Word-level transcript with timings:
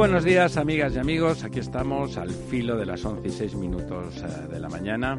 Buenos 0.00 0.24
días, 0.24 0.56
amigas 0.56 0.94
y 0.94 0.98
amigos. 0.98 1.44
Aquí 1.44 1.58
estamos 1.58 2.16
al 2.16 2.30
filo 2.30 2.74
de 2.74 2.86
las 2.86 3.04
11 3.04 3.28
y 3.28 3.30
6 3.30 3.54
minutos 3.56 4.16
eh, 4.22 4.48
de 4.50 4.58
la 4.58 4.70
mañana. 4.70 5.18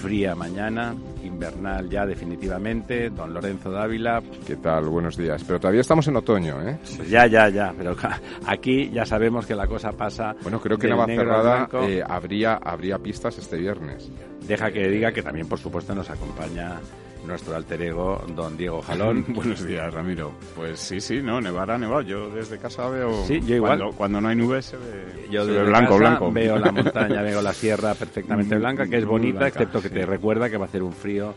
Fría 0.00 0.36
mañana, 0.36 0.94
invernal 1.24 1.90
ya 1.90 2.06
definitivamente. 2.06 3.10
Don 3.10 3.34
Lorenzo 3.34 3.72
Dávila. 3.72 4.22
¿Qué 4.46 4.54
tal? 4.54 4.84
Buenos 4.84 5.16
días. 5.16 5.42
Pero 5.42 5.58
todavía 5.58 5.80
estamos 5.80 6.06
en 6.06 6.14
otoño, 6.14 6.62
¿eh? 6.62 6.78
Pues 6.96 7.10
ya, 7.10 7.26
ya, 7.26 7.48
ya. 7.48 7.74
Pero 7.76 7.96
aquí 8.46 8.88
ya 8.90 9.04
sabemos 9.04 9.46
que 9.46 9.56
la 9.56 9.66
cosa 9.66 9.90
pasa. 9.90 10.36
Bueno, 10.42 10.60
creo 10.60 10.78
que 10.78 10.86
Navacerrada 10.86 11.68
eh, 11.82 12.00
habría, 12.06 12.54
habría 12.62 12.98
pistas 13.00 13.36
este 13.36 13.56
viernes. 13.56 14.08
Deja 14.46 14.70
que 14.70 14.88
diga 14.90 15.10
que 15.10 15.24
también, 15.24 15.48
por 15.48 15.58
supuesto, 15.58 15.92
nos 15.92 16.08
acompaña 16.08 16.78
nuestro 17.26 17.56
alter 17.56 17.82
ego, 17.82 18.22
don 18.34 18.56
Diego 18.56 18.82
Jalón. 18.82 19.24
Buenos 19.28 19.64
días, 19.64 19.92
Ramiro. 19.92 20.32
Pues 20.54 20.80
sí, 20.80 21.00
sí, 21.00 21.20
no, 21.22 21.40
nevar 21.40 21.70
ha 21.70 21.78
nevado. 21.78 22.02
Yo 22.02 22.30
desde 22.30 22.58
casa 22.58 22.88
veo... 22.88 23.24
Sí, 23.24 23.40
yo 23.46 23.56
igual. 23.56 23.82
Cuando, 23.96 24.20
no 24.20 24.28
hay 24.28 24.36
nubes 24.36 24.66
se 24.66 24.76
ve, 24.76 25.28
yo 25.30 25.44
se 25.44 25.52
ve 25.52 25.64
blanco, 25.64 25.98
blanco. 25.98 26.32
Veo 26.32 26.58
la 26.58 26.72
montaña, 26.72 27.22
veo 27.22 27.42
la 27.42 27.52
sierra 27.52 27.94
perfectamente 27.94 28.56
blanca, 28.56 28.86
que 28.86 28.98
es 28.98 29.04
bonita, 29.04 29.46
excepto 29.46 29.80
que 29.80 29.90
te 29.90 30.06
recuerda 30.06 30.50
que 30.50 30.56
va 30.56 30.66
a 30.66 30.68
hacer 30.68 30.82
un 30.82 30.92
frío 30.92 31.34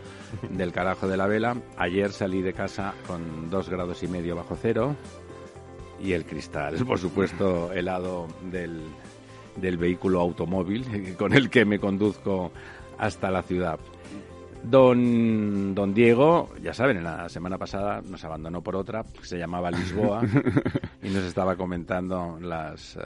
del 0.50 0.72
carajo 0.72 1.08
de 1.08 1.18
la 1.18 1.28
vela. 1.28 1.56
Ayer 1.78 2.12
salí 2.12 2.42
de 2.42 2.54
casa 2.54 2.94
con 3.06 3.50
dos 3.50 3.70
grados 3.70 4.04
y 4.04 4.08
medio 4.08 4.36
bajo 4.36 4.58
cero 4.62 4.96
y 6.00 6.14
el 6.14 6.26
cristal, 6.26 6.76
por 6.86 7.00
supuesto, 7.00 7.72
helado 7.74 8.28
del, 8.52 8.82
del 9.56 9.78
vehículo 9.78 10.20
automóvil 10.22 11.16
con 11.18 11.34
el 11.34 11.50
que 11.50 11.66
me 11.66 11.80
conduzco 11.80 12.52
hasta 12.98 13.30
la 13.32 13.44
ciudad. 13.44 13.80
Don, 14.64 15.74
don 15.74 15.94
Diego, 15.94 16.50
ya 16.62 16.74
saben, 16.74 16.98
en 16.98 17.04
la 17.06 17.30
semana 17.30 17.58
pasada 17.58 18.02
nos 18.02 18.24
abandonó 18.26 18.62
por 18.62 18.76
otra, 18.76 19.04
que 19.04 19.26
se 19.26 19.38
llamaba 19.38 19.72
Lisboa, 19.72 20.22
y 21.04 21.10
nos 21.10 21.24
estaba 21.24 21.56
comentando 21.56 22.38
las... 22.42 22.98
eh, 22.98 23.00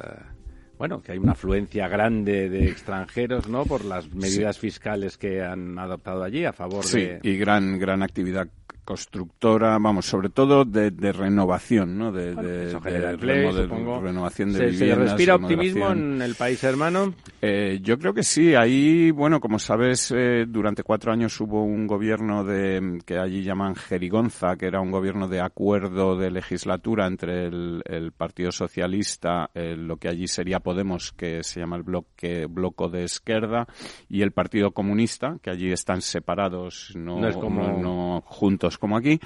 bueno, 0.80 1.00
que 1.04 1.12
hay 1.12 1.20
una 1.20 1.34
afluencia 1.34 1.88
grande 1.88 2.50
de 2.50 2.68
extranjeros, 2.68 3.48
¿no? 3.48 3.66
Por 3.66 3.86
las 3.86 4.12
medidas 4.16 4.58
fiscales 4.58 5.16
que 5.20 5.44
han 5.44 5.78
adoptado 5.78 6.24
allí 6.24 6.44
a 6.46 6.54
favor 6.54 6.84
Sí, 6.84 7.02
de... 7.02 7.20
y 7.22 7.38
gran, 7.38 7.78
gran 7.78 8.02
actividad 8.02 8.48
constructora, 8.84 9.78
vamos, 9.80 10.06
sobre 10.06 10.30
todo 10.30 10.66
de, 10.66 10.92
de 10.92 11.12
renovación, 11.12 11.98
¿no? 11.98 12.12
De, 12.12 12.34
Bueno, 12.34 12.50
de- 12.50 12.66
de 12.66 13.12
empleo, 13.12 13.52
remodel- 13.52 14.02
renovación 14.02 14.54
de 14.54 14.60
¿Se, 14.60 14.66
se 14.66 14.72
viviendas. 14.72 15.10
respira 15.12 15.36
optimismo 15.36 15.92
en 15.92 16.22
el 16.22 16.36
país 16.36 16.64
hermano? 16.64 17.14
Eh, 17.42 17.80
yo 17.82 17.98
creo 17.98 18.14
que 18.14 18.24
sí. 18.24 18.56
Ahí, 18.56 19.12
bueno, 19.12 19.40
como 19.40 19.60
sabes, 19.60 20.12
eh, 20.16 20.46
durante 20.48 20.84
cuatro 20.84 21.12
años 21.12 21.40
hubo 21.42 21.64
un 21.64 21.88
gobierno 21.88 22.44
de 22.44 23.00
que 23.06 23.18
allí 23.18 23.44
llaman 23.44 23.76
jerigonza, 23.76 24.56
que 24.58 24.68
era 24.68 24.82
un 24.82 24.92
gobierno 24.92 25.28
de 25.28 25.42
acuerdo 25.42 26.16
de 26.18 26.32
legislatura 26.32 27.08
entre 27.08 27.46
el, 27.48 27.82
el 27.86 28.12
Partido 28.12 28.52
Socialista, 28.52 29.50
eh, 29.54 29.76
lo 29.78 29.98
que 29.98 30.08
allí 30.10 30.28
sería 30.28 30.60
Podemos, 30.60 31.12
que 31.14 31.44
se 31.44 31.60
llama 31.60 31.76
el 31.78 31.84
bloque 31.84 32.46
bloco 32.48 32.88
de 32.90 33.04
izquierda, 33.04 33.68
y 34.10 34.22
el 34.22 34.32
Partido 34.32 34.72
Comunista, 34.72 35.38
que 35.42 35.50
allí 35.50 35.72
están 35.72 36.02
separados, 36.02 36.94
no, 36.96 37.20
No 37.20 37.28
es 37.28 37.36
como- 37.38 37.64
no- 37.68 37.78
no 37.82 38.22
juntos 38.26 38.71
como 38.78 38.98
aquí. 38.98 39.20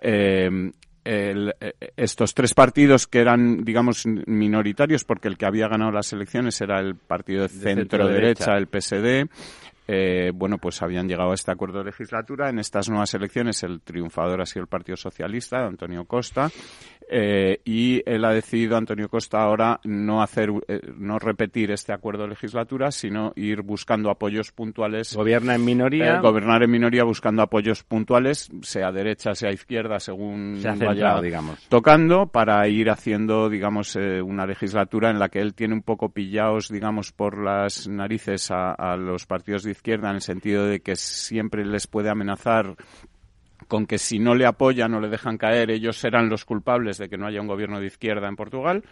Eh, 0.00 0.70
el- 1.04 1.54
eh, 1.60 1.72
estos 1.96 2.34
tres 2.34 2.52
partidos 2.54 3.06
que 3.06 3.20
eran, 3.20 3.64
digamos, 3.64 4.04
minoritarios, 4.06 5.04
porque 5.04 5.28
el 5.28 5.38
que 5.38 5.46
había 5.46 5.66
ganado 5.68 5.90
las 5.92 6.12
elecciones 6.12 6.60
era 6.60 6.78
el 6.80 6.94
partido 6.94 7.42
de 7.42 7.48
centro-derecha. 7.48 8.44
centro-derecha, 8.44 8.56
el 8.56 8.66
PSD, 8.66 9.30
eh, 9.88 10.30
bueno, 10.34 10.58
pues 10.58 10.82
habían 10.82 11.08
llegado 11.08 11.30
a 11.32 11.34
este 11.34 11.50
acuerdo 11.50 11.78
de 11.78 11.86
legislatura. 11.86 12.48
En 12.50 12.58
estas 12.58 12.88
nuevas 12.90 13.12
elecciones 13.14 13.62
el 13.62 13.80
triunfador 13.80 14.40
ha 14.42 14.46
sido 14.46 14.62
el 14.62 14.68
Partido 14.68 14.96
Socialista, 14.96 15.60
de 15.60 15.66
Antonio 15.68 16.04
Costa, 16.04 16.50
eh, 17.12 17.60
y 17.64 18.02
él 18.08 18.24
ha 18.24 18.30
decidido, 18.32 18.76
Antonio 18.76 19.08
Costa, 19.08 19.42
ahora 19.42 19.80
no 19.84 20.22
hacer, 20.22 20.50
eh, 20.68 20.80
no 20.96 21.18
repetir 21.18 21.72
este 21.72 21.92
acuerdo 21.92 22.22
de 22.22 22.30
legislatura, 22.30 22.92
sino 22.92 23.32
ir 23.34 23.62
buscando 23.62 24.10
apoyos 24.10 24.52
puntuales 24.52 25.14
Gobierna 25.16 25.56
en 25.56 25.64
minoría. 25.64 26.16
eh, 26.16 26.20
gobernar 26.20 26.62
en 26.62 26.70
minoría 26.70 27.02
buscando 27.02 27.42
apoyos 27.42 27.82
puntuales, 27.82 28.48
sea 28.62 28.92
derecha, 28.92 29.34
sea 29.34 29.50
izquierda, 29.50 29.98
según 29.98 30.58
se 30.60 30.68
ha 30.68 30.72
vaya 30.74 30.88
centrado, 30.90 31.22
digamos. 31.22 31.66
tocando, 31.68 32.28
para 32.28 32.66
ir 32.68 32.90
haciendo, 32.90 33.48
digamos, 33.48 33.96
eh, 33.96 34.22
una 34.22 34.46
legislatura 34.46 35.10
en 35.10 35.18
la 35.18 35.28
que 35.28 35.40
él 35.40 35.54
tiene 35.54 35.74
un 35.74 35.82
poco 35.82 36.10
pillados, 36.10 36.68
digamos, 36.68 37.10
por 37.12 37.42
las 37.42 37.88
narices 37.88 38.50
a, 38.50 38.72
a 38.72 38.96
los 38.96 39.26
partidos 39.26 39.64
de 39.64 39.72
izquierda, 39.72 40.10
en 40.10 40.16
el 40.16 40.22
sentido 40.22 40.66
de 40.66 40.80
que 40.80 40.94
siempre 40.94 41.64
les 41.64 41.86
puede 41.86 42.08
amenazar 42.10 42.76
con 43.70 43.86
que 43.86 43.98
si 43.98 44.18
no 44.18 44.34
le 44.34 44.46
apoyan 44.46 44.92
o 44.94 45.00
le 45.00 45.08
dejan 45.08 45.38
caer, 45.38 45.70
ellos 45.70 45.96
serán 45.96 46.28
los 46.28 46.44
culpables 46.44 46.98
de 46.98 47.08
que 47.08 47.16
no 47.16 47.26
haya 47.26 47.40
un 47.40 47.46
gobierno 47.46 47.78
de 47.78 47.86
izquierda 47.86 48.28
en 48.28 48.34
Portugal, 48.34 48.82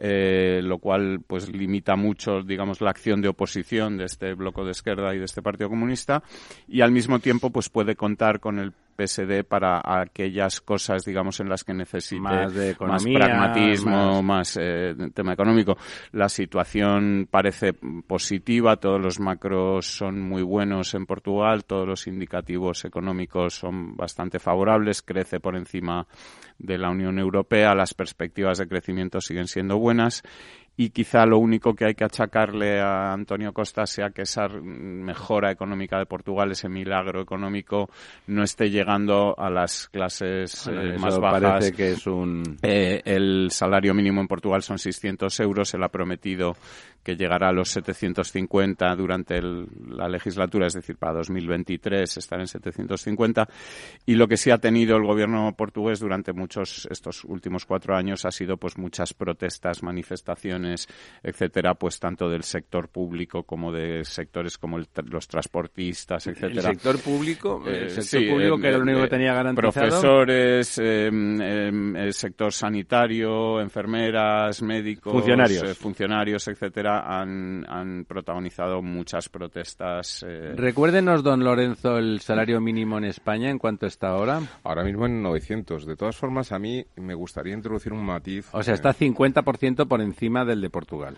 eh, 0.00 0.60
lo 0.64 0.78
cual 0.78 1.20
pues 1.24 1.48
limita 1.48 1.94
mucho, 1.94 2.42
digamos, 2.42 2.80
la 2.80 2.90
acción 2.90 3.22
de 3.22 3.28
oposición 3.28 3.96
de 3.96 4.06
este 4.06 4.34
bloque 4.34 4.62
de 4.62 4.72
izquierda 4.72 5.14
y 5.14 5.18
de 5.18 5.24
este 5.24 5.42
Partido 5.42 5.70
Comunista, 5.70 6.24
y 6.66 6.80
al 6.80 6.90
mismo 6.90 7.20
tiempo 7.20 7.50
pues 7.50 7.68
puede 7.68 7.94
contar 7.94 8.40
con 8.40 8.58
el 8.58 8.72
PSD 8.96 9.44
para 9.46 9.80
aquellas 9.84 10.60
cosas, 10.60 11.04
digamos, 11.04 11.38
en 11.40 11.48
las 11.48 11.62
que 11.64 11.74
necesite 11.74 12.20
Más 12.20 12.54
de 12.54 12.66
más 12.66 12.74
economía, 13.04 13.18
pragmatismo, 13.18 14.22
más- 14.22 14.24
más 14.24 14.58
eh, 14.60 14.94
tema 15.14 15.34
económico. 15.34 15.76
La 16.12 16.28
situación 16.28 17.28
parece 17.30 17.72
positiva, 17.74 18.76
todos 18.76 19.00
los 19.00 19.20
macros 19.20 19.86
son 19.86 20.20
muy 20.20 20.42
buenos 20.42 20.94
en 20.94 21.06
Portugal, 21.06 21.64
todos 21.64 21.86
los 21.86 22.06
indicativos 22.06 22.84
económicos 22.84 23.54
son 23.54 23.96
bastante 23.96 24.38
favorables, 24.38 25.02
crece 25.02 25.40
por 25.40 25.56
encima 25.56 26.06
de 26.58 26.78
la 26.78 26.90
Unión 26.90 27.18
Europea, 27.18 27.74
las 27.74 27.92
perspectivas 27.94 28.58
de 28.58 28.66
crecimiento 28.68 29.20
siguen 29.20 29.46
siendo 29.46 29.78
buenas 29.78 30.22
y 30.76 30.90
quizá 30.90 31.24
lo 31.24 31.38
único 31.38 31.74
que 31.74 31.86
hay 31.86 31.94
que 31.94 32.04
achacarle 32.04 32.80
a 32.80 33.12
Antonio 33.12 33.52
Costa 33.52 33.86
sea 33.86 34.10
que 34.10 34.22
esa 34.22 34.48
mejora 34.48 35.50
económica 35.50 35.98
de 35.98 36.06
Portugal, 36.06 36.52
ese 36.52 36.68
milagro 36.68 37.22
económico, 37.22 37.88
no 38.26 38.42
esté 38.42 38.70
llegando 38.70 39.34
a 39.38 39.48
las 39.48 39.88
clases 39.88 40.64
Bueno, 40.66 40.82
eh, 40.82 40.98
más 40.98 41.18
bajas. 41.18 41.40
parece 41.40 41.72
que 41.72 41.92
es 41.92 42.06
un... 42.06 42.58
Eh, 42.62 43.00
el 43.04 43.48
salario 43.50 43.94
mínimo 43.94 44.20
en 44.20 44.28
Portugal 44.28 44.62
son 44.62 44.78
600 44.78 45.40
euros. 45.40 45.72
Él 45.72 45.82
ha 45.82 45.88
prometido 45.88 46.56
que 47.06 47.14
llegará 47.14 47.50
a 47.50 47.52
los 47.52 47.68
750 47.70 48.96
durante 48.96 49.36
el- 49.36 49.68
la 49.90 50.08
legislatura, 50.08 50.66
es 50.66 50.72
decir, 50.74 50.96
para 50.96 51.12
2023 51.14 52.16
estar 52.16 52.40
en 52.40 52.48
750. 52.48 53.46
Y 54.06 54.16
lo 54.16 54.26
que 54.26 54.36
sí 54.36 54.50
ha 54.50 54.58
tenido 54.58 54.96
el 54.96 55.04
gobierno 55.04 55.54
portugués 55.56 56.00
durante 56.00 56.32
muchos 56.32 56.88
estos 56.90 57.22
últimos 57.24 57.64
cuatro 57.64 57.94
años 57.94 58.24
ha 58.24 58.32
sido 58.32 58.56
pues 58.56 58.76
muchas 58.76 59.14
protestas, 59.14 59.84
manifestaciones, 59.84 60.88
etcétera, 61.22 61.74
pues 61.74 62.00
tanto 62.00 62.28
del 62.28 62.42
sector 62.42 62.88
público 62.88 63.44
como 63.44 63.70
de 63.70 64.04
sectores 64.04 64.58
como 64.58 64.76
el 64.78 64.88
los 65.04 65.28
transportistas, 65.28 66.26
El 66.26 66.32
etcétera. 66.34 66.70
sector 66.70 66.98
público, 67.00 67.62
el 67.66 67.74
Eh, 67.74 67.90
sector 67.90 68.20
sí, 68.20 68.26
público 68.28 68.56
eh, 68.56 68.60
que 68.60 68.68
era 68.68 68.76
lo 68.78 68.82
único 68.82 68.98
eh, 68.98 69.02
que 69.02 69.08
tenía 69.08 69.32
garantizado. 69.34 69.72
Profesores, 69.72 70.78
eh, 70.78 71.08
eh, 71.12 71.92
el 71.96 72.12
sector 72.12 72.52
sanitario, 72.52 73.60
enfermeras, 73.60 74.60
médicos, 74.62 75.12
Funcionarios. 75.12 75.62
eh, 75.62 75.74
funcionarios, 75.74 76.48
etcétera, 76.48 76.95
han, 77.00 77.64
han 77.68 78.04
protagonizado 78.06 78.82
muchas 78.82 79.28
protestas. 79.28 80.24
eh, 80.26 80.52
Recuérdenos, 80.56 81.22
don 81.22 81.44
Lorenzo, 81.44 81.98
el 81.98 82.20
salario 82.20 82.60
mínimo 82.60 82.98
en 82.98 83.04
España, 83.04 83.50
¿en 83.50 83.58
cuánto 83.58 83.86
está 83.86 84.08
ahora? 84.08 84.40
Ahora 84.64 84.84
mismo 84.84 85.06
en 85.06 85.22
900. 85.22 85.86
De 85.86 85.96
todas 85.96 86.16
formas, 86.16 86.52
a 86.52 86.58
mí 86.58 86.84
me 86.96 87.14
gustaría 87.14 87.54
introducir 87.54 87.92
un 87.92 88.04
matiz. 88.04 88.48
O 88.52 88.62
sea, 88.62 88.74
está 88.74 88.92
50% 88.94 89.86
por 89.86 90.00
encima 90.00 90.44
del 90.44 90.60
de 90.60 90.70
Portugal. 90.70 91.16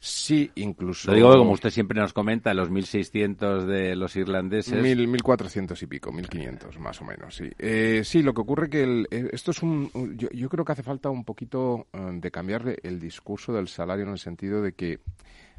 Sí, 0.00 0.50
incluso... 0.54 1.10
Lo 1.10 1.16
digo 1.16 1.36
como 1.38 1.52
usted 1.52 1.70
siempre 1.70 2.00
nos 2.00 2.12
comenta, 2.12 2.54
los 2.54 2.70
1.600 2.70 3.64
de 3.64 3.96
los 3.96 4.14
irlandeses. 4.14 4.80
Mil, 4.80 5.08
1400 5.08 5.82
y 5.82 5.86
pico, 5.86 6.12
1500 6.12 6.78
más 6.78 7.00
o 7.02 7.04
menos, 7.04 7.34
sí. 7.34 7.50
Eh, 7.58 8.02
sí, 8.04 8.22
lo 8.22 8.32
que 8.32 8.40
ocurre 8.40 8.70
que 8.70 8.82
el- 8.84 9.08
eh, 9.10 9.28
esto 9.32 9.50
es 9.50 9.62
un... 9.62 9.90
Yo, 10.16 10.28
yo 10.30 10.48
creo 10.48 10.64
que 10.64 10.72
hace 10.72 10.84
falta 10.84 11.10
un 11.10 11.24
poquito 11.24 11.88
eh, 11.92 11.98
de 12.12 12.30
cambiar 12.30 12.76
el 12.82 13.00
discurso 13.00 13.52
del 13.52 13.66
salario 13.66 14.04
en 14.04 14.12
el 14.12 14.18
sentido 14.18 14.62
de 14.62 14.72
que, 14.72 15.00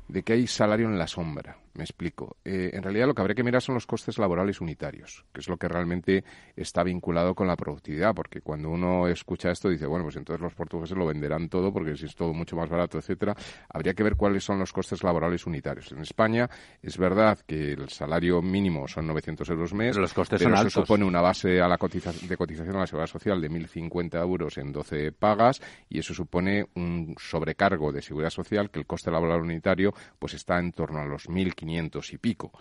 de 0.07 0.24
que 0.24 0.33
hay 0.33 0.47
salario 0.47 0.88
en 0.88 0.97
la 0.97 1.07
sombra. 1.07 1.57
Me 1.80 1.86
explico. 1.86 2.36
Eh, 2.44 2.72
en 2.74 2.84
realidad 2.84 3.08
lo 3.08 3.14
que 3.14 3.22
habría 3.22 3.36
que 3.36 3.44
mirar 3.46 3.62
son 3.62 3.76
los 3.76 3.88
costes 3.88 4.18
laborales 4.18 4.60
unitarios, 4.60 5.24
que 5.31 5.40
es 5.40 5.48
lo 5.48 5.56
que 5.56 5.70
realmente 5.70 6.26
está 6.54 6.84
vinculado 6.84 7.34
con 7.34 7.48
la 7.48 7.56
productividad, 7.56 8.14
porque 8.14 8.42
cuando 8.42 8.70
uno 8.70 9.08
escucha 9.08 9.50
esto 9.50 9.70
dice, 9.70 9.86
bueno, 9.86 10.04
pues 10.04 10.18
entonces 10.18 10.42
los 10.42 10.54
portugueses 10.54 10.98
lo 10.98 11.06
venderán 11.06 11.48
todo 11.48 11.72
porque 11.72 11.96
si 11.96 12.08
es 12.08 12.16
todo 12.16 12.34
mucho 12.34 12.58
más 12.58 12.68
barato, 12.68 12.98
etcétera. 12.98 13.34
Habría 13.70 13.94
que 13.94 14.04
ver 14.04 14.18
cuáles 14.18 14.44
son 14.44 14.60
los 14.60 14.74
costes 14.74 15.04
laborales 15.04 15.48
unitarios. 15.48 15.94
En 15.94 16.00
España 16.00 16.50
es 16.81 16.98
verdad 16.98 17.40
que 17.48 17.72
el 17.72 17.88
salario 17.88 18.42
mínimo 18.42 18.86
son 18.90 19.08
900 19.08 19.50
euros 19.50 19.74
mes, 19.74 19.92
pero 19.92 20.02
los 20.02 20.14
costes 20.14 20.44
pero 20.44 20.58
son 20.58 20.68
eso 20.68 20.81
supone 20.81 21.06
una 21.06 21.22
base 21.22 21.62
a 21.62 21.70
la 21.70 21.78
de 21.78 22.38
cotización 22.38 22.76
a 22.76 22.80
la 22.80 22.88
seguridad 22.88 23.08
social 23.08 23.40
de 23.40 23.50
1.050 23.50 24.22
euros 24.22 24.58
en 24.58 24.74
12 24.74 25.14
pagas 25.14 25.62
y 25.88 26.00
eso 26.00 26.14
supone 26.14 26.68
un 26.76 27.16
sobrecargo 27.18 27.94
de 27.94 28.02
seguridad 28.02 28.31
social 28.31 28.70
que 28.70 28.80
el 28.80 28.86
coste 28.86 29.12
laboral 29.12 29.40
unitario 29.40 29.94
pues 30.20 30.34
está 30.34 30.60
en 30.60 30.74
torno 30.74 31.00
a 31.00 31.06
los 31.06 31.30
1.500 31.30 31.69
y 31.69 32.18
pico. 32.18 32.51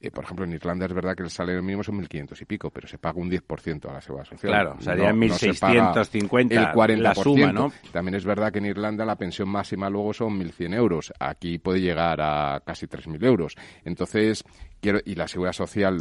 Eh, 0.00 0.10
por 0.10 0.24
ejemplo, 0.24 0.44
en 0.44 0.52
Irlanda 0.52 0.86
es 0.86 0.92
verdad 0.92 1.14
que 1.14 1.22
el 1.22 1.30
salario 1.30 1.62
mínimo 1.62 1.84
son 1.84 2.02
1.500 2.02 2.42
y 2.42 2.44
pico, 2.44 2.70
pero 2.70 2.88
se 2.88 2.98
paga 2.98 3.20
un 3.20 3.30
10% 3.30 3.88
a 3.88 3.92
la 3.92 4.00
seguridad 4.00 4.28
social. 4.28 4.52
Claro, 4.52 4.76
serían 4.80 5.16
1.650 5.16 6.50
el 6.50 6.66
40%. 6.72 6.96
la 6.96 7.14
suma, 7.14 7.52
¿no? 7.52 7.72
También 7.92 8.16
es 8.16 8.24
verdad 8.24 8.50
que 8.50 8.58
en 8.58 8.66
Irlanda 8.66 9.04
la 9.04 9.14
pensión 9.14 9.48
máxima 9.48 9.88
luego 9.88 10.12
son 10.12 10.40
1.100 10.40 10.74
euros. 10.74 11.12
Aquí 11.20 11.58
puede 11.58 11.80
llegar 11.80 12.20
a 12.20 12.60
casi 12.66 12.86
3.000 12.86 13.24
euros. 13.24 13.54
Entonces, 13.84 14.44
quiero 14.82 14.98
y 15.04 15.14
la 15.14 15.28
seguridad 15.28 15.52
social 15.52 15.98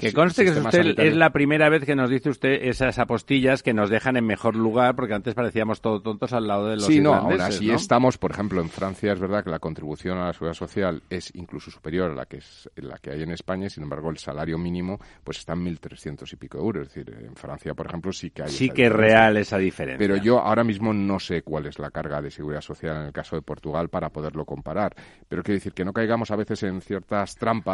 que 0.00 0.12
conste 0.12 0.44
que 0.44 0.50
usted 0.50 0.98
es 0.98 1.16
la 1.16 1.30
primera 1.30 1.68
vez 1.68 1.84
que 1.84 1.94
nos 1.94 2.10
dice 2.10 2.28
usted 2.28 2.58
esas 2.62 2.98
apostillas 2.98 3.62
que 3.62 3.72
nos 3.72 3.88
dejan 3.88 4.16
en 4.16 4.26
mejor 4.26 4.56
lugar 4.56 4.96
porque 4.96 5.14
antes 5.14 5.34
parecíamos 5.34 5.80
todos 5.80 6.02
tontos 6.02 6.32
al 6.32 6.48
lado 6.48 6.66
de 6.66 6.76
los 6.76 6.86
sí 6.86 7.00
no 7.00 7.14
ahora 7.14 7.50
sí 7.52 7.70
estamos 7.70 8.18
por 8.18 8.32
ejemplo 8.32 8.60
en 8.60 8.68
Francia 8.68 9.12
es 9.12 9.20
verdad 9.20 9.44
que 9.44 9.50
la 9.50 9.60
contribución 9.60 10.18
a 10.18 10.26
la 10.26 10.32
seguridad 10.32 10.54
social 10.54 11.02
es 11.08 11.32
incluso 11.36 11.70
superior 11.70 12.10
a 12.10 12.14
la 12.14 12.26
que 12.26 12.38
es 12.38 12.68
la 12.76 12.98
que 12.98 13.12
hay 13.12 13.22
en 13.22 13.30
España 13.30 13.70
sin 13.70 13.84
embargo 13.84 14.10
el 14.10 14.18
salario 14.18 14.58
mínimo 14.58 14.98
pues 15.22 15.38
está 15.38 15.52
en 15.52 15.64
1.300 15.64 16.32
y 16.32 16.36
pico 16.36 16.58
euros. 16.58 16.88
Es 16.88 16.94
decir 16.94 17.16
en 17.16 17.36
Francia 17.36 17.74
por 17.74 17.86
ejemplo 17.86 18.12
sí 18.12 18.30
que 18.30 18.42
hay 18.42 18.50
sí 18.50 18.70
que 18.70 18.86
es 18.86 18.92
real 18.92 19.36
esa 19.36 19.56
diferencia. 19.56 19.98
Pero 19.98 20.16
yo 20.16 20.40
ahora 20.40 20.64
mismo 20.64 20.92
no 20.92 21.20
sé 21.20 21.42
cuál 21.42 21.66
es 21.66 21.78
la 21.78 21.90
carga 21.90 22.20
de 22.20 22.32
seguridad 22.32 22.60
social 22.60 22.96
en 22.96 23.02
el 23.04 23.12
caso 23.12 23.36
de 23.36 23.42
Portugal 23.42 23.88
para 23.88 24.10
poderlo 24.10 24.44
comparar. 24.44 24.96
Pero 25.28 25.44
quiero 25.44 25.58
decir 25.58 25.74
que 25.74 25.84
no 25.84 25.92
caigamos 25.92 26.32
a 26.32 26.36
veces 26.36 26.64
en 26.64 26.80
ciertas 26.80 27.36
trampas 27.36 27.67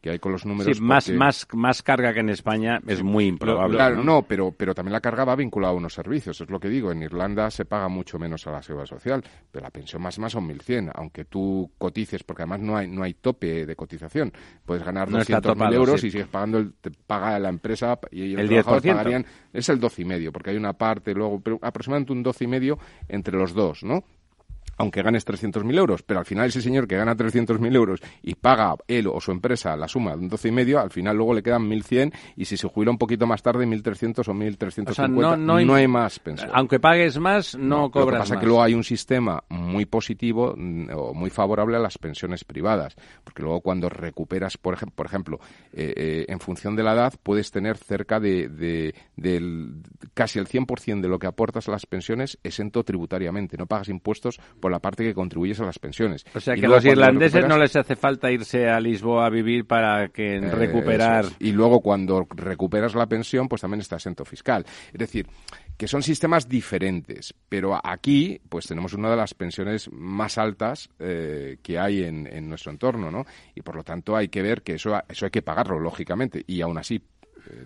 que 0.00 0.10
hay 0.10 0.18
con 0.18 0.32
los 0.32 0.46
números. 0.46 0.76
Sí, 0.76 0.82
más, 0.82 1.10
más, 1.10 1.46
más 1.52 1.82
carga 1.82 2.14
que 2.14 2.20
en 2.20 2.30
España 2.30 2.80
es 2.86 3.02
muy 3.02 3.26
improbable. 3.26 3.76
Claro, 3.76 4.02
¿no? 4.02 4.22
pero, 4.22 4.52
pero 4.52 4.74
también 4.74 4.92
la 4.92 5.00
carga 5.00 5.24
va 5.24 5.36
vinculada 5.36 5.74
a 5.74 5.76
unos 5.76 5.92
servicios. 5.92 6.40
Es 6.40 6.48
lo 6.48 6.58
que 6.58 6.68
digo. 6.68 6.90
En 6.90 7.02
Irlanda 7.02 7.50
se 7.50 7.66
paga 7.66 7.88
mucho 7.88 8.18
menos 8.18 8.46
a 8.46 8.52
la 8.52 8.62
seguridad 8.62 8.86
social, 8.86 9.22
pero 9.50 9.64
la 9.64 9.70
pensión 9.70 10.02
más 10.02 10.18
más 10.18 10.32
son 10.32 10.48
1.100. 10.48 10.92
Aunque 10.94 11.26
tú 11.26 11.70
cotices, 11.76 12.24
porque 12.24 12.42
además 12.42 12.60
no 12.60 12.76
hay, 12.76 12.88
no 12.88 13.02
hay 13.02 13.14
tope 13.14 13.66
de 13.66 13.76
cotización. 13.76 14.32
Puedes 14.64 14.84
ganar 14.84 15.10
no 15.10 15.18
200.000 15.18 15.74
euros 15.74 16.02
y 16.04 16.10
sigues 16.10 16.28
pagando, 16.28 16.58
el, 16.58 16.72
te 16.74 16.90
paga 16.90 17.38
la 17.38 17.50
empresa 17.50 17.98
y 18.10 18.34
el, 18.34 18.52
el 18.52 18.64
pagarían. 18.64 19.26
Es 19.52 19.68
el 19.68 19.80
12,5, 19.80 20.32
porque 20.32 20.50
hay 20.50 20.56
una 20.56 20.72
parte 20.72 21.12
luego, 21.12 21.40
pero 21.40 21.58
aproximadamente 21.60 22.12
un 22.12 22.24
12,5 22.24 22.78
entre 23.08 23.36
los 23.36 23.52
dos, 23.52 23.82
¿no? 23.82 24.04
Aunque 24.80 25.02
ganes 25.02 25.26
300.000 25.26 25.76
euros, 25.76 26.02
pero 26.02 26.20
al 26.20 26.26
final 26.26 26.48
ese 26.48 26.62
señor 26.62 26.88
que 26.88 26.96
gana 26.96 27.14
300.000 27.14 27.76
euros 27.76 28.00
y 28.22 28.34
paga 28.34 28.76
él 28.88 29.08
o 29.08 29.20
su 29.20 29.30
empresa 29.30 29.76
la 29.76 29.86
suma 29.86 30.16
de 30.16 30.22
un 30.22 30.30
12,5, 30.30 30.80
al 30.80 30.90
final 30.90 31.18
luego 31.18 31.34
le 31.34 31.42
quedan 31.42 31.68
1.100 31.68 32.14
y 32.36 32.46
si 32.46 32.56
se 32.56 32.66
jubila 32.66 32.90
un 32.90 32.96
poquito 32.96 33.26
más 33.26 33.42
tarde, 33.42 33.66
1.300 33.66 34.26
o 34.26 34.32
1.350, 34.32 35.10
no, 35.10 35.36
no, 35.36 35.74
hay, 35.74 35.86
más 35.86 36.18
pensión. 36.18 36.50
Aunque 36.54 36.80
pagues 36.80 37.18
más, 37.18 37.58
no, 37.58 37.90
cobras 37.90 38.06
Lo 38.06 38.12
que 38.12 38.18
pasa 38.20 38.34
es 38.34 38.40
que 38.40 38.46
luego 38.46 38.62
hay 38.62 38.72
un 38.72 38.82
sistema 38.82 39.44
muy 39.50 39.84
positivo 39.84 40.54
mm, 40.56 40.88
o 40.94 41.12
muy 41.12 41.28
favorable 41.28 41.76
a 41.76 41.80
las 41.80 41.98
pensiones 41.98 42.44
privadas, 42.44 42.96
porque 43.22 43.42
luego 43.42 43.60
cuando 43.60 43.90
recuperas, 43.90 44.56
por, 44.56 44.72
ejemplo, 44.72 44.96
por 44.96 45.06
ejemplo 45.06 45.40
eh, 45.74 45.92
eh, 45.94 46.24
en 46.26 46.40
función 46.40 46.74
de 46.74 46.84
la 46.84 46.94
edad, 46.94 47.12
puedes 47.22 47.50
tener 47.50 47.76
cerca 47.76 48.18
de, 48.18 48.48
de 48.48 48.94
del, 49.14 49.82
casi 50.14 50.38
el 50.38 50.48
100% 50.48 51.02
de 51.02 51.08
lo 51.08 51.18
que 51.18 51.26
aportas 51.26 51.68
a 51.68 51.72
las 51.72 51.84
pensiones 51.84 52.38
exento 52.42 52.82
tributariamente, 52.82 53.58
no 53.58 53.66
pagas 53.66 53.90
impuestos 53.90 54.40
por 54.58 54.69
la 54.70 54.78
parte 54.78 55.04
que 55.04 55.14
contribuyes 55.14 55.60
a 55.60 55.66
las 55.66 55.78
pensiones. 55.78 56.24
O 56.34 56.40
sea 56.40 56.54
que 56.54 56.66
a 56.66 56.68
los 56.68 56.84
irlandeses 56.84 57.46
no 57.46 57.58
les 57.58 57.74
hace 57.76 57.96
falta 57.96 58.30
irse 58.30 58.68
a 58.68 58.80
Lisboa 58.80 59.26
a 59.26 59.30
vivir 59.30 59.66
para 59.66 60.08
que 60.08 60.36
eh, 60.36 60.40
recuperar. 60.40 61.26
Y 61.38 61.52
luego 61.52 61.80
cuando 61.80 62.26
recuperas 62.30 62.94
la 62.94 63.06
pensión, 63.06 63.48
pues 63.48 63.62
también 63.62 63.80
está 63.80 63.96
exento 63.96 64.24
fiscal. 64.24 64.64
Es 64.92 64.98
decir, 64.98 65.26
que 65.76 65.88
son 65.88 66.02
sistemas 66.02 66.48
diferentes, 66.48 67.34
pero 67.48 67.78
aquí 67.82 68.40
pues 68.48 68.66
tenemos 68.66 68.94
una 68.94 69.10
de 69.10 69.16
las 69.16 69.34
pensiones 69.34 69.90
más 69.92 70.38
altas 70.38 70.90
eh, 70.98 71.56
que 71.62 71.78
hay 71.78 72.04
en, 72.04 72.26
en, 72.26 72.48
nuestro 72.48 72.70
entorno, 72.70 73.10
¿no? 73.10 73.24
Y 73.54 73.62
por 73.62 73.76
lo 73.76 73.82
tanto 73.82 74.16
hay 74.16 74.28
que 74.28 74.42
ver 74.42 74.62
que 74.62 74.74
eso, 74.74 75.00
eso 75.08 75.24
hay 75.24 75.30
que 75.30 75.42
pagarlo, 75.42 75.78
lógicamente, 75.78 76.44
y 76.46 76.60
aún 76.60 76.76
así 76.76 77.02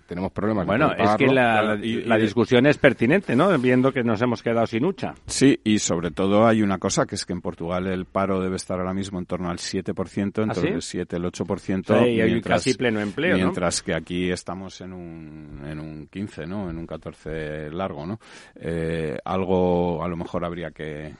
tenemos 0.07 0.31
problemas. 0.31 0.65
Bueno, 0.65 0.91
es 0.93 1.15
que 1.15 1.27
la, 1.27 1.75
discusión 2.17 2.65
es 2.65 2.77
pertinente, 2.77 3.35
¿no? 3.35 3.57
Viendo 3.57 3.91
que 3.91 4.03
nos 4.03 4.21
hemos 4.21 4.41
quedado 4.41 4.65
sin 4.67 4.85
hucha. 4.85 5.13
Sí, 5.25 5.59
y 5.63 5.79
sobre 5.79 6.11
todo 6.11 6.47
hay 6.47 6.61
una 6.61 6.77
cosa, 6.77 7.05
que 7.05 7.15
es 7.15 7.25
que 7.25 7.33
en 7.33 7.41
Portugal 7.41 7.87
el 7.87 8.05
paro 8.05 8.41
debe 8.41 8.55
estar 8.55 8.79
ahora 8.79 8.93
mismo 8.93 9.19
en 9.19 9.25
torno 9.25 9.49
al 9.49 9.57
7%, 9.57 10.43
entre 10.43 10.73
el 10.73 10.81
7 10.81 11.15
el 11.15 11.23
8%. 11.23 12.13
y 12.13 12.21
hay 12.21 12.41
casi 12.41 12.73
pleno 12.73 12.99
empleo, 12.99 13.35
Mientras 13.35 13.81
que 13.81 13.93
aquí 13.93 14.31
estamos 14.31 14.81
en 14.81 14.93
un, 14.93 15.61
en 15.65 15.79
un 15.79 16.07
15, 16.07 16.45
¿no? 16.45 16.69
En 16.69 16.77
un 16.77 16.87
14 16.87 17.71
largo, 17.71 18.05
¿no? 18.05 18.19
Eh, 18.55 19.17
algo 19.23 20.03
a 20.03 20.07
lo 20.07 20.17
mejor 20.17 20.45
habría 20.45 20.71
que, 20.71 21.13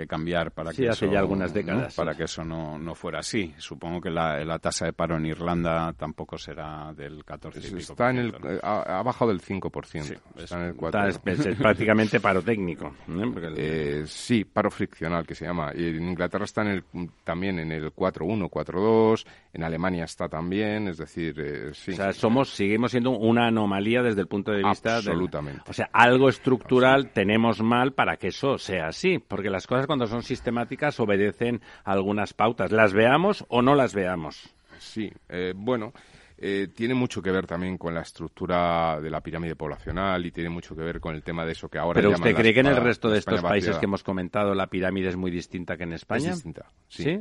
que 0.00 0.06
cambiar 0.06 0.52
para 0.52 0.72
que 0.72 0.88
hace 0.88 1.04
eso, 1.04 1.12
ya 1.12 1.18
algunas 1.18 1.52
décadas. 1.52 1.94
para 1.94 2.14
que 2.14 2.24
eso 2.24 2.44
no, 2.44 2.78
no 2.78 2.94
fuera 2.94 3.20
así. 3.20 3.54
Supongo 3.58 4.00
que 4.00 4.10
la, 4.10 4.42
la, 4.44 4.58
tasa 4.58 4.86
de 4.86 4.92
paro 4.92 5.16
en 5.16 5.26
Irlanda 5.26 5.92
tampoco 5.92 6.38
será 6.38 6.92
del 6.94 7.24
14 7.24 7.60
y 7.60 7.78
Está 7.78 8.10
en 8.10 8.18
el, 8.18 8.60
ha, 8.62 9.02
bajado 9.02 9.30
del 9.30 9.42
5%. 9.42 10.20
está 10.36 10.60
en 10.60 10.66
el 10.68 10.74
4. 10.74 11.08
es, 11.08 11.18
prácticamente 11.56 12.20
paro 12.20 12.42
técnico. 12.42 12.94
Eh, 13.56 14.04
sí, 14.06 14.44
paro 14.44 14.70
friccional 14.70 15.26
que 15.26 15.34
se 15.34 15.44
llama. 15.44 15.72
Y 15.74 15.88
en 15.88 16.08
Inglaterra 16.08 16.44
está 16.44 16.62
en 16.62 16.68
el, 16.68 16.84
también 17.24 17.58
en 17.58 17.72
el 17.72 17.92
4.1, 17.92 18.48
4.2. 18.48 19.26
En 19.52 19.64
Alemania 19.64 20.04
está 20.04 20.28
también. 20.28 20.88
Es 20.88 20.98
decir, 20.98 21.34
eh, 21.38 21.70
sí. 21.72 21.92
O 21.92 21.94
sea, 21.94 22.12
somos, 22.12 22.50
seguimos 22.50 22.92
siendo 22.92 23.10
una 23.10 23.46
anomalía 23.46 24.02
desde 24.02 24.20
el 24.20 24.28
punto 24.28 24.52
de 24.52 24.62
vista. 24.62 24.96
Absolutamente. 24.96 25.62
o 25.68 25.72
sea, 25.72 25.90
algo 25.92 26.28
estructural 26.28 27.10
tenemos 27.10 27.60
mal 27.60 27.92
para 27.92 28.16
que 28.16 28.28
eso 28.28 28.58
sea 28.58 28.88
así. 28.88 29.18
Porque 29.18 29.50
las 29.50 29.66
cosas 29.66 29.86
cuando 29.86 30.06
son 30.06 30.22
sistemáticas 30.22 31.00
obedecen 31.00 31.60
algunas 31.84 32.32
pautas, 32.32 32.70
las 32.70 32.92
veamos 32.92 33.44
o 33.48 33.62
no 33.62 33.74
las 33.74 33.94
veamos. 33.94 34.54
Sí, 34.78 35.12
eh, 35.28 35.52
bueno. 35.56 35.92
Eh, 36.42 36.68
tiene 36.74 36.94
mucho 36.94 37.20
que 37.20 37.30
ver 37.30 37.46
también 37.46 37.76
con 37.76 37.92
la 37.92 38.00
estructura 38.00 38.98
de 38.98 39.10
la 39.10 39.20
pirámide 39.20 39.56
poblacional 39.56 40.24
y 40.24 40.30
tiene 40.30 40.48
mucho 40.48 40.74
que 40.74 40.80
ver 40.80 40.98
con 40.98 41.14
el 41.14 41.22
tema 41.22 41.44
de 41.44 41.52
eso 41.52 41.68
que 41.68 41.76
ahora. 41.76 42.00
Pero 42.00 42.12
usted 42.12 42.34
cree 42.34 42.54
que 42.54 42.60
en 42.60 42.66
el 42.66 42.76
resto 42.76 43.10
de 43.10 43.18
estos 43.18 43.42
países 43.42 43.76
que 43.76 43.84
hemos 43.84 44.02
comentado 44.02 44.54
la 44.54 44.68
pirámide 44.68 45.08
es 45.08 45.16
muy 45.16 45.30
distinta 45.30 45.76
que 45.76 45.82
en 45.82 45.92
España. 45.92 46.30
Es 46.30 46.36
distinta, 46.36 46.64
sí. 46.88 47.20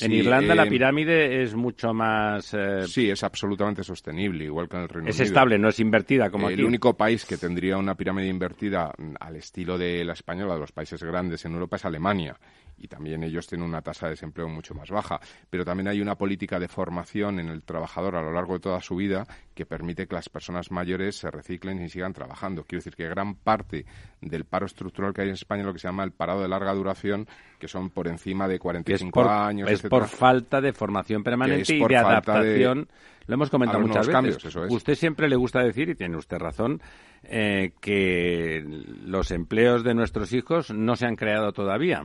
En 0.00 0.12
Irlanda 0.12 0.54
la 0.54 0.66
pirámide 0.66 1.42
es 1.42 1.54
mucho 1.54 1.92
más. 1.92 2.54
Eh, 2.54 2.86
sí, 2.86 3.10
es 3.10 3.22
absolutamente 3.22 3.82
sostenible, 3.82 4.44
igual 4.44 4.68
que 4.68 4.76
en 4.76 4.82
el 4.82 4.88
Reino 4.88 5.08
es 5.08 5.16
Unido. 5.16 5.24
Es 5.24 5.28
estable, 5.28 5.58
no 5.58 5.68
es 5.68 5.80
invertida 5.80 6.30
como 6.30 6.46
aquí. 6.46 6.54
El 6.54 6.64
único 6.64 6.96
país 6.96 7.24
que 7.24 7.36
tendría 7.36 7.76
una 7.76 7.94
pirámide 7.94 8.28
invertida 8.28 8.92
al 9.20 9.36
estilo 9.36 9.76
de 9.78 10.04
la 10.04 10.12
española, 10.12 10.54
de 10.54 10.60
los 10.60 10.72
países 10.72 11.02
grandes 11.02 11.44
en 11.44 11.52
Europa, 11.52 11.76
es 11.76 11.84
Alemania 11.84 12.36
y 12.78 12.88
también 12.88 13.22
ellos 13.22 13.46
tienen 13.46 13.66
una 13.66 13.82
tasa 13.82 14.06
de 14.06 14.10
desempleo 14.10 14.48
mucho 14.48 14.74
más 14.74 14.90
baja. 14.90 15.20
Pero 15.50 15.64
también 15.64 15.88
hay 15.88 16.00
una 16.00 16.16
política 16.16 16.58
de 16.58 16.68
formación 16.68 17.40
en 17.40 17.48
el 17.48 17.62
trabajador 17.62 18.16
a 18.16 18.22
lo 18.22 18.32
largo 18.32 18.54
de 18.54 18.60
toda 18.60 18.80
su 18.80 18.96
vida 18.96 19.26
que 19.54 19.66
permite 19.66 20.06
que 20.06 20.14
las 20.14 20.28
personas 20.28 20.70
mayores 20.70 21.16
se 21.16 21.30
reciclen 21.30 21.82
y 21.82 21.88
sigan 21.88 22.12
trabajando. 22.12 22.64
Quiero 22.64 22.78
decir 22.78 22.94
que 22.94 23.08
gran 23.08 23.34
parte 23.34 23.84
del 24.20 24.44
paro 24.44 24.66
estructural 24.66 25.12
que 25.12 25.22
hay 25.22 25.28
en 25.28 25.34
España, 25.34 25.64
lo 25.64 25.72
que 25.72 25.80
se 25.80 25.88
llama 25.88 26.04
el 26.04 26.12
parado 26.12 26.42
de 26.42 26.48
larga 26.48 26.72
duración, 26.74 27.26
que 27.58 27.68
son 27.68 27.90
por 27.90 28.06
encima 28.06 28.46
de 28.46 28.58
45 28.58 29.28
años. 29.28 29.70
Es 29.70 29.82
por 29.82 30.06
falta 30.06 30.60
de 30.60 30.72
formación 30.72 31.24
permanente 31.24 31.74
y 31.74 31.84
de 31.84 31.96
adaptación. 31.96 32.88
lo 33.26 33.34
hemos 33.34 33.50
comentado 33.50 33.80
muchas 33.80 34.06
veces. 34.06 34.12
Cambios, 34.12 34.44
eso 34.44 34.64
es. 34.64 34.72
Usted 34.72 34.94
siempre 34.94 35.28
le 35.28 35.36
gusta 35.36 35.60
decir, 35.60 35.88
y 35.88 35.94
tiene 35.96 36.16
usted 36.16 36.38
razón, 36.38 36.80
eh, 37.24 37.72
que 37.80 38.64
los 39.04 39.32
empleos 39.32 39.82
de 39.82 39.94
nuestros 39.94 40.32
hijos 40.32 40.70
no 40.70 40.94
se 40.94 41.06
han 41.06 41.16
creado 41.16 41.52
todavía 41.52 42.04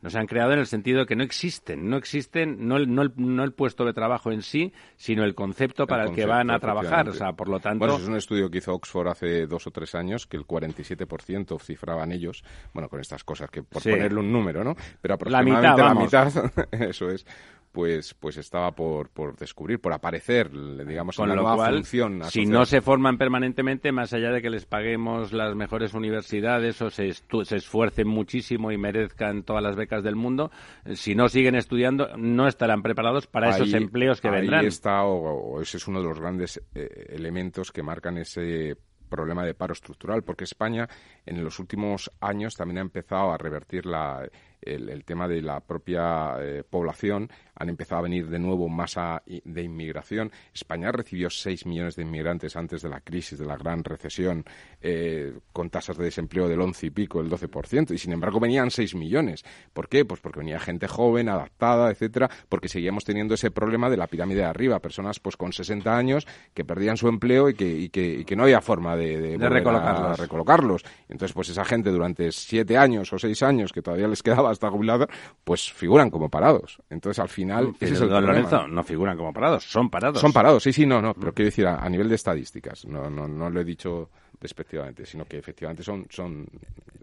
no 0.00 0.10
se 0.10 0.18
han 0.18 0.26
creado 0.26 0.52
en 0.52 0.60
el 0.60 0.66
sentido 0.66 1.00
de 1.00 1.06
que 1.06 1.16
no 1.16 1.24
existen, 1.24 1.88
no 1.88 1.96
existen 1.96 2.66
no 2.66 2.76
el, 2.76 2.92
no 2.92 3.02
el, 3.02 3.12
no 3.16 3.44
el 3.44 3.52
puesto 3.52 3.84
de 3.84 3.92
trabajo 3.92 4.30
en 4.30 4.42
sí, 4.42 4.72
sino 4.96 5.24
el 5.24 5.34
concepto 5.34 5.86
para 5.86 6.04
el, 6.04 6.14
que 6.14 6.26
van 6.26 6.50
a 6.50 6.58
trabajar, 6.58 7.08
o 7.08 7.12
sea, 7.12 7.32
por 7.32 7.48
lo 7.48 7.60
tanto... 7.60 7.78
Bueno, 7.78 7.96
es 7.96 8.08
un 8.08 8.16
estudio 8.16 8.50
que 8.50 8.58
hizo 8.58 8.74
Oxford 8.74 9.08
hace 9.08 9.46
dos 9.46 9.66
o 9.66 9.70
tres 9.70 9.94
años, 9.94 10.26
que 10.26 10.36
el 10.36 10.46
47% 10.46 11.60
cifraban 11.60 12.12
ellos, 12.12 12.44
bueno, 12.72 12.88
con 12.88 13.00
estas 13.00 13.24
cosas, 13.24 13.50
que 13.50 13.62
por 13.62 13.82
ponerle 13.82 14.20
un 14.20 14.32
número, 14.32 14.64
¿no? 14.64 14.74
Pero 15.00 15.14
aproximadamente 15.14 15.82
la 15.82 15.94
mitad, 15.94 16.32
la 16.32 16.44
mitad 16.54 16.88
eso 16.88 17.10
es, 17.10 17.26
pues, 17.72 18.14
pues 18.14 18.36
estaba 18.38 18.72
por, 18.72 19.10
por 19.10 19.36
descubrir, 19.36 19.80
por 19.80 19.92
aparecer, 19.92 20.50
digamos, 20.50 21.16
Con 21.16 21.30
en 21.30 21.36
lo 21.36 21.42
nueva 21.42 21.56
cual, 21.56 21.74
función. 21.74 22.24
Si 22.24 22.46
no 22.46 22.64
se 22.64 22.80
forman 22.80 23.18
permanentemente, 23.18 23.92
más 23.92 24.12
allá 24.12 24.32
de 24.32 24.42
que 24.42 24.50
les 24.50 24.66
paguemos 24.66 25.32
las 25.32 25.54
mejores 25.54 25.94
universidades 25.94 26.80
o 26.82 26.90
se, 26.90 27.12
se 27.12 27.56
esfuercen 27.56 28.08
muchísimo 28.08 28.72
y 28.72 28.78
merezcan 28.78 29.42
todas 29.42 29.62
las 29.62 29.76
becas 29.76 29.87
del 29.88 30.16
mundo, 30.16 30.50
si 30.94 31.14
no 31.14 31.28
siguen 31.28 31.54
estudiando, 31.54 32.16
no 32.16 32.46
estarán 32.46 32.82
preparados 32.82 33.26
para 33.26 33.50
esos 33.50 33.72
empleos 33.72 34.20
que 34.20 34.30
vendrán. 34.30 34.60
Ahí 34.60 34.66
está, 34.66 35.04
o, 35.04 35.60
ese 35.60 35.78
es 35.78 35.88
uno 35.88 36.00
de 36.00 36.08
los 36.08 36.20
grandes 36.20 36.62
elementos 36.74 37.72
que 37.72 37.82
marcan 37.82 38.18
ese 38.18 38.76
problema 39.08 39.44
de 39.44 39.54
paro 39.54 39.72
estructural, 39.72 40.22
porque 40.22 40.44
España 40.44 40.88
en 41.28 41.44
los 41.44 41.58
últimos 41.58 42.10
años 42.20 42.54
también 42.54 42.78
ha 42.78 42.82
empezado 42.82 43.32
a 43.32 43.38
revertir 43.38 43.84
la, 43.84 44.26
el, 44.62 45.04
tema 45.04 45.28
de 45.28 45.42
la 45.42 45.60
propia 45.60 46.36
eh, 46.40 46.62
población, 46.68 47.30
han 47.54 47.68
empezado 47.68 48.00
a 48.00 48.02
venir 48.02 48.28
de 48.28 48.38
nuevo 48.38 48.68
masa 48.68 49.22
de 49.26 49.62
inmigración. 49.62 50.30
España 50.52 50.92
recibió 50.92 51.30
6 51.30 51.66
millones 51.66 51.96
de 51.96 52.02
inmigrantes 52.02 52.56
antes 52.56 52.82
de 52.82 52.88
la 52.88 53.00
crisis, 53.00 53.38
de 53.38 53.46
la 53.46 53.56
gran 53.56 53.82
recesión, 53.84 54.44
eh, 54.80 55.38
con 55.52 55.70
tasas 55.70 55.96
de 55.96 56.04
desempleo 56.04 56.48
del 56.48 56.60
11 56.60 56.86
y 56.86 56.90
pico, 56.90 57.20
el 57.20 57.30
12%, 57.30 57.92
y 57.92 57.98
sin 57.98 58.12
embargo 58.12 58.40
venían 58.40 58.70
6 58.70 58.94
millones. 58.94 59.44
¿Por 59.72 59.88
qué? 59.88 60.04
Pues 60.04 60.20
porque 60.20 60.40
venía 60.40 60.60
gente 60.60 60.86
joven, 60.86 61.28
adaptada, 61.28 61.90
etcétera, 61.90 62.30
porque 62.48 62.68
seguíamos 62.68 63.04
teniendo 63.04 63.34
ese 63.34 63.50
problema 63.50 63.90
de 63.90 63.96
la 63.96 64.06
pirámide 64.06 64.40
de 64.40 64.46
arriba, 64.46 64.78
personas 64.78 65.18
pues 65.20 65.36
con 65.36 65.52
60 65.52 65.96
años 65.96 66.26
que 66.54 66.64
perdían 66.64 66.96
su 66.96 67.08
empleo 67.08 67.48
y 67.48 67.54
que, 67.54 67.68
y 67.68 67.88
que, 67.88 68.24
que 68.24 68.36
no 68.36 68.44
había 68.44 68.60
forma 68.60 68.96
de, 68.96 69.38
de, 69.38 69.48
recolocarlos. 69.48 70.18
recolocarlos. 70.18 70.84
Entonces, 71.18 71.34
pues 71.34 71.48
esa 71.48 71.64
gente 71.64 71.90
durante 71.90 72.30
7 72.30 72.76
años 72.76 73.12
o 73.12 73.18
6 73.18 73.42
años 73.42 73.72
que 73.72 73.82
todavía 73.82 74.06
les 74.06 74.22
quedaba 74.22 74.52
hasta 74.52 74.70
jubilada, 74.70 75.08
pues 75.42 75.72
figuran 75.72 76.10
como 76.10 76.28
parados. 76.28 76.80
Entonces, 76.90 77.18
al 77.18 77.28
final, 77.28 77.74
ese 77.80 77.94
es 77.94 78.00
el 78.02 78.08
Lorenzo, 78.08 78.68
no 78.68 78.84
figuran 78.84 79.16
como 79.16 79.32
parados, 79.32 79.64
son 79.64 79.90
parados. 79.90 80.20
Son 80.20 80.32
parados, 80.32 80.62
sí, 80.62 80.72
sí, 80.72 80.86
no, 80.86 81.02
no, 81.02 81.14
pero 81.14 81.34
quiero 81.34 81.48
decir 81.48 81.66
a, 81.66 81.88
nivel 81.88 82.08
de 82.08 82.14
estadísticas, 82.14 82.86
no, 82.86 83.10
no, 83.10 83.26
no 83.26 83.50
lo 83.50 83.60
he 83.60 83.64
dicho 83.64 84.10
despectivamente, 84.40 85.04
sino 85.04 85.24
que 85.24 85.38
efectivamente 85.38 85.82
son... 85.82 86.06
son 86.08 86.46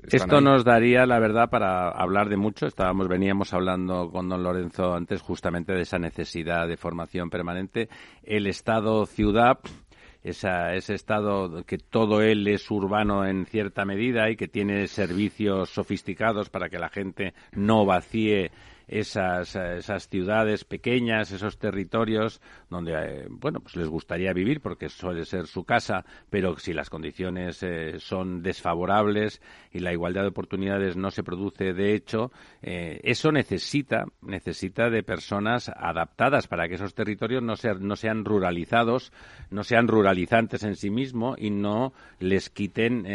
Esto 0.09 0.39
nos 0.39 0.63
daría, 0.63 1.05
la 1.05 1.19
verdad, 1.19 1.49
para 1.49 1.89
hablar 1.89 2.29
de 2.29 2.37
mucho. 2.37 2.67
Estábamos, 2.67 3.09
veníamos 3.09 3.53
hablando 3.53 4.09
con 4.11 4.29
don 4.29 4.43
Lorenzo 4.43 4.93
antes 4.93 5.21
justamente 5.21 5.73
de 5.73 5.81
esa 5.81 5.99
necesidad 5.99 6.69
de 6.69 6.77
formación 6.77 7.29
permanente. 7.29 7.89
El 8.23 8.47
Estado-ciudad 8.47 9.59
ese 10.25 10.95
estado 10.95 11.63
que 11.65 11.77
todo 11.77 12.21
él 12.21 12.47
es 12.47 12.71
urbano 12.71 13.25
en 13.25 13.45
cierta 13.45 13.85
medida 13.85 14.29
y 14.31 14.35
que 14.35 14.47
tiene 14.47 14.87
servicios 14.87 15.69
sofisticados 15.69 16.49
para 16.49 16.67
que 16.67 16.79
la 16.79 16.89
gente 16.89 17.35
no 17.51 17.85
vacíe 17.85 18.51
esas, 18.87 19.55
esas 19.55 20.09
ciudades 20.09 20.63
pequeñas, 20.63 21.31
esos 21.31 21.59
territorios 21.59 22.41
donde, 22.69 22.93
eh, 22.93 23.27
bueno, 23.29 23.59
pues 23.59 23.75
les 23.75 23.87
gustaría 23.87 24.33
vivir 24.33 24.61
porque 24.61 24.89
suele 24.89 25.25
ser 25.25 25.47
su 25.47 25.63
casa, 25.63 26.05
pero 26.29 26.57
si 26.57 26.73
las 26.73 26.89
condiciones 26.89 27.61
eh, 27.63 27.99
son 27.99 28.41
desfavorables 28.41 29.41
y 29.71 29.79
la 29.79 29.93
igualdad 29.93 30.23
de 30.23 30.29
oportunidades 30.29 30.97
no 30.97 31.11
se 31.11 31.23
produce 31.23 31.73
de 31.73 31.93
hecho, 31.93 32.31
eh, 32.61 32.99
eso 33.03 33.31
necesita, 33.31 34.05
necesita 34.21 34.89
de 34.89 35.03
personas 35.03 35.69
adaptadas 35.69 36.47
para 36.47 36.67
que 36.67 36.75
esos 36.75 36.93
territorios 36.93 37.43
no, 37.43 37.55
sean, 37.55 37.87
no 37.87 37.95
sean 37.95 38.25
ruralizados, 38.25 39.11
no 39.49 39.63
sean 39.63 39.87
ruralizantes 39.87 40.63
en 40.63 40.75
sí 40.75 40.89
mismo 40.89 41.35
y 41.37 41.49
no 41.49 41.93
les 42.19 42.49
quiten 42.49 43.05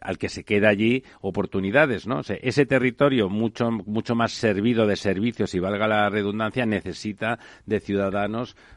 al 0.00 0.18
que 0.18 0.28
se 0.28 0.44
queda 0.44 0.68
allí 0.68 1.04
oportunidades, 1.20 2.06
¿no? 2.06 2.20
ese 2.20 2.66
territorio 2.66 3.28
mucho, 3.28 3.70
mucho 3.70 4.14
más 4.14 4.32
servido 4.32 4.86
de 4.86 4.96
servicios 4.96 5.54
y 5.54 5.58
valga 5.58 5.86
la 5.86 6.08
redundancia 6.08 6.66
necesita 6.66 7.38
de 7.66 7.80
ciudadanos 7.80 8.22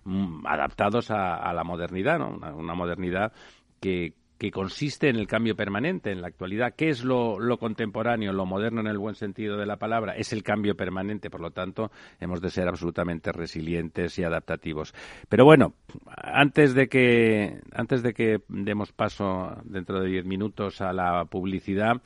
mm, 0.04 0.46
adaptados 0.46 1.12
a, 1.12 1.54
la 1.54 1.64
modernidad, 1.64 2.20
¿no? 2.20 2.38
una 2.56 2.76
modernidad 2.76 3.32
que, 3.80 4.14
que 4.38 4.52
consiste 4.52 5.10
en 5.10 5.16
el 5.16 5.28
cambio 5.28 5.56
permanente 5.56 6.12
en 6.12 6.22
la 6.22 6.28
actualidad. 6.28 6.74
¿Qué 6.76 6.90
es 6.90 7.04
lo, 7.04 7.38
contemporáneo, 7.58 8.34
lo 8.34 8.46
moderno 8.46 8.82
en 8.82 8.88
el 8.88 8.98
buen 8.98 9.16
sentido 9.16 9.58
de 9.58 9.66
la 9.66 9.78
palabra? 9.78 10.16
Es 10.16 10.34
el 10.34 10.44
cambio 10.44 10.76
permanente, 10.76 11.30
por 11.30 11.42
lo 11.42 11.52
tanto, 11.52 11.92
hemos 12.20 12.42
de 12.42 12.50
ser 12.50 12.68
absolutamente 12.68 13.32
resilientes 13.32 14.18
y 14.20 14.24
adaptativos. 14.24 14.94
Pero 15.30 15.46
bueno, 15.46 15.74
antes 16.16 16.74
de 16.74 16.88
que, 16.88 17.62
antes 17.72 18.04
de 18.04 18.14
que 18.14 18.42
demos 18.50 18.92
paso 18.92 19.56
dentro 19.64 20.02
de 20.02 20.10
diez 20.10 20.26
minutos 20.26 20.82
a 20.82 20.92
la 20.92 21.26
publicidad, 21.26 22.02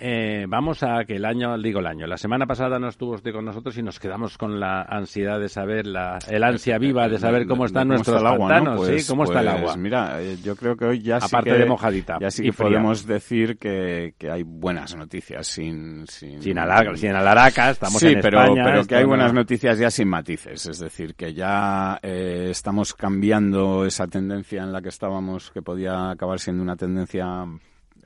eh, 0.00 0.46
vamos 0.48 0.82
a 0.82 1.04
que 1.04 1.16
el 1.16 1.24
año, 1.26 1.58
digo 1.58 1.80
el 1.80 1.86
año, 1.86 2.06
la 2.06 2.16
semana 2.16 2.46
pasada 2.46 2.78
no 2.78 2.88
estuvo 2.88 3.12
usted 3.12 3.32
con 3.32 3.44
nosotros 3.44 3.76
y 3.76 3.82
nos 3.82 4.00
quedamos 4.00 4.38
con 4.38 4.58
la 4.58 4.82
ansiedad 4.82 5.38
de 5.38 5.48
saber, 5.50 5.86
la, 5.86 6.18
el 6.28 6.42
ansia 6.42 6.78
viva 6.78 7.06
de 7.08 7.18
saber 7.18 7.46
cómo 7.46 7.66
están 7.66 7.88
nuestros 7.88 8.22
pantanos, 8.22 8.86
¿sí? 8.86 9.06
¿Cómo 9.06 9.24
está 9.24 9.40
el 9.40 9.48
pues 9.48 9.58
agua? 9.58 9.76
Mira, 9.76 10.22
eh, 10.22 10.38
yo 10.42 10.56
creo 10.56 10.74
que 10.74 10.86
hoy 10.86 11.02
ya 11.02 11.18
Aparte 11.18 11.52
sí 11.52 11.58
de 11.58 11.66
mojadita. 11.66 12.18
Ya 12.18 12.30
sí 12.30 12.44
que 12.44 12.52
podemos 12.52 13.06
decir 13.06 13.58
que, 13.58 14.14
que, 14.16 14.30
hay 14.30 14.42
buenas 14.42 14.96
noticias 14.96 15.46
sin... 15.46 16.06
Sin, 16.06 16.40
sin, 16.40 16.58
alar 16.58 16.96
sin 16.96 17.14
alaracas, 17.14 17.72
estamos 17.72 18.00
sí, 18.00 18.08
en 18.08 18.20
pero, 18.20 18.40
España. 18.40 18.62
pero 18.64 18.86
que 18.86 18.96
hay 18.96 19.04
buenas 19.04 19.34
noticias 19.34 19.78
ya 19.78 19.90
sin 19.90 20.08
matices, 20.08 20.66
es 20.66 20.78
decir, 20.78 21.14
que 21.14 21.34
ya 21.34 21.98
eh, 22.02 22.48
estamos 22.50 22.94
cambiando 22.94 23.84
esa 23.84 24.06
tendencia 24.06 24.62
en 24.62 24.72
la 24.72 24.80
que 24.80 24.88
estábamos, 24.88 25.50
que 25.50 25.60
podía 25.60 26.10
acabar 26.10 26.38
siendo 26.38 26.62
una 26.62 26.76
tendencia 26.76 27.44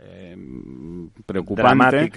eh, 0.06 0.37
preocupante. 1.26 2.11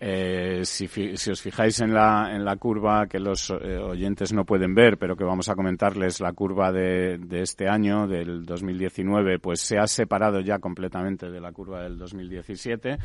Eh, 0.00 0.60
si, 0.64 0.86
si, 0.88 1.30
os 1.30 1.40
fijáis 1.40 1.80
en 1.80 1.94
la, 1.94 2.30
en 2.34 2.44
la 2.44 2.56
curva 2.56 3.06
que 3.06 3.18
los 3.18 3.50
eh, 3.50 3.78
oyentes 3.78 4.32
no 4.32 4.44
pueden 4.44 4.74
ver, 4.74 4.98
pero 4.98 5.16
que 5.16 5.24
vamos 5.24 5.48
a 5.48 5.54
comentarles, 5.54 6.20
la 6.20 6.32
curva 6.32 6.72
de, 6.72 7.18
de 7.18 7.42
este 7.42 7.68
año, 7.68 8.06
del 8.06 8.44
2019, 8.44 9.38
pues 9.38 9.60
se 9.60 9.78
ha 9.78 9.86
separado 9.86 10.40
ya 10.40 10.58
completamente 10.58 11.30
de 11.30 11.40
la 11.40 11.52
curva 11.52 11.82
del 11.82 11.98
2017. 11.98 12.98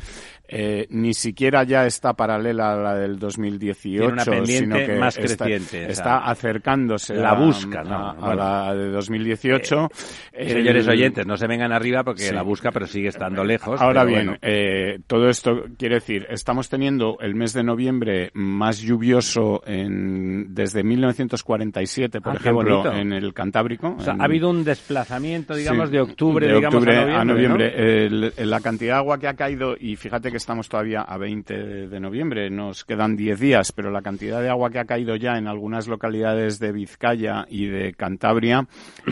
Eh, 0.48 0.86
ni 0.90 1.14
siquiera 1.14 1.64
ya 1.64 1.86
está 1.86 2.14
paralela 2.14 2.72
a 2.72 2.76
la 2.76 2.94
del 2.94 3.18
2018, 3.18 4.44
sino 4.44 4.76
que 4.76 4.96
más 4.98 5.18
está, 5.18 5.44
creciente. 5.44 5.90
Está 5.90 6.18
acercándose 6.18 7.14
la 7.14 7.34
busca, 7.34 7.80
a, 7.80 8.34
la 8.34 8.74
de 8.74 8.90
2018. 8.90 9.88
Eh, 10.32 10.48
señores 10.50 10.88
oyentes, 10.88 11.26
no 11.26 11.36
se 11.36 11.46
vengan 11.46 11.72
arriba 11.72 12.02
porque 12.02 12.32
la 12.32 12.42
busca, 12.42 12.70
pero 12.70 12.86
sigue 12.86 13.08
estando 13.08 13.44
lejos. 13.44 13.80
Ahora 13.80 14.04
bien, 14.04 14.17
eh, 14.42 15.00
todo 15.06 15.28
esto 15.28 15.64
quiere 15.76 15.96
decir, 15.96 16.26
estamos 16.30 16.68
teniendo 16.68 17.18
el 17.20 17.34
mes 17.34 17.52
de 17.52 17.62
noviembre 17.62 18.30
más 18.34 18.80
lluvioso 18.80 19.62
en, 19.66 20.54
desde 20.54 20.82
1947, 20.82 22.20
por 22.20 22.32
ah, 22.34 22.36
ejemplo, 22.36 22.92
en 22.92 23.12
el 23.12 23.32
Cantábrico. 23.34 23.96
O 23.98 24.00
sea, 24.00 24.16
ha 24.18 24.24
habido 24.24 24.50
un 24.50 24.64
desplazamiento, 24.64 25.54
digamos, 25.54 25.90
de 25.90 26.00
octubre, 26.00 26.52
digamos, 26.52 26.86
a 26.86 27.24
noviembre. 27.24 28.10
la 28.36 28.60
cantidad 28.60 28.94
de 28.94 28.98
agua 28.98 29.18
que 29.18 29.28
ha 29.28 29.34
caído, 29.34 29.76
y 29.78 29.96
fíjate 29.96 30.30
que 30.30 30.36
estamos 30.36 30.68
todavía 30.68 31.02
a 31.02 31.16
20 31.18 31.88
de 31.88 32.00
noviembre, 32.00 32.50
nos 32.50 32.84
quedan 32.84 33.16
10 33.16 33.40
días, 33.40 33.72
pero 33.72 33.90
la 33.90 34.02
cantidad 34.02 34.40
de 34.40 34.48
agua 34.48 34.70
que 34.70 34.78
ha 34.78 34.84
caído 34.84 35.16
ya 35.16 35.36
en 35.36 35.46
algunas 35.46 35.88
localidades 35.88 36.58
de 36.58 36.72
Vizcaya 36.72 37.46
y 37.48 37.66
de 37.66 37.94
Cantabria 37.94 38.66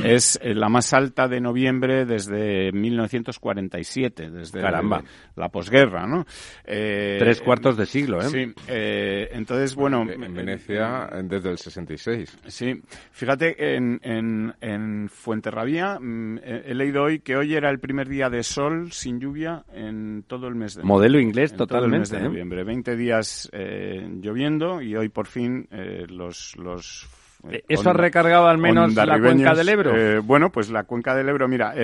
es 0.05 0.39
eh, 0.43 0.55
la 0.55 0.69
más 0.69 0.93
alta 0.93 1.29
de 1.29 1.41
noviembre 1.41 2.05
desde 2.05 2.73
1947, 2.73 4.31
desde 4.31 4.61
Caramba. 4.61 4.96
La 5.37 5.49
posguerra, 5.49 6.07
¿no? 6.07 6.27
Eh, 6.65 7.17
Tres 7.19 7.41
cuartos 7.41 7.77
de 7.77 7.87
siglo, 7.87 8.21
¿eh? 8.21 8.29
Sí. 8.29 8.53
Eh, 8.69 9.29
entonces, 9.33 9.75
bueno... 9.75 10.03
En 10.03 10.35
Venecia 10.35 11.09
desde 11.23 11.51
el 11.51 11.59
66. 11.59 12.39
Sí. 12.47 12.83
Fíjate, 13.13 13.77
en, 13.77 14.01
en, 14.03 14.55
en 14.61 15.09
Fuenterrabía 15.09 15.99
mm, 16.01 16.39
he, 16.43 16.75
leído 16.75 17.05
hoy 17.05 17.21
que 17.21 17.37
hoy 17.37 17.55
era 17.55 17.71
el 17.71 17.79
primer 17.79 18.09
día 18.09 18.31
de 18.31 18.43
sol 18.43 18.93
sin 18.93 19.21
lluvia 19.21 19.65
en 19.73 20.25
todo 20.27 20.49
el 20.49 20.55
mes 20.55 20.75
de 20.75 20.83
Modelo 20.83 21.21
inglés 21.21 21.55
totalmente. 21.55 21.95
el 21.95 22.01
mes 22.01 22.11
de 22.11 22.21
noviembre. 22.21 22.65
20 22.65 22.97
días 22.97 23.51
lloviendo 23.53 24.81
y 24.81 24.97
hoy 24.97 25.09
por 25.09 25.27
fin 25.27 25.69
los, 26.09 26.57
los 26.57 27.07
eh, 27.07 27.26
¿Eso 27.69 27.91
ha 27.91 27.93
recargado 27.93 28.49
al 28.49 28.59
menos 28.59 28.95
la 28.95 29.19
cuenca 29.21 29.55
del 29.55 29.69
Ebro? 29.69 29.97
Eh, 29.97 30.19
bueno, 30.19 30.51
pues 30.51 30.71
la 30.71 30.85
cuenca 30.85 31.15
del 31.15 31.29
Ebro, 31.29 31.49
mira, 31.49 31.75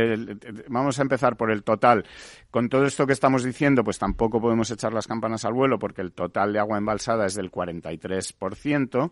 vamos 0.68 0.98
a 0.98 1.02
empezar 1.02 1.36
por 1.36 1.50
el 1.50 1.62
total. 1.62 2.04
Con 2.50 2.68
todo 2.68 2.84
esto 2.84 3.06
que 3.06 3.12
estamos 3.12 3.44
diciendo, 3.44 3.84
pues 3.84 3.98
tampoco 3.98 4.40
podemos 4.40 4.70
echar 4.70 4.92
las 4.92 5.06
campanas 5.06 5.44
al 5.44 5.52
vuelo 5.52 5.78
porque 5.78 6.02
el 6.02 6.12
total 6.12 6.52
de 6.52 6.58
agua 6.58 6.78
embalsada 6.78 7.26
es 7.26 7.34
del 7.34 7.50
43%, 7.50 9.10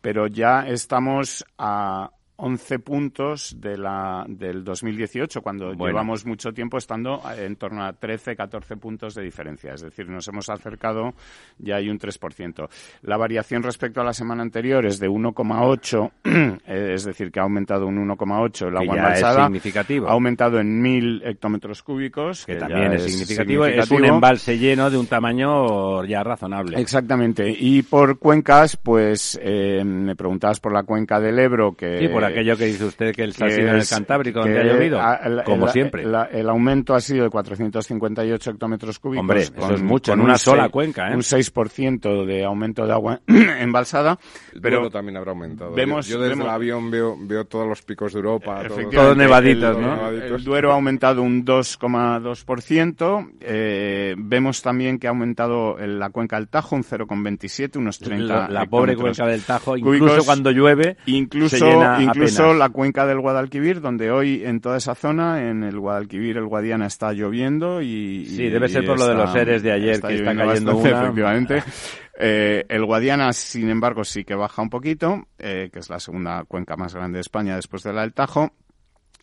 pero 0.00 0.26
ya 0.26 0.66
estamos 0.66 1.44
a 1.58 2.10
11 2.40 2.78
puntos 2.78 3.56
de 3.58 3.76
la, 3.76 4.24
del 4.28 4.62
2018, 4.62 5.42
cuando 5.42 5.72
llevamos 5.72 6.24
mucho 6.24 6.52
tiempo 6.52 6.78
estando 6.78 7.20
en 7.36 7.56
torno 7.56 7.84
a 7.84 7.92
13, 7.92 8.36
14 8.36 8.76
puntos 8.76 9.16
de 9.16 9.24
diferencia. 9.24 9.74
Es 9.74 9.82
decir, 9.82 10.08
nos 10.08 10.28
hemos 10.28 10.48
acercado, 10.48 11.14
ya 11.58 11.76
hay 11.76 11.90
un 11.90 11.98
3%. 11.98 12.68
La 13.02 13.16
variación 13.16 13.64
respecto 13.64 14.00
a 14.00 14.04
la 14.04 14.12
semana 14.12 14.42
anterior 14.42 14.86
es 14.86 15.00
de 15.00 15.08
1,8, 15.08 16.12
eh, 16.64 16.92
es 16.94 17.04
decir, 17.04 17.32
que 17.32 17.40
ha 17.40 17.42
aumentado 17.42 17.88
un 17.88 17.96
1,8 18.08 18.68
el 18.68 18.76
agua 18.76 18.96
embalsada. 18.96 19.40
Es 19.40 19.44
significativo. 19.46 20.08
Ha 20.08 20.12
aumentado 20.12 20.60
en 20.60 20.80
1.000 20.80 21.22
hectómetros 21.24 21.82
cúbicos. 21.82 22.46
Que, 22.46 22.54
también 22.54 22.92
es 22.92 23.02
significativo. 23.02 23.66
Es 23.66 23.90
un 23.90 24.04
embalse 24.04 24.56
lleno 24.56 24.90
de 24.90 24.96
un 24.96 25.08
tamaño 25.08 26.04
ya 26.04 26.22
razonable. 26.22 26.80
Exactamente. 26.80 27.52
Y 27.58 27.82
por 27.82 28.20
cuencas, 28.20 28.76
pues 28.76 29.36
eh, 29.42 29.82
me 29.84 30.14
preguntabas 30.14 30.60
por 30.60 30.72
la 30.72 30.84
cuenca 30.84 31.18
del 31.18 31.40
Ebro, 31.40 31.74
que... 31.74 31.98
Sí, 31.98 32.08
por 32.08 32.27
aquello 32.28 32.56
que 32.56 32.66
dice 32.66 32.84
usted 32.84 33.14
que 33.14 33.22
el 33.22 33.30
ha 33.30 33.50
sido 33.50 33.68
en 33.68 33.76
el 33.76 33.88
Cantábrico, 33.88 34.40
donde 34.40 34.60
ha 34.60 34.64
llovido, 34.64 35.00
como 35.44 35.68
siempre. 35.68 36.04
el 36.04 36.48
aumento 36.48 36.94
ha 36.94 37.00
sido 37.00 37.24
de 37.24 37.30
458 37.30 38.50
hectómetros 38.50 38.98
cúbicos. 38.98 39.20
Hombre, 39.20 39.40
eso 39.42 39.74
es 39.74 39.82
mucho, 39.82 40.12
en 40.12 40.20
una 40.20 40.38
sola 40.38 40.68
cuenca, 40.68 41.10
¿eh? 41.10 41.14
Un 41.14 41.22
6% 41.22 42.24
de 42.24 42.44
aumento 42.44 42.86
de 42.86 42.92
agua 42.92 43.20
embalsada. 43.26 44.18
pero 44.60 44.90
también 44.90 45.16
habrá 45.16 45.32
aumentado. 45.32 45.72
Vemos, 45.72 46.06
yo, 46.06 46.20
desde 46.20 46.42
el 46.42 46.48
avión 46.48 46.90
veo, 46.90 47.16
veo 47.18 47.44
todos 47.44 47.66
los 47.66 47.82
picos 47.82 48.12
de 48.12 48.18
Europa. 48.18 48.62
Todos 48.92 49.16
nevaditos, 49.16 49.78
¿no? 49.78 50.08
El 50.08 50.42
Duero 50.44 50.72
ha 50.72 50.74
aumentado 50.74 51.22
un 51.22 51.44
2,2%. 51.44 53.30
Eh, 53.40 54.14
vemos 54.16 54.62
también 54.62 54.98
que 54.98 55.06
ha 55.06 55.10
aumentado 55.10 55.76
la 55.78 56.10
cuenca 56.10 56.36
del 56.36 56.48
Tajo 56.48 56.76
un 56.76 56.84
0,27, 56.84 57.76
unos 57.76 57.98
30 57.98 58.48
La, 58.48 58.66
pobre 58.66 58.96
cuenca 58.96 59.26
del 59.26 59.42
Tajo, 59.42 59.76
incluso 59.76 60.24
cuando 60.24 60.50
llueve, 60.50 60.96
incluso, 61.06 61.56
incluso 62.00 62.17
la 62.54 62.68
cuenca 62.70 63.06
del 63.06 63.20
Guadalquivir, 63.20 63.80
donde 63.80 64.10
hoy 64.10 64.44
en 64.44 64.60
toda 64.60 64.78
esa 64.78 64.94
zona, 64.94 65.48
en 65.48 65.62
el 65.62 65.78
Guadalquivir, 65.78 66.36
el 66.36 66.46
Guadiana 66.46 66.86
está 66.86 67.12
lloviendo 67.12 67.82
y... 67.82 68.26
Sí, 68.26 68.48
debe 68.48 68.68
ser 68.68 68.84
por 68.84 68.98
lo 68.98 69.06
de 69.06 69.14
los 69.14 69.32
seres 69.32 69.62
de 69.62 69.72
ayer 69.72 70.00
que 70.00 70.14
está 70.14 70.34
cayendo 70.34 70.76
una. 70.76 70.90
Efectivamente. 70.90 71.62
Eh, 72.20 72.64
el 72.68 72.84
Guadiana, 72.84 73.32
sin 73.32 73.70
embargo, 73.70 74.02
sí 74.02 74.24
que 74.24 74.34
baja 74.34 74.60
un 74.60 74.70
poquito, 74.70 75.28
eh, 75.38 75.70
que 75.72 75.78
es 75.78 75.88
la 75.88 76.00
segunda 76.00 76.42
cuenca 76.42 76.76
más 76.76 76.92
grande 76.92 77.18
de 77.18 77.20
España 77.20 77.54
después 77.54 77.84
de 77.84 77.92
la 77.92 78.00
del 78.00 78.12
Tajo. 78.12 78.50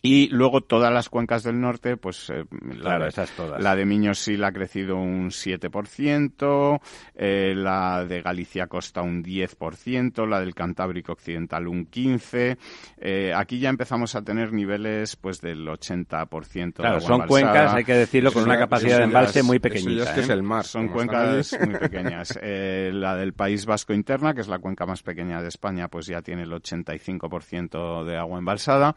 Y 0.06 0.28
luego 0.28 0.60
todas 0.60 0.92
las 0.92 1.08
cuencas 1.08 1.42
del 1.42 1.60
norte, 1.60 1.96
pues 1.96 2.30
eh, 2.30 2.44
claro, 2.80 3.00
la, 3.00 3.08
esas 3.08 3.30
todas. 3.30 3.60
la 3.60 3.74
de 3.74 3.84
Miñosil 3.84 4.44
ha 4.44 4.52
crecido 4.52 4.96
un 4.96 5.30
7%, 5.30 6.80
eh, 7.16 7.54
la 7.56 8.04
de 8.04 8.22
Galicia 8.22 8.68
Costa 8.68 9.02
un 9.02 9.24
10%, 9.24 10.28
la 10.28 10.38
del 10.38 10.54
Cantábrico 10.54 11.12
Occidental 11.12 11.66
un 11.66 11.90
15%. 11.90 12.56
Eh, 12.98 13.32
aquí 13.34 13.58
ya 13.58 13.68
empezamos 13.68 14.14
a 14.14 14.22
tener 14.22 14.52
niveles 14.52 15.16
pues 15.16 15.40
del 15.40 15.66
80%. 15.66 16.74
Claro, 16.74 17.00
son 17.00 17.26
cuencas, 17.26 17.74
hay 17.74 17.84
que 17.84 17.94
decirlo, 17.94 18.32
con 18.32 18.44
una 18.44 18.58
capacidad 18.58 18.98
de 18.98 19.04
embalse 19.04 19.42
muy 19.42 19.58
pequeñita. 19.58 20.14
es 20.14 20.28
el 20.28 20.42
mar. 20.44 20.64
Son 20.64 20.88
cuencas 20.88 21.58
muy 21.60 21.74
pequeñas. 21.80 22.38
la 22.40 23.16
del 23.16 23.32
País 23.32 23.66
Vasco 23.66 23.92
Interna, 23.92 24.34
que 24.34 24.42
es 24.42 24.48
la 24.48 24.60
cuenca 24.60 24.86
más 24.86 25.02
pequeña 25.02 25.42
de 25.42 25.48
España, 25.48 25.88
pues 25.88 26.06
ya 26.06 26.22
tiene 26.22 26.42
el 26.42 26.52
85% 26.52 28.04
de 28.04 28.16
agua 28.16 28.38
embalsada. 28.38 28.94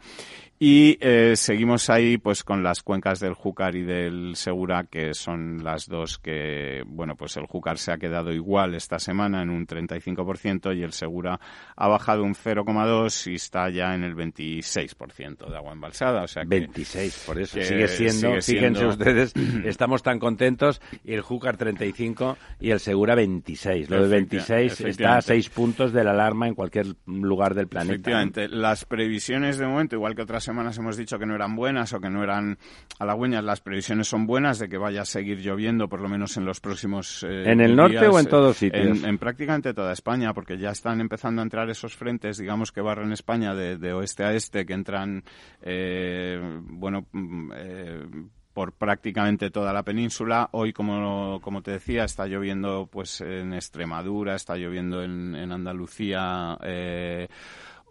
Y 0.62 0.98
eh, 1.00 1.36
seguimos 1.36 1.88
ahí 1.88 2.18
pues 2.18 2.44
con 2.44 2.62
las 2.62 2.82
cuencas 2.82 3.18
del 3.18 3.32
Júcar 3.32 3.76
y 3.76 3.82
del 3.82 4.36
Segura, 4.36 4.84
que 4.84 5.14
son 5.14 5.64
las 5.64 5.88
dos 5.88 6.18
que, 6.18 6.82
bueno, 6.86 7.16
pues 7.16 7.38
el 7.38 7.46
Júcar 7.46 7.78
se 7.78 7.92
ha 7.92 7.96
quedado 7.96 8.30
igual 8.30 8.74
esta 8.74 8.98
semana 8.98 9.40
en 9.40 9.48
un 9.48 9.66
35% 9.66 10.76
y 10.76 10.82
el 10.82 10.92
Segura 10.92 11.40
ha 11.74 11.88
bajado 11.88 12.24
un 12.24 12.34
0,2 12.34 13.32
y 13.32 13.36
está 13.36 13.70
ya 13.70 13.94
en 13.94 14.04
el 14.04 14.14
26% 14.14 15.48
de 15.48 15.56
agua 15.56 15.72
embalsada. 15.72 16.24
O 16.24 16.28
sea 16.28 16.42
26, 16.46 17.22
por 17.26 17.40
eso 17.40 17.58
sigue 17.62 17.88
siendo, 17.88 18.38
fíjense 18.42 18.84
ustedes, 18.84 19.32
estamos 19.64 20.02
tan 20.02 20.18
contentos 20.18 20.82
y 21.02 21.14
el 21.14 21.22
Júcar 21.22 21.56
35 21.56 22.36
y 22.60 22.70
el 22.70 22.80
Segura 22.80 23.14
26. 23.14 23.88
Lo 23.88 24.02
de 24.02 24.08
26 24.08 24.78
está 24.82 25.16
a 25.16 25.22
6 25.22 25.48
puntos 25.48 25.94
de 25.94 26.04
la 26.04 26.10
alarma 26.10 26.48
en 26.48 26.54
cualquier 26.54 26.96
lugar 27.06 27.54
del 27.54 27.66
planeta. 27.66 27.94
Efectivamente, 27.94 28.46
las 28.46 28.84
previsiones 28.84 29.56
de 29.56 29.66
momento, 29.66 29.96
igual 29.96 30.14
que 30.14 30.20
otras 30.20 30.49
semanas 30.50 30.76
hemos 30.78 30.96
dicho 30.96 31.16
que 31.16 31.26
no 31.26 31.36
eran 31.36 31.54
buenas 31.54 31.92
o 31.92 32.00
que 32.00 32.10
no 32.10 32.24
eran 32.24 32.58
halagüeñas, 32.98 33.44
las 33.44 33.60
previsiones 33.60 34.08
son 34.08 34.26
buenas 34.26 34.58
de 34.58 34.68
que 34.68 34.78
vaya 34.78 35.02
a 35.02 35.04
seguir 35.04 35.38
lloviendo 35.38 35.88
por 35.88 36.00
lo 36.00 36.08
menos 36.08 36.36
en 36.36 36.44
los 36.44 36.58
próximos 36.58 37.22
eh, 37.22 37.44
¿En 37.46 37.60
el 37.60 37.76
norte 37.76 38.08
o 38.08 38.18
en 38.18 38.26
todos 38.26 38.56
sitios? 38.56 39.04
En, 39.04 39.16
prácticamente 39.18 39.72
toda 39.74 39.92
España, 39.92 40.34
porque 40.34 40.58
ya 40.58 40.70
están 40.70 41.00
empezando 41.00 41.40
a 41.40 41.44
entrar 41.44 41.70
esos 41.70 41.94
frentes, 41.94 42.38
digamos, 42.38 42.72
que 42.72 42.80
barren 42.80 43.12
España 43.12 43.54
de, 43.54 43.92
oeste 43.92 44.24
a 44.24 44.32
este, 44.32 44.66
que 44.66 44.72
entran, 44.72 45.22
eh, 45.62 46.40
bueno, 46.64 47.06
mm, 47.12 47.52
eh, 47.54 48.06
por 48.52 48.72
prácticamente 48.72 49.50
toda 49.50 49.72
la 49.72 49.84
península. 49.84 50.48
Hoy, 50.50 50.72
como, 50.72 51.40
como 51.40 51.62
te 51.62 51.70
decía, 51.70 52.02
está 52.02 52.26
lloviendo 52.26 52.88
pues 52.90 53.20
en 53.20 53.52
Extremadura, 53.54 54.34
está 54.34 54.56
lloviendo 54.56 55.04
en, 55.04 55.36
en 55.36 55.52
Andalucía. 55.52 56.58
Eh, 56.64 57.28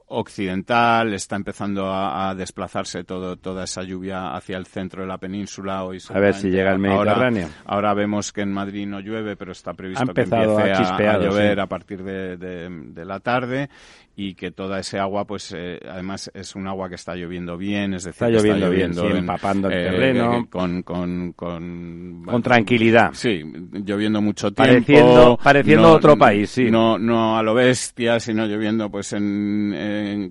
occidental, 0.10 1.14
está 1.14 1.36
empezando 1.36 1.92
a, 1.92 2.34
desplazarse 2.36 3.04
todo, 3.04 3.38
toda 3.38 3.64
esa 3.64 3.84
lluvia 3.84 4.36
hacia 4.36 4.58
el 4.58 4.66
centro 4.66 5.02
de 5.02 5.08
la 5.08 5.18
península. 5.18 5.84
Hoy 5.84 6.00
a 6.10 6.20
ver 6.20 6.34
si 6.34 6.50
llega 6.50 6.72
el 6.72 6.80
Mediterráneo. 6.80 7.48
Ahora, 7.66 7.94
vemos 7.94 8.32
que 8.32 8.42
en 8.42 8.52
Madrid 8.52 8.88
no 8.88 9.00
llueve, 9.00 9.36
pero 9.36 9.52
está 9.52 9.74
previsto 9.74 10.14
que 10.14 10.22
empiece 10.22 10.36
a, 11.08 11.18
llover 11.20 11.60
a 11.60 11.68
partir 11.68 12.04
de, 12.04 12.38
de, 12.38 13.06
la 13.06 13.20
tarde 13.20 13.70
y 14.16 14.34
que 14.34 14.52
toda 14.52 14.80
ese 14.80 15.00
agua, 15.00 15.26
pues 15.26 15.54
eh, 15.56 15.80
además 15.90 16.30
es 16.34 16.54
un 16.54 16.68
agua 16.68 16.90
que 16.90 16.96
está 16.96 17.16
lloviendo 17.16 17.58
bien, 17.58 17.94
es 17.94 18.04
decir, 18.04 18.28
está 18.28 18.50
lloviendo, 18.50 18.70
bien, 18.70 19.18
empapando 19.18 19.70
el 19.70 19.80
eh, 19.80 19.90
terreno. 19.90 20.46
con, 20.50 20.84
con, 20.84 21.32
con, 21.32 22.24
con 22.26 22.42
tranquilidad. 22.44 23.12
Sí, 23.14 23.42
lloviendo 23.72 24.22
mucho 24.22 24.52
tiempo. 24.52 24.74
Pareciendo, 24.74 25.40
pareciendo 25.42 25.92
otro 25.94 26.18
país, 26.18 26.50
sí. 26.50 26.70
No, 26.70 27.00
no 27.00 27.38
a 27.38 27.44
lo 27.44 27.54
bestia, 27.54 28.20
sino 28.20 28.46
lloviendo 28.46 28.92
pues 28.92 29.14
en, 29.14 29.74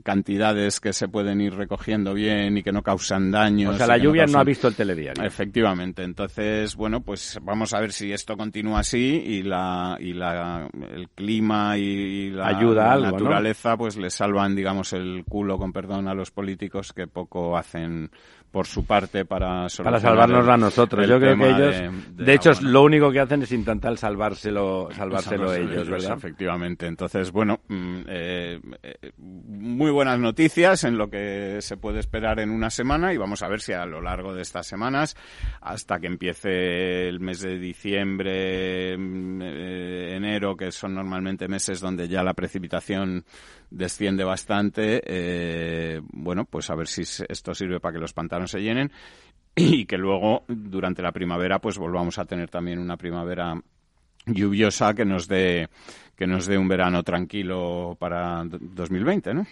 cantidades 0.03 0.81
que 0.81 0.93
se 0.93 1.09
pueden 1.09 1.41
ir 1.41 1.55
recogiendo 1.55 2.15
bien 2.15 2.57
y 2.57 2.63
que 2.63 2.73
no 2.73 2.83
causan 2.83 3.31
daños. 3.31 3.75
O 3.75 3.79
sea, 3.79 3.87
la 3.87 3.99
lluvia 3.99 4.27
no, 4.27 4.39
ha 4.39 4.45
visto 4.45 4.69
el 4.69 4.75
telediario. 4.75 5.25
Efectivamente. 5.25 6.03
Entonces, 6.03 6.77
bueno, 6.77 7.01
pues 7.01 7.39
vamos 7.43 7.75
a 7.75 7.81
ver 7.81 7.93
si 7.93 8.13
esto 8.13 8.37
continúa 8.37 8.81
así 8.81 9.23
y 9.25 9.43
la, 9.43 9.97
y 10.01 10.13
la, 10.13 10.69
el 10.95 11.09
clima 11.11 11.77
y, 11.77 12.31
la, 12.31 12.49
Ayuda 12.49 12.97
naturaleza 12.97 13.77
pues 13.77 13.97
le 13.97 14.11
salvan, 14.11 14.55
digamos, 14.55 14.93
el 14.93 15.25
culo, 15.25 15.59
con 15.59 15.73
perdón, 15.73 16.09
a 16.09 16.15
los 16.15 16.31
políticos 16.31 16.93
que 16.93 17.07
poco 17.07 17.57
hacen 17.57 18.11
por 18.51 18.67
su 18.67 18.85
parte 18.85 19.25
para 19.25 19.67
para 19.83 20.01
salvarnos 20.01 20.49
a 20.49 20.57
nosotros. 20.57 21.07
Yo 21.07 21.19
creo 21.19 21.37
que 21.37 21.51
ellos, 21.51 21.77
de, 22.17 22.35
hecho, 22.35 22.53
lo 22.63 22.83
único 22.83 23.11
que 23.11 23.21
hacen 23.21 23.43
es 23.43 23.53
intentar 23.53 23.97
salvárselo, 23.99 24.89
salvárselo 24.93 25.53
ellos, 25.53 25.89
¿verdad? 25.89 26.17
Efectivamente. 26.17 26.87
Entonces, 26.87 27.31
bueno, 27.31 27.61
mm, 27.69 28.01
eh, 28.09 28.61
eh, 28.83 29.13
muy 29.19 29.91
buenas 29.91 30.19
noticias 30.19 30.85
en 30.85 30.97
lo 30.97 31.11
que 31.11 31.59
se 31.61 31.77
puede 31.77 32.01
esperar 32.01 32.41
en 32.41 32.51
una 32.51 32.71
semana 32.71 33.13
y 33.13 33.19
vamos 33.19 33.43
a 33.43 33.49
ver 33.49 33.61
si 33.61 33.73
a 33.73 33.85
lo 33.85 34.01
largo 34.01 34.35
de 34.35 34.43
estas 34.43 34.67
semanas, 34.67 35.17
hasta 35.61 35.99
que 35.99 36.07
empiece 36.07 37.09
el 37.09 37.21
mes 37.21 37.41
de 37.41 37.59
diciembre, 37.59 38.97
mm, 38.97 39.43
eh, 39.43 40.17
enero, 40.17 40.57
que 40.57 40.73
son 40.73 40.95
normalmente 40.95 41.49
meses 41.49 41.81
donde 41.81 42.09
ya 42.09 42.23
la 42.23 42.35
precipitación 42.35 43.25
desciende 43.71 44.25
bastante, 44.25 46.01
bueno, 46.11 46.47
pues 46.47 46.71
a 46.71 46.75
ver 46.75 46.87
si 46.87 47.03
esto 47.03 47.55
sirve 47.55 47.81
para 47.81 47.93
que 47.93 48.01
los 48.01 48.15
pantanos 48.15 48.38
no 48.39 48.47
se 48.47 48.61
llenen 48.61 48.91
y 49.55 49.87
que 49.87 49.99
luego 49.99 50.45
durante 50.49 51.03
la 51.03 51.13
primavera 51.13 51.61
pues 51.61 51.79
volvamos 51.79 52.19
a 52.19 52.25
tener 52.25 52.49
también 52.49 52.79
una 52.79 52.97
primavera 52.97 53.61
lluviosa 54.27 54.95
que 54.95 55.05
nos 55.05 55.29
dé 55.29 55.69
que 56.17 56.27
nos 56.27 56.47
dé 56.47 56.59
un 56.59 56.67
verano 56.67 57.05
tranquilo 57.05 57.97
para 57.99 58.43
2020, 58.45 59.35
¿no? 59.35 59.47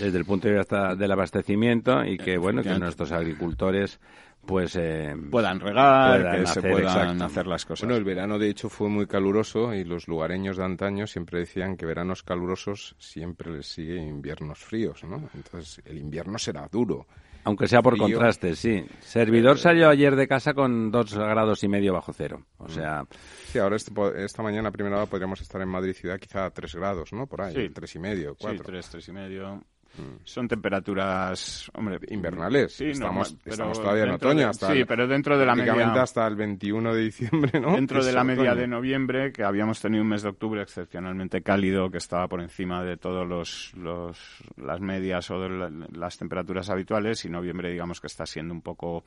Desde 0.00 0.18
el 0.18 0.24
punto 0.24 0.48
de 0.48 0.58
vista 0.58 0.96
del 0.96 1.12
abastecimiento 1.12 2.04
y 2.04 2.18
que 2.18 2.36
bueno 2.36 2.62
que 2.62 2.76
nuestros 2.76 3.12
agricultores 3.12 4.00
pues 4.44 4.74
eh, 4.76 5.14
puedan 5.30 5.60
regar, 5.60 6.40
que 6.40 6.46
se 6.46 6.62
puedan 6.62 7.22
hacer 7.22 7.46
las 7.46 7.64
cosas. 7.64 7.86
Bueno, 7.86 7.98
el 7.98 8.04
verano 8.04 8.38
de 8.38 8.48
hecho 8.48 8.68
fue 8.68 8.88
muy 8.88 9.06
caluroso 9.06 9.74
y 9.74 9.84
los 9.84 10.08
lugareños 10.08 10.56
de 10.56 10.64
antaño 10.64 11.06
siempre 11.06 11.40
decían 11.40 11.76
que 11.76 11.86
veranos 11.86 12.22
calurosos 12.22 12.96
siempre 12.98 13.52
les 13.52 13.66
sigue 13.66 13.96
inviernos 13.96 14.58
fríos, 14.58 15.04
¿no? 15.04 15.28
Entonces 15.34 15.82
el 15.84 15.98
invierno 15.98 16.38
será 16.38 16.66
duro 16.66 17.06
aunque 17.44 17.68
sea 17.68 17.82
por 17.82 17.96
contraste, 17.96 18.54
sí. 18.54 18.84
Servidor 19.00 19.56
eh, 19.56 19.60
salió 19.60 19.88
ayer 19.88 20.16
de 20.16 20.28
casa 20.28 20.54
con 20.54 20.90
dos 20.90 21.14
grados 21.14 21.62
y 21.64 21.68
medio 21.68 21.92
bajo 21.92 22.12
cero. 22.12 22.44
O 22.58 22.64
mm. 22.64 22.70
sea... 22.70 23.04
Sí, 23.46 23.58
ahora 23.58 23.76
este 23.76 23.92
esta 24.16 24.42
mañana, 24.42 24.70
primera 24.70 24.96
hora, 24.96 25.06
podríamos 25.06 25.40
estar 25.40 25.60
en 25.62 25.68
Madrid 25.68 25.94
ciudad 25.94 26.18
quizá 26.18 26.44
a 26.44 26.50
tres 26.50 26.74
grados, 26.74 27.12
¿no? 27.12 27.26
Por 27.26 27.42
ahí, 27.42 27.54
sí. 27.54 27.70
tres 27.70 27.94
y 27.94 27.98
medio, 27.98 28.36
cuatro. 28.38 28.58
Sí, 28.58 28.64
tres, 28.64 28.88
tres 28.90 29.08
y 29.08 29.12
medio. 29.12 29.64
Mm. 29.96 30.20
Son 30.24 30.46
temperaturas, 30.48 31.70
hombre, 31.74 31.98
invernales. 32.08 32.72
Sí, 32.72 32.86
estamos, 32.86 33.36
estamos 33.44 33.80
todavía 33.80 34.04
en 34.04 34.10
otoño. 34.10 34.48
hasta 34.48 34.72
sí, 34.72 34.84
pero 34.84 35.06
dentro 35.06 35.38
de 35.38 35.46
la 35.46 35.54
media... 35.54 35.92
hasta 36.02 36.26
el 36.26 36.36
21 36.36 36.94
de 36.94 37.02
diciembre, 37.02 37.60
¿no? 37.60 37.74
Dentro 37.74 38.04
de 38.04 38.12
la 38.12 38.24
media 38.24 38.54
de 38.54 38.66
noviembre, 38.66 39.32
que 39.32 39.44
habíamos 39.44 39.80
tenido 39.80 40.02
un 40.02 40.08
mes 40.08 40.22
de 40.22 40.28
octubre 40.28 40.62
excepcionalmente 40.62 41.42
cálido, 41.42 41.90
que 41.90 41.98
estaba 41.98 42.28
por 42.28 42.40
encima 42.40 42.84
de 42.84 42.96
todas 42.96 43.26
los, 43.26 43.72
los, 43.74 44.18
las 44.56 44.80
medias 44.80 45.30
o 45.30 45.40
de 45.40 45.88
las 45.92 46.18
temperaturas 46.18 46.70
habituales, 46.70 47.24
y 47.24 47.30
noviembre, 47.30 47.70
digamos 47.70 48.00
que 48.00 48.06
está 48.06 48.26
siendo 48.26 48.54
un 48.54 48.62
poco 48.62 49.04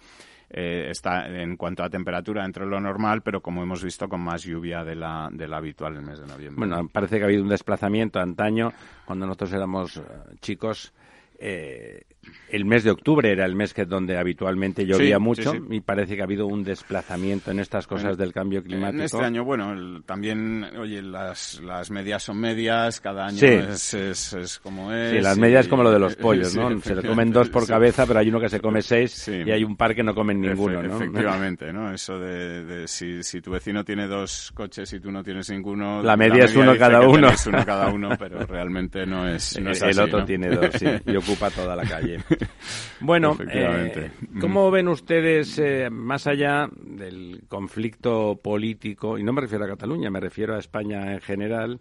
eh, 0.53 0.89
está 0.89 1.27
en 1.27 1.55
cuanto 1.55 1.83
a 1.83 1.89
temperatura 1.89 2.43
dentro 2.43 2.65
de 2.65 2.71
lo 2.71 2.79
normal, 2.79 3.21
pero 3.21 3.41
como 3.41 3.63
hemos 3.63 3.83
visto 3.83 4.09
con 4.09 4.19
más 4.21 4.43
lluvia 4.43 4.83
de 4.83 4.95
la, 4.95 5.29
de 5.31 5.47
la 5.47 5.57
habitual 5.57 5.95
el 5.95 6.01
mes 6.01 6.19
de 6.19 6.27
noviembre. 6.27 6.67
Bueno, 6.67 6.89
parece 6.89 7.17
que 7.17 7.23
ha 7.23 7.27
habido 7.27 7.43
un 7.43 7.49
desplazamiento 7.49 8.19
antaño, 8.19 8.73
cuando 9.05 9.25
nosotros 9.25 9.53
éramos 9.53 9.97
eh, 9.97 10.01
chicos, 10.41 10.93
eh, 11.39 12.03
el 12.49 12.65
mes 12.65 12.83
de 12.83 12.91
octubre 12.91 13.31
era 13.31 13.45
el 13.45 13.55
mes 13.55 13.73
que 13.73 13.85
donde 13.85 14.17
habitualmente 14.17 14.85
llovía 14.85 15.19
mucho 15.19 15.53
y 15.69 15.79
parece 15.81 16.15
que 16.15 16.21
ha 16.21 16.25
habido 16.25 16.47
un 16.47 16.63
desplazamiento 16.63 17.49
en 17.51 17.59
estas 17.59 17.87
cosas 17.87 18.17
del 18.17 18.33
cambio 18.33 18.61
climático. 18.61 18.99
En 18.99 19.05
este 19.05 19.23
año, 19.23 19.43
bueno, 19.43 20.01
también, 20.05 20.65
oye, 20.77 21.01
las, 21.01 21.61
las 21.61 21.89
medias 21.89 22.23
son 22.23 22.39
medias, 22.39 22.99
cada 22.99 23.27
año 23.27 23.41
es, 23.41 23.93
es, 23.93 24.59
como 24.61 24.91
es. 24.91 25.11
Sí, 25.11 25.21
las 25.21 25.37
medias 25.37 25.67
como 25.67 25.83
lo 25.83 25.91
de 25.91 25.99
los 25.99 26.15
pollos, 26.17 26.55
¿no? 26.55 26.79
Se 26.81 26.95
le 26.95 27.07
comen 27.07 27.31
dos 27.31 27.49
por 27.49 27.65
cabeza, 27.65 28.05
pero 28.05 28.19
hay 28.19 28.29
uno 28.29 28.39
que 28.39 28.49
se 28.49 28.59
come 28.59 28.81
seis 28.81 29.27
y 29.27 29.49
hay 29.49 29.63
un 29.63 29.75
par 29.75 29.95
que 29.95 30.03
no 30.03 30.13
comen 30.13 30.41
ninguno, 30.41 30.83
¿no? 30.83 30.97
Efectivamente, 30.97 31.71
¿no? 31.73 31.91
Eso 31.91 32.19
de, 32.19 32.87
si, 32.87 33.23
si, 33.23 33.41
tu 33.41 33.51
vecino 33.51 33.83
tiene 33.83 34.07
dos 34.07 34.51
coches 34.53 34.91
y 34.93 34.99
tú 34.99 35.11
no 35.11 35.23
tienes 35.23 35.49
ninguno... 35.49 36.03
La 36.03 36.17
media, 36.17 36.45
es 36.45 36.55
uno 36.55 36.77
cada 36.77 37.01
uno. 37.01 37.29
Es 37.29 37.47
uno 37.47 37.65
cada 37.65 37.87
uno, 37.89 38.09
pero 38.19 38.39
realmente 38.45 39.05
no 39.05 39.27
es, 39.27 39.59
no 39.59 39.71
El 39.71 39.99
otro 39.99 40.25
tiene 40.25 40.49
dos, 40.49 40.69
sí, 40.77 40.85
y 41.05 41.15
ocupa 41.15 41.49
toda 41.49 41.75
la 41.75 41.83
calle. 41.83 42.10
Bueno, 42.99 43.35
eh, 43.49 44.11
¿cómo 44.39 44.69
ven 44.69 44.87
ustedes, 44.87 45.57
eh, 45.57 45.89
más 45.89 46.27
allá 46.27 46.69
del 46.81 47.43
conflicto 47.47 48.39
político, 48.41 49.17
y 49.17 49.23
no 49.23 49.33
me 49.33 49.41
refiero 49.41 49.65
a 49.65 49.67
Cataluña, 49.67 50.11
me 50.11 50.19
refiero 50.19 50.55
a 50.55 50.59
España 50.59 51.13
en 51.13 51.19
general, 51.19 51.79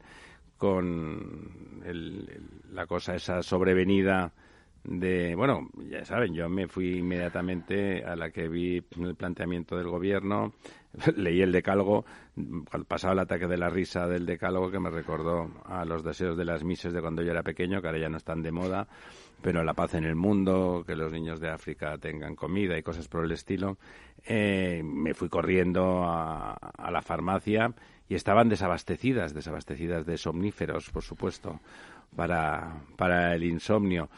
con 0.56 1.82
la 2.72 2.86
cosa 2.86 3.14
esa 3.14 3.42
sobrevenida 3.42 4.32
de, 4.84 5.34
bueno, 5.34 5.68
ya 5.88 6.04
saben, 6.04 6.34
yo 6.34 6.48
me 6.48 6.66
fui 6.66 6.98
inmediatamente 6.98 8.04
a 8.04 8.16
la 8.16 8.30
que 8.30 8.48
vi 8.48 8.82
el 8.98 9.14
planteamiento 9.14 9.76
del 9.76 9.88
gobierno, 9.88 10.54
leí 11.16 11.42
el 11.42 11.52
decálogo, 11.52 12.04
cuando 12.34 12.86
pasaba 12.88 13.12
el 13.12 13.18
ataque 13.20 13.46
de 13.46 13.58
la 13.58 13.68
risa 13.68 14.06
del 14.06 14.24
decálogo 14.24 14.70
que 14.70 14.80
me 14.80 14.90
recordó 14.90 15.50
a 15.66 15.84
los 15.84 16.02
deseos 16.02 16.36
de 16.36 16.44
las 16.44 16.64
mises 16.64 16.92
de 16.92 17.00
cuando 17.00 17.22
yo 17.22 17.30
era 17.30 17.42
pequeño, 17.42 17.80
que 17.80 17.88
ahora 17.88 18.00
ya 18.00 18.08
no 18.08 18.16
están 18.16 18.42
de 18.42 18.52
moda, 18.52 18.88
pero 19.42 19.64
la 19.64 19.74
paz 19.74 19.94
en 19.94 20.04
el 20.04 20.16
mundo, 20.16 20.84
que 20.86 20.94
los 20.94 21.12
niños 21.12 21.40
de 21.40 21.50
África 21.50 21.96
tengan 21.98 22.34
comida 22.34 22.76
y 22.76 22.82
cosas 22.82 23.08
por 23.08 23.24
el 23.24 23.32
estilo, 23.32 23.78
eh, 24.24 24.82
me 24.84 25.14
fui 25.14 25.28
corriendo 25.28 26.04
a, 26.04 26.56
la 26.90 27.02
farmacia 27.02 27.72
y 28.08 28.14
estaban 28.14 28.48
desabastecidas, 28.48 29.34
desabastecidas 29.34 30.04
de 30.04 30.18
somníferos, 30.18 30.90
por 30.90 31.02
supuesto, 31.02 31.60
para, 32.14 32.82
para 32.96 33.34
el 33.34 33.44
insomnio. 33.44 34.10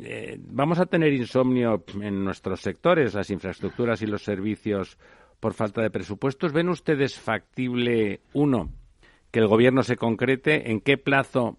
Eh, 0.00 0.38
¿Vamos 0.40 0.78
a 0.78 0.86
tener 0.86 1.12
insomnio 1.12 1.84
en 2.00 2.24
nuestros 2.24 2.60
sectores, 2.60 3.14
las 3.14 3.30
infraestructuras 3.30 4.00
y 4.02 4.06
los 4.06 4.22
servicios, 4.22 4.96
por 5.40 5.54
falta 5.54 5.82
de 5.82 5.90
presupuestos? 5.90 6.52
¿Ven 6.52 6.68
ustedes 6.68 7.18
factible, 7.18 8.20
uno, 8.32 8.70
que 9.30 9.40
el 9.40 9.48
Gobierno 9.48 9.82
se 9.82 9.96
concrete? 9.96 10.70
¿En 10.70 10.80
qué 10.80 10.96
plazo 10.96 11.58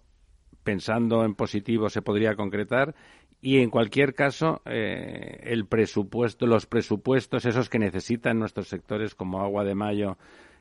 pensando 0.64 1.24
en 1.24 1.34
positivo 1.34 1.88
se 1.90 2.02
podría 2.02 2.34
concretar 2.34 2.94
y 3.40 3.58
en 3.58 3.70
cualquier 3.70 4.14
caso 4.14 4.62
eh, 4.64 5.40
el 5.44 5.66
presupuesto 5.66 6.46
los 6.46 6.66
presupuestos 6.66 7.44
esos 7.44 7.68
que 7.68 7.78
necesitan 7.78 8.38
nuestros 8.38 8.68
sectores 8.68 9.14
como 9.14 9.42
agua 9.42 9.64
de 9.64 9.74
mayo 9.74 10.16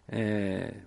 eh, 0.10 0.84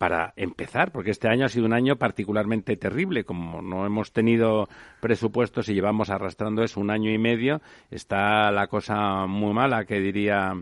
para 0.00 0.32
empezar, 0.36 0.92
porque 0.92 1.10
este 1.10 1.28
año 1.28 1.44
ha 1.44 1.50
sido 1.50 1.66
un 1.66 1.74
año 1.74 1.96
particularmente 1.96 2.74
terrible, 2.78 3.24
como 3.24 3.60
no 3.60 3.84
hemos 3.84 4.12
tenido 4.12 4.66
presupuestos 4.98 5.68
y 5.68 5.74
llevamos 5.74 6.08
arrastrando 6.08 6.62
eso 6.62 6.80
un 6.80 6.90
año 6.90 7.10
y 7.10 7.18
medio, 7.18 7.60
está 7.90 8.50
la 8.50 8.66
cosa 8.66 9.26
muy 9.26 9.52
mala 9.52 9.84
que 9.84 10.00
diría 10.00 10.54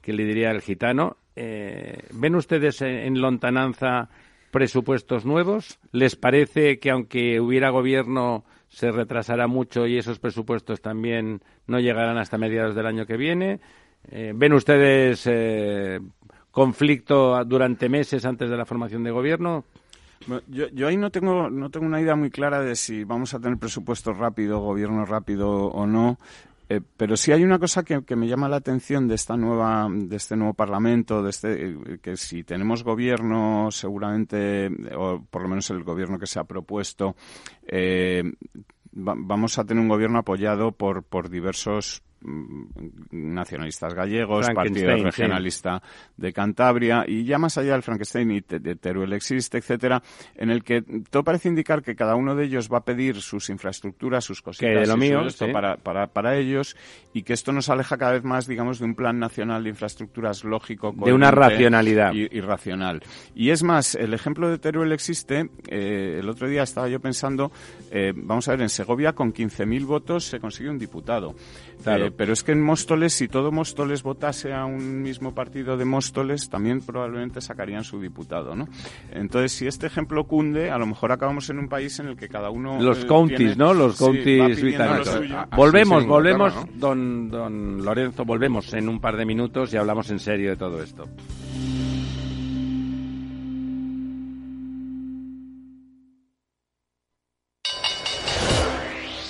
que 0.00 0.14
le 0.14 0.24
diría 0.24 0.50
el 0.50 0.62
gitano. 0.62 1.18
Eh, 1.36 2.04
¿Ven 2.14 2.36
ustedes 2.36 2.80
en 2.80 3.20
lontananza 3.20 4.08
presupuestos 4.54 5.24
nuevos? 5.24 5.80
¿Les 5.90 6.14
parece 6.14 6.78
que 6.78 6.92
aunque 6.92 7.40
hubiera 7.40 7.70
gobierno 7.70 8.44
se 8.68 8.92
retrasará 8.92 9.48
mucho 9.48 9.84
y 9.88 9.98
esos 9.98 10.20
presupuestos 10.20 10.80
también 10.80 11.42
no 11.66 11.80
llegarán 11.80 12.18
hasta 12.18 12.38
mediados 12.38 12.76
del 12.76 12.86
año 12.86 13.04
que 13.04 13.16
viene? 13.16 13.58
Eh, 14.12 14.32
¿Ven 14.32 14.52
ustedes 14.52 15.26
eh, 15.26 15.98
conflicto 16.52 17.44
durante 17.44 17.88
meses 17.88 18.24
antes 18.24 18.48
de 18.48 18.56
la 18.56 18.64
formación 18.64 19.02
de 19.02 19.10
gobierno? 19.10 19.64
Yo, 20.46 20.68
yo, 20.68 20.86
ahí 20.86 20.96
no 20.96 21.10
tengo, 21.10 21.50
no 21.50 21.68
tengo 21.70 21.86
una 21.86 22.00
idea 22.00 22.14
muy 22.14 22.30
clara 22.30 22.60
de 22.60 22.76
si 22.76 23.02
vamos 23.02 23.34
a 23.34 23.40
tener 23.40 23.58
presupuesto 23.58 24.12
rápido, 24.12 24.60
gobierno 24.60 25.04
rápido 25.04 25.50
o 25.50 25.84
no. 25.84 26.20
Eh, 26.74 26.80
pero 26.96 27.16
sí 27.16 27.30
hay 27.32 27.44
una 27.44 27.58
cosa 27.58 27.84
que, 27.84 28.16
me 28.16 28.26
llama 28.26 28.48
la 28.48 28.56
atención 28.56 29.06
de 29.06 29.14
esta 29.14 29.36
nueva, 29.36 29.88
de 29.90 30.16
este 30.16 30.36
nuevo 30.36 30.54
Parlamento, 30.54 31.22
de 31.22 31.30
este, 31.30 31.66
eh, 31.66 31.98
que 32.02 32.16
si 32.16 32.42
tenemos 32.42 32.82
gobierno, 32.82 33.70
seguramente, 33.70 34.68
o 34.96 35.22
por 35.30 35.42
lo 35.42 35.48
menos 35.48 35.70
el 35.70 35.84
gobierno 35.84 36.18
que 36.18 36.26
se 36.26 36.40
ha 36.40 36.44
propuesto, 36.44 37.14
eh, 37.66 38.24
vamos 38.92 39.58
a 39.58 39.64
tener 39.64 39.82
un 39.82 39.88
gobierno 39.88 40.18
apoyado 40.18 40.72
por, 40.72 41.04
por 41.04 41.28
diversos 41.28 42.02
nacionalistas 43.10 43.94
gallegos, 43.94 44.48
Partido 44.54 44.96
Regionalista 44.96 45.82
de 46.16 46.32
Cantabria 46.32 47.04
y 47.06 47.24
ya 47.24 47.38
más 47.38 47.58
allá 47.58 47.72
del 47.72 47.82
Frankenstein 47.82 48.30
y 48.30 48.40
de 48.40 48.76
Teruel 48.76 49.12
existe, 49.12 49.58
etcétera, 49.58 50.02
en 50.36 50.50
el 50.50 50.62
que 50.64 50.82
todo 51.10 51.24
parece 51.24 51.48
indicar 51.48 51.82
que 51.82 51.94
cada 51.94 52.14
uno 52.14 52.34
de 52.34 52.44
ellos 52.44 52.68
va 52.72 52.78
a 52.78 52.84
pedir 52.84 53.20
sus 53.20 53.50
infraestructuras, 53.50 54.24
sus 54.24 54.42
cositas 54.42 54.88
lo 54.88 54.96
mío, 54.96 55.22
para, 55.52 55.76
para, 55.76 56.06
para, 56.06 56.36
ellos 56.36 56.76
y 57.12 57.22
que 57.22 57.32
esto 57.32 57.52
nos 57.52 57.68
aleja 57.68 57.96
cada 57.96 58.12
vez 58.12 58.24
más, 58.24 58.46
digamos, 58.46 58.78
de 58.78 58.86
un 58.86 58.94
plan 58.94 59.18
nacional 59.18 59.62
de 59.62 59.70
infraestructuras 59.70 60.44
lógico, 60.44 60.94
de 61.04 61.12
una 61.12 61.30
racionalidad 61.30 62.12
y, 62.12 62.40
racional. 62.40 63.02
Y 63.34 63.50
es 63.50 63.62
más, 63.62 63.94
el 63.94 64.14
ejemplo 64.14 64.48
de 64.48 64.58
Teruel 64.58 64.92
existe. 64.92 65.48
Eh, 65.68 66.18
el 66.20 66.28
otro 66.28 66.48
día 66.48 66.62
estaba 66.62 66.88
yo 66.88 67.00
pensando, 67.00 67.52
eh, 67.90 68.12
vamos 68.14 68.48
a 68.48 68.52
ver, 68.52 68.62
en 68.62 68.68
Segovia 68.68 69.12
con 69.12 69.32
15.000 69.32 69.86
votos 69.86 70.24
se 70.24 70.40
consigue 70.40 70.70
un 70.70 70.78
diputado. 70.78 71.34
Claro. 71.82 72.06
Eh, 72.06 72.10
pero 72.16 72.32
es 72.32 72.42
que 72.42 72.52
en 72.52 72.62
Móstoles, 72.62 73.12
si 73.12 73.28
todo 73.28 73.50
Móstoles 73.52 74.02
votase 74.02 74.52
a 74.52 74.64
un 74.64 75.02
mismo 75.02 75.34
partido 75.34 75.76
de 75.76 75.84
Móstoles, 75.84 76.48
también 76.48 76.80
probablemente 76.80 77.40
sacarían 77.40 77.84
su 77.84 78.00
diputado, 78.00 78.54
¿no? 78.54 78.68
Entonces, 79.10 79.52
si 79.52 79.66
este 79.66 79.86
ejemplo 79.86 80.24
cunde, 80.24 80.70
a 80.70 80.78
lo 80.78 80.86
mejor 80.86 81.12
acabamos 81.12 81.50
en 81.50 81.58
un 81.58 81.68
país 81.68 81.98
en 81.98 82.08
el 82.08 82.16
que 82.16 82.28
cada 82.28 82.50
uno... 82.50 82.80
Los 82.80 83.04
eh, 83.04 83.06
counties, 83.06 83.56
¿no? 83.56 83.74
Los 83.74 83.96
counties 83.96 84.60
Volvemos, 85.56 86.06
volvemos, 86.06 86.54
don, 86.74 87.28
don 87.30 87.84
Lorenzo, 87.84 88.24
volvemos 88.24 88.72
en 88.74 88.88
un 88.88 89.00
par 89.00 89.16
de 89.16 89.24
minutos 89.24 89.72
y 89.72 89.76
hablamos 89.76 90.10
en 90.10 90.18
serio 90.18 90.50
de 90.50 90.56
todo 90.56 90.82
esto. 90.82 91.08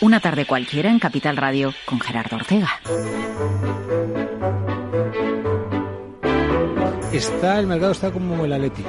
Una 0.00 0.20
tarde 0.20 0.46
cualquiera 0.46 0.90
en 0.90 1.00
Capital 1.00 1.36
Radio 1.36 1.74
con 1.84 1.98
Gerardo 1.98 2.36
Ortega. 2.36 2.68
Está, 7.12 7.58
el 7.58 7.66
mercado 7.66 7.92
está 7.92 8.12
como 8.12 8.44
el 8.44 8.52
Atleti. 8.52 8.84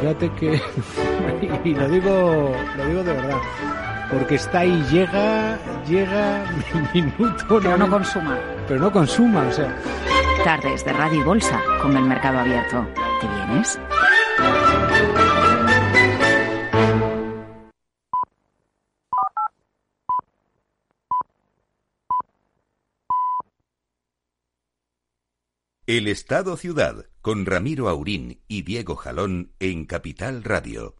Fíjate 0.00 0.30
que, 0.32 0.60
y 1.64 1.74
lo 1.74 1.88
digo, 1.88 2.54
lo 2.76 2.86
digo 2.86 3.02
de 3.02 3.12
verdad, 3.14 3.38
porque 4.12 4.36
está 4.36 4.60
ahí, 4.60 4.84
llega, 4.92 5.58
llega, 5.88 6.44
minuto. 6.94 7.60
Pero 7.60 7.76
no 7.76 7.90
consuma. 7.90 8.38
Pero 8.68 8.78
no 8.78 8.92
consuma, 8.92 9.46
o 9.48 9.52
sea. 9.52 9.76
Tardes 10.44 10.84
de 10.84 10.92
Radio 10.92 11.20
y 11.20 11.24
Bolsa 11.24 11.60
con 11.82 11.96
el 11.96 12.04
mercado 12.04 12.38
abierto. 12.38 12.86
¿Te 13.20 13.26
vienes? 13.26 13.80
El 25.86 26.08
Estado 26.08 26.56
Ciudad 26.56 27.04
con 27.20 27.44
Ramiro 27.44 27.90
Aurín 27.90 28.40
y 28.48 28.62
Diego 28.62 28.96
Jalón 28.96 29.52
en 29.60 29.84
Capital 29.84 30.42
Radio. 30.42 30.94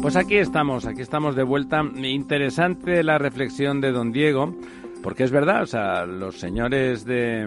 Pues 0.00 0.14
aquí 0.14 0.36
estamos, 0.36 0.86
aquí 0.86 1.02
estamos 1.02 1.34
de 1.34 1.42
vuelta. 1.42 1.82
Interesante 1.96 3.02
la 3.02 3.18
reflexión 3.18 3.80
de 3.80 3.90
don 3.90 4.12
Diego, 4.12 4.56
porque 5.02 5.24
es 5.24 5.32
verdad, 5.32 5.64
o 5.64 5.66
sea, 5.66 6.06
los 6.06 6.38
señores 6.38 7.04
de 7.04 7.44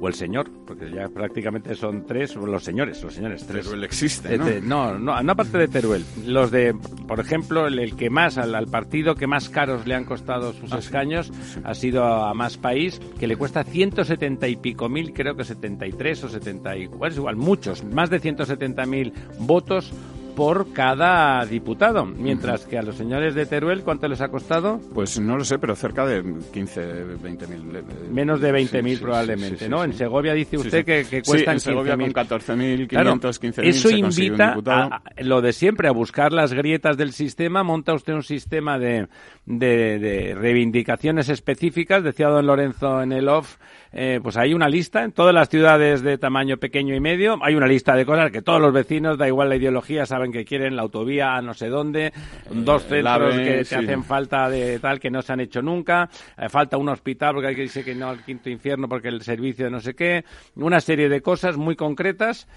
o 0.00 0.08
el 0.08 0.14
señor, 0.14 0.50
porque 0.66 0.90
ya 0.90 1.08
prácticamente 1.08 1.74
son 1.74 2.06
tres, 2.06 2.34
los 2.36 2.62
señores, 2.62 3.02
los 3.02 3.14
señores, 3.14 3.46
tres. 3.46 3.64
Teruel 3.64 3.84
existe, 3.84 4.38
¿no? 4.38 4.44
no, 4.62 4.98
no, 4.98 5.22
no 5.22 5.32
aparte 5.32 5.58
de 5.58 5.68
Teruel. 5.68 6.04
Los 6.24 6.50
de, 6.50 6.74
por 7.06 7.20
ejemplo, 7.20 7.66
el, 7.66 7.96
que 7.96 8.10
más, 8.10 8.38
al, 8.38 8.66
partido 8.68 9.14
que 9.14 9.26
más 9.26 9.48
caros 9.48 9.86
le 9.86 9.94
han 9.94 10.04
costado 10.04 10.52
sus 10.52 10.72
Ah, 10.72 10.78
escaños 10.78 11.32
ha 11.64 11.74
sido 11.74 12.04
a 12.04 12.34
Más 12.34 12.56
País, 12.56 13.00
que 13.18 13.26
le 13.26 13.36
cuesta 13.36 13.64
170 13.64 14.48
y 14.48 14.56
pico 14.56 14.88
mil, 14.88 15.12
creo 15.12 15.34
que 15.34 15.44
73 15.44 16.24
o 16.24 16.28
70 16.28 16.76
y, 16.76 16.86
bueno, 16.86 17.12
es 17.12 17.16
igual, 17.16 17.36
muchos, 17.36 17.84
más 17.84 18.10
de 18.10 18.20
170 18.20 18.86
mil 18.86 19.12
votos 19.38 19.92
por 20.38 20.72
cada 20.72 21.44
diputado, 21.46 22.06
mientras 22.06 22.64
que 22.64 22.78
a 22.78 22.82
los 22.82 22.94
señores 22.94 23.34
de 23.34 23.44
Teruel, 23.44 23.82
¿cuánto 23.82 24.06
les 24.06 24.20
ha 24.20 24.28
costado? 24.28 24.80
Pues 24.94 25.18
no 25.18 25.36
lo 25.36 25.42
sé, 25.42 25.58
pero 25.58 25.74
cerca 25.74 26.06
de 26.06 26.22
15, 26.52 27.16
20 27.20 27.46
mil. 27.48 27.82
Menos 28.12 28.40
de 28.40 28.54
20.000 28.54 29.00
probablemente, 29.00 29.68
¿no? 29.68 29.82
En 29.82 29.94
Segovia 29.94 30.34
dice 30.34 30.56
usted 30.56 30.84
que, 30.84 31.04
que 31.10 31.22
cuestan 31.22 31.54
en 31.54 31.60
Segovia 31.60 31.96
15.000. 31.96 32.12
con 32.12 32.38
14.500, 32.38 32.86
Claro, 32.86 33.14
15.000 33.14 33.64
Eso 33.64 33.88
se 33.88 33.98
invita 33.98 34.56
a, 34.64 34.84
a 34.84 35.02
lo 35.24 35.40
de 35.42 35.52
siempre, 35.52 35.88
a 35.88 35.90
buscar 35.90 36.32
las 36.32 36.54
grietas 36.54 36.96
del 36.96 37.10
sistema. 37.10 37.64
Monta 37.64 37.92
usted 37.92 38.14
un 38.14 38.22
sistema 38.22 38.78
de, 38.78 39.08
de, 39.44 39.98
de 39.98 40.36
reivindicaciones 40.36 41.30
específicas. 41.30 42.04
Decía 42.04 42.28
don 42.28 42.46
Lorenzo 42.46 43.02
en 43.02 43.10
el 43.10 43.28
off, 43.28 43.56
eh, 43.92 44.20
pues 44.22 44.36
hay 44.36 44.54
una 44.54 44.68
lista 44.68 45.02
en 45.02 45.12
todas 45.12 45.34
las 45.34 45.48
ciudades 45.48 46.02
de 46.02 46.18
tamaño 46.18 46.58
pequeño 46.58 46.94
y 46.94 47.00
medio. 47.00 47.38
Hay 47.42 47.54
una 47.54 47.66
lista 47.66 47.96
de 47.96 48.04
cosas 48.04 48.30
que 48.30 48.42
todos 48.42 48.60
los 48.60 48.72
vecinos, 48.72 49.18
da 49.18 49.26
igual 49.26 49.48
la 49.48 49.56
ideología, 49.56 50.06
saben 50.06 50.27
que 50.32 50.44
quieren 50.44 50.76
la 50.76 50.82
autovía 50.82 51.36
a 51.36 51.42
no 51.42 51.54
sé 51.54 51.68
dónde, 51.68 52.12
dos 52.50 52.84
el 52.90 53.04
centros 53.04 53.34
que 53.36 53.58
te 53.58 53.64
sí. 53.64 53.74
hacen 53.74 54.04
falta 54.04 54.48
de 54.48 54.78
tal 54.78 54.98
que 55.00 55.10
no 55.10 55.22
se 55.22 55.32
han 55.32 55.40
hecho 55.40 55.62
nunca, 55.62 56.08
eh, 56.36 56.48
falta 56.48 56.76
un 56.76 56.88
hospital 56.88 57.34
porque 57.34 57.48
hay 57.48 57.54
que 57.56 57.62
decir 57.62 57.84
que 57.84 57.94
no 57.94 58.08
al 58.08 58.24
quinto 58.24 58.50
infierno 58.50 58.88
porque 58.88 59.08
el 59.08 59.22
servicio 59.22 59.64
de 59.66 59.70
no 59.70 59.80
sé 59.80 59.94
qué, 59.94 60.24
una 60.56 60.80
serie 60.80 61.08
de 61.08 61.20
cosas 61.22 61.56
muy 61.56 61.76
concretas, 61.76 62.48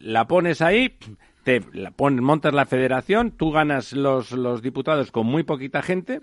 la 0.00 0.26
pones 0.28 0.60
ahí, 0.62 0.96
te 1.42 1.62
la 1.72 1.90
pon- 1.90 2.22
montas 2.22 2.52
la 2.54 2.66
federación, 2.66 3.32
tú 3.32 3.50
ganas 3.50 3.92
los, 3.92 4.32
los 4.32 4.62
diputados 4.62 5.10
con 5.10 5.26
muy 5.26 5.42
poquita 5.42 5.82
gente, 5.82 6.20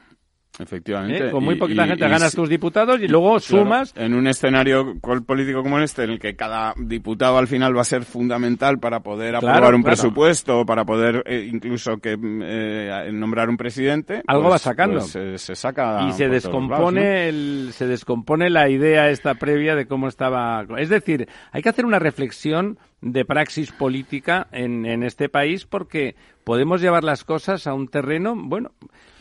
Efectivamente. 0.59 1.27
¿eh? 1.27 1.31
con 1.31 1.43
muy 1.43 1.55
Y- 1.55 1.57
poquita 1.59 1.85
y- 1.85 1.89
gente 1.89 2.05
y 2.05 2.09
ganas 2.09 2.33
tus 2.33 2.49
diputados 2.49 2.99
y 3.01 3.07
luego 3.07 3.37
Claro, 3.37 3.39
sumas 3.41 3.93
en 3.95 4.13
un 4.13 4.27
escenario 4.27 4.95
político 5.25 5.61
como 5.63 5.79
este, 5.79 6.03
en 6.03 6.11
el 6.11 6.19
que 6.19 6.35
cada 6.35 6.73
diputado 6.77 7.37
al 7.37 7.47
final 7.47 7.75
va 7.77 7.81
a 7.81 7.85
ser 7.85 8.03
fundamental 8.03 8.79
para 8.79 9.01
poder 9.01 9.31
Claro, 9.37 9.49
aprobar 9.49 9.75
un 9.75 9.81
claro. 9.83 9.95
presupuesto, 9.95 10.65
para 10.65 10.83
poder 10.85 11.23
eh, 11.25 11.47
incluso 11.51 11.97
que 11.97 12.17
mm, 12.17 12.41
eh, 12.43 13.09
nombrar 13.13 13.49
un 13.49 13.57
presidente. 13.57 14.21
Algo 14.27 14.43
pues- 14.43 14.53
va 14.53 14.57
sacando. 14.57 14.99
pues, 14.99 15.41
se 15.41 15.55
saca. 15.55 16.07
y 16.07 16.11
se 16.13 16.23
lados, 16.27 16.43
descompone 16.43 17.01
¿no? 17.01 17.07
el, 17.29 17.69
se 17.73 17.85
descompone 17.87 18.49
la 18.49 18.69
idea 18.69 19.09
esta 19.09 19.35
previa 19.35 19.75
de 19.75 19.85
cómo 19.87 20.07
estaba 20.07 20.65
es 20.77 20.89
decir 20.89 21.27
hay 21.51 21.61
que 21.61 21.69
hacer 21.69 21.85
una 21.85 21.99
reflexión 21.99 22.79
de 23.01 23.25
praxis 23.25 23.71
política 23.71 24.47
en, 24.51 24.85
en 24.85 25.03
este 25.03 25.29
país 25.29 25.65
porque 25.65 26.15
podemos 26.43 26.81
llevar 26.81 27.03
las 27.03 27.23
cosas 27.23 27.67
a 27.67 27.73
un 27.73 27.87
terreno 27.89 28.33
bueno 28.35 28.71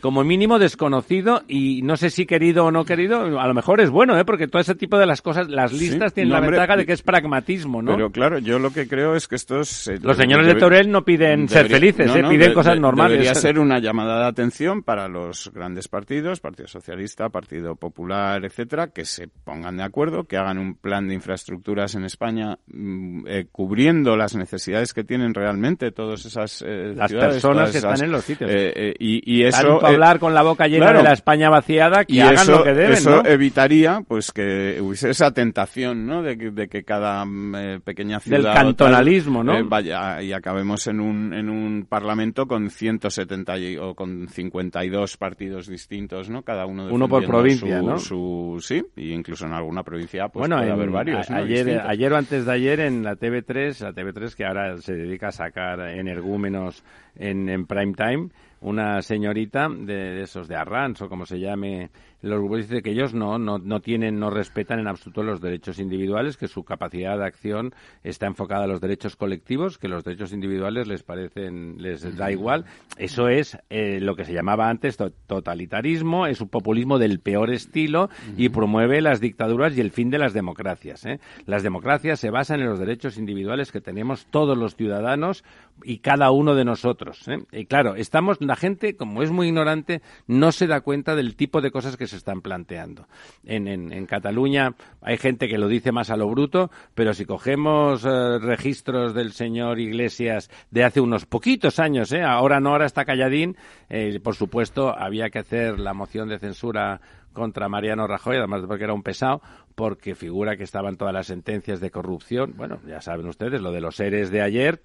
como 0.01 0.23
mínimo 0.23 0.59
desconocido 0.59 1.43
y 1.49 1.83
no 1.83 1.97
sé 1.97 2.11
si 2.11 2.27
querido 2.27 2.67
o 2.67 2.71
no 2.71 2.85
querido 2.85 3.41
a 3.41 3.47
lo 3.47 3.55
mejor 3.55 3.81
es 3.81 3.91
bueno 3.91 4.17
¿eh? 4.19 4.25
porque 4.25 4.47
todo 4.47 4.61
ese 4.61 4.75
tipo 4.77 4.97
de 4.99 5.07
las 5.07 5.21
cosas 5.23 5.49
las 5.49 5.73
Sí, 5.73 5.79
listas 5.91 6.15
tienen 6.15 6.29
no, 6.31 6.35
la 6.35 6.41
hombre, 6.41 6.59
ventaja 6.59 6.77
de 6.79 6.87
que 6.87 6.93
es 6.93 7.03
pragmatismo 7.03 7.83
¿no? 7.83 7.93
Pero 7.93 8.11
claro, 8.11 8.39
yo 8.39 8.59
lo 8.59 8.71
que 8.71 8.87
creo 8.87 9.17
es 9.17 9.27
que 9.27 9.35
estos... 9.35 9.89
eh, 9.89 9.99
Los 10.01 10.17
señores 10.17 10.47
de 10.47 10.55
Teruel 10.55 10.91
no 10.91 11.05
piden 11.05 11.49
ser 11.49 11.69
felices, 11.69 12.15
¿eh? 12.15 12.23
Piden 12.29 12.55
cosas 12.55 12.79
normales. 12.79 13.13
Debería 13.13 13.35
ser 13.35 13.59
una 13.59 13.79
llamada 13.81 14.21
de 14.21 14.27
atención 14.27 14.83
para 14.83 15.09
los 15.09 15.51
grandes 15.53 15.89
partidos, 15.89 16.41
Partido 16.41 16.69
Socialista, 16.69 17.29
Partido 17.29 17.75
Popular, 17.75 18.45
etcétera, 18.45 18.89
que 18.89 19.05
se 19.05 19.29
pongan 19.29 19.77
de 19.77 19.83
acuerdo, 19.83 20.25
que 20.25 20.37
hagan 20.37 20.59
un 20.59 20.75
plan 20.77 21.09
de 21.09 21.15
infraestructuras 21.15 21.95
en 21.95 22.05
España 22.05 22.59
mm, 22.69 23.25
eh, 23.27 23.47
cubriendo 23.67 24.17
las 24.17 24.37
necesidades 24.37 24.95
que 24.95 25.03
tienen 25.03 25.35
realmente 25.35 25.91
todas 25.91 26.25
esas 26.25 26.63
eh, 26.65 26.93
Las 26.95 27.11
ciudades, 27.11 27.35
personas 27.35 27.73
que 27.73 27.79
están 27.79 28.01
en 28.05 28.13
los 28.13 28.25
sitios. 28.25 28.49
eh, 28.49 28.73
eh, 28.77 28.95
y, 29.01 29.39
y 29.39 29.43
eso 29.43 29.85
hablar 29.85 30.21
con 30.21 30.35
la 30.35 30.43
boca 30.43 30.69
llena 30.69 30.85
claro. 30.87 30.99
de 30.99 31.05
la 31.05 31.13
España 31.13 31.51
vaciada 31.51 32.05
que 32.05 32.15
y 32.15 32.21
hagan 32.21 32.35
eso, 32.35 32.53
lo 32.59 32.63
que 32.63 32.75
deben 32.75 32.93
eso 32.93 33.23
¿no? 33.23 33.29
evitaría 33.29 34.03
pues 34.07 34.31
que 34.31 34.79
hubiese 34.81 35.11
esa 35.11 35.33
tentación 35.33 36.07
¿no? 36.07 36.23
de, 36.23 36.39
que, 36.39 36.51
de 36.53 36.69
que 36.69 36.85
cada 36.85 37.25
mm, 37.25 37.81
pequeña 37.83 38.21
ciudad 38.21 38.37
Del 38.39 38.45
tal, 38.47 38.55
cantonalismo, 38.55 39.43
¿no? 39.43 39.67
vaya 39.69 40.23
y 40.23 40.33
acabemos 40.33 40.87
en 40.87 41.01
un 41.01 41.35
en 41.35 41.49
un 41.51 41.87
parlamento 41.89 42.47
con 42.47 42.71
170 42.71 43.59
y- 43.59 43.77
o 43.79 43.97
con 43.97 44.29
52 44.29 45.17
partidos 45.17 45.67
distintos 45.67 46.31
no 46.31 46.43
cada 46.43 46.67
uno 46.67 46.87
Uno 46.89 47.09
por 47.09 47.25
provincia, 47.27 47.81
su, 47.81 47.87
¿no? 47.87 47.99
su 47.99 48.57
sí 48.61 48.81
y 48.95 49.11
incluso 49.13 49.45
en 49.47 49.55
alguna 49.55 49.83
provincia 49.83 50.29
pues 50.29 50.43
bueno, 50.43 50.57
puede 50.59 50.69
en- 50.69 50.73
haber 50.75 50.91
varios 50.91 51.29
a- 51.31 51.35
¿no? 51.35 51.39
ayer, 51.41 51.65
Distintos. 51.67 51.91
ayer 51.91 52.13
o 52.13 52.17
antes 52.17 52.45
de 52.47 52.53
ayer 52.53 52.81
en 52.81 53.03
la 53.03 53.17
TV3, 53.17 53.56
la 53.57 53.93
TV3 53.93 54.35
que 54.35 54.45
ahora 54.45 54.77
se 54.79 54.95
dedica 54.95 55.29
a 55.29 55.33
sacar 55.33 55.81
energúmenos 55.81 56.85
en, 57.17 57.49
en 57.49 57.67
prime 57.67 57.95
time, 57.95 58.29
una 58.61 59.03
señorita 59.03 59.69
de, 59.69 59.95
de 59.95 60.23
esos 60.23 60.49
de 60.49 60.57
Arrans 60.57 61.01
o 61.03 61.09
como 61.09 61.27
se 61.27 61.39
llame 61.39 61.91
los 62.23 62.41
grupos 62.41 62.69
dice 62.69 62.83
que 62.83 62.91
ellos 62.91 63.15
no, 63.15 63.39
no, 63.39 63.59
no 63.59 63.81
tienen, 63.81 64.19
no 64.19 64.31
respetan 64.31 64.81
en 64.81 64.89
absoluto 64.89 65.23
los 65.23 65.41
derechos 65.41 65.79
individuales, 65.79 66.37
que 66.37 66.49
su 66.49 66.65
capacidad 66.65 67.17
de 67.19 67.25
acción 67.25 67.73
está 68.03 68.27
enfocada 68.27 68.65
a 68.65 68.67
los 68.67 68.81
derechos 68.81 69.15
colectivos, 69.15 69.79
que 69.79 69.87
los 69.87 70.03
derechos 70.03 70.33
individuales 70.33 70.89
les 70.89 71.05
parecen, 71.05 71.77
les 71.81 72.17
da 72.17 72.33
igual. 72.33 72.65
Eso 72.97 73.29
es 73.29 73.57
eh, 73.71 74.01
lo 74.01 74.17
que 74.17 74.25
se 74.25 74.33
llamaba 74.33 74.69
antes 74.69 74.97
to- 74.97 75.13
totalitarismo, 75.29 76.27
es 76.27 76.41
un 76.41 76.49
populismo 76.49 76.99
del 76.99 77.21
peor 77.21 77.51
estilo 77.53 78.09
y 78.37 78.49
promueve 78.49 79.01
las 79.03 79.21
dictaduras 79.21 79.77
y 79.77 79.81
el 79.81 79.91
fin 79.93 80.11
de 80.11 80.19
las 80.19 80.33
democracias. 80.33 81.05
¿eh? 81.07 81.21
Las 81.45 81.63
democracias 81.63 82.19
se 82.19 82.31
basan 82.31 82.61
en 82.61 82.67
los 82.67 82.81
derechos 82.81 83.19
individuales 83.19 83.71
que 83.71 83.81
tenemos 83.81 84.27
todos 84.27 84.57
los 84.59 84.75
ciudadanos 84.75 85.45
y 85.83 85.99
cada 85.99 86.31
uno 86.31 86.55
de 86.55 86.65
nosotros. 86.65 87.27
¿eh? 87.29 87.39
Y 87.53 87.67
claro, 87.67 87.95
estamos, 87.95 88.39
la 88.41 88.57
gente, 88.57 88.97
como 88.97 89.23
es 89.23 89.31
muy 89.31 89.49
ignorante, 89.49 90.03
no 90.27 90.53
se 90.53 90.67
da 90.67 90.81
cuenta 90.81 91.15
del 91.15 91.37
tipo 91.37 91.61
de 91.61 91.71
cosas 91.71 91.97
que 91.97 92.07
se 92.07 92.17
están 92.17 92.41
planteando. 92.41 93.07
En, 93.45 93.69
en, 93.69 93.93
en 93.93 94.07
Cataluña 94.07 94.75
hay 95.01 95.19
gente 95.19 95.49
que 95.49 95.59
lo 95.59 95.69
dice 95.69 95.93
más 95.93 96.11
a 96.11 96.17
lo 96.17 96.29
bruto, 96.29 96.71
pero 96.95 97.15
si 97.15 97.25
cogemos 97.25 98.05
eh, 98.05 98.39
registros 98.39 99.15
del 99.15 99.33
señor 99.33 99.79
Iglesias 99.79 100.51
de 100.71 100.85
hace 100.85 101.01
unos 101.01 101.27
poquitos 101.27 101.79
años, 101.79 102.13
¿eh? 102.13 102.23
ahora 102.23 102.61
no, 102.61 102.71
ahora 102.71 102.87
está 102.87 103.05
calladín, 103.05 103.57
eh, 103.89 104.19
por 104.23 104.35
supuesto 104.35 104.97
había 104.97 105.31
que 105.31 105.39
hacer 105.39 105.79
la 105.79 105.95
moción 105.95 106.29
de 106.29 106.39
censura 106.39 107.01
contra 107.33 107.69
Mariano 107.69 108.07
Rajoy, 108.07 108.39
además 108.39 108.63
porque 108.67 108.85
era 108.85 108.95
un 108.95 109.03
pesado, 109.03 109.43
porque 109.77 110.15
figura 110.17 110.57
que 110.57 110.65
estaban 110.65 110.97
todas 110.97 111.15
las 111.15 111.29
sentencias 111.29 111.81
de 111.81 111.91
corrupción. 111.93 112.55
Bueno, 112.57 112.81
ya 112.89 113.01
saben 113.01 113.27
ustedes, 113.29 113.61
lo 113.61 113.71
de 113.71 113.81
los 113.81 113.95
seres 113.97 114.31
de 114.33 114.43
ayer 114.43 114.81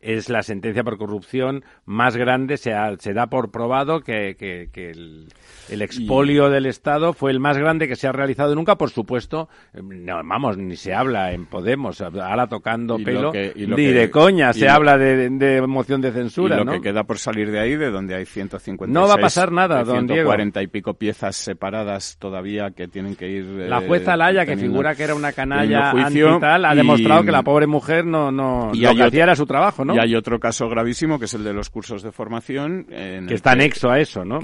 es 0.00 0.28
la 0.28 0.42
sentencia 0.42 0.84
por 0.84 0.98
corrupción 0.98 1.64
más 1.86 2.14
grande, 2.14 2.58
se, 2.58 2.74
ha- 2.74 2.94
se 2.98 3.14
da 3.14 3.26
por 3.28 3.50
probado 3.50 4.00
que, 4.02 4.36
que- 4.38 4.68
que 4.70 4.90
el, 4.90 5.28
el 5.70 5.80
expolio 5.80 6.50
del 6.50 6.66
Estado 6.66 7.14
fue 7.14 7.30
el 7.30 7.40
más 7.40 7.56
grande 7.56 7.88
que 7.88 7.96
se 7.96 8.06
ha 8.06 8.12
realizado 8.12 8.54
nunca, 8.54 8.76
por 8.76 8.90
supuesto, 8.90 9.48
eh, 9.72 9.80
no, 9.82 10.16
vamos, 10.22 10.58
ni 10.58 10.76
se 10.76 10.92
habla 10.92 11.32
en 11.32 11.46
Podemos, 11.46 12.02
ahora 12.02 12.46
tocando 12.46 12.98
Y 12.98 13.04
pelo, 13.04 13.32
que- 13.32 13.52
y 13.56 13.64
lo 13.64 13.76
ni 13.78 13.86
de 13.86 14.10
coña 14.10 14.52
se 14.52 14.68
habla 14.68 14.98
de, 14.98 15.30
de 15.30 15.62
moción 15.66 16.02
de 16.02 16.12
censura, 16.12 16.56
y 16.56 16.58
lo 16.58 16.64
¿no? 16.66 16.72
que 16.72 16.80
queda 16.82 17.04
por 17.04 17.18
salir 17.18 17.50
de 17.50 17.60
ahí, 17.60 17.74
de 17.76 17.90
donde 17.90 18.14
hay 18.14 18.26
150 18.26 18.92
No 18.92 19.08
va 19.08 19.14
a 19.14 19.18
pasar 19.18 19.52
nada, 19.52 19.84
don 19.84 20.06
Diego. 20.06 20.24
140 20.32 20.62
y 20.62 20.66
pico 20.66 20.92
piezas 20.94 21.34
separadas 21.36 22.18
todavía 22.18 22.72
que 22.72 22.88
tienen 22.88 23.16
que 23.16 23.28
ir. 23.30 23.44
La 23.46 23.80
jueza 23.80 24.18
Que 24.44 24.56
figura 24.56 24.94
que 24.94 25.04
era 25.04 25.14
una 25.14 25.32
canalla 25.32 25.92
juicio, 25.92 26.38
tal, 26.38 26.64
ha 26.64 26.74
demostrado 26.74 27.22
que 27.22 27.32
la 27.32 27.42
pobre 27.42 27.66
mujer 27.66 28.04
no, 28.04 28.30
no 28.30 28.70
y 28.72 28.80
lo 28.80 28.94
que 28.94 29.04
hacía 29.04 29.24
era 29.24 29.36
su 29.36 29.46
trabajo, 29.46 29.84
¿no? 29.84 29.94
Y 29.94 29.98
hay 29.98 30.14
otro 30.14 30.38
caso 30.38 30.68
gravísimo 30.68 31.18
que 31.18 31.26
es 31.26 31.34
el 31.34 31.44
de 31.44 31.52
los 31.52 31.70
cursos 31.70 32.02
de 32.02 32.12
formación. 32.12 32.86
En 32.90 33.26
que 33.26 33.34
está 33.34 33.52
anexo 33.52 33.90
a 33.90 34.00
eso, 34.00 34.24
¿no? 34.24 34.40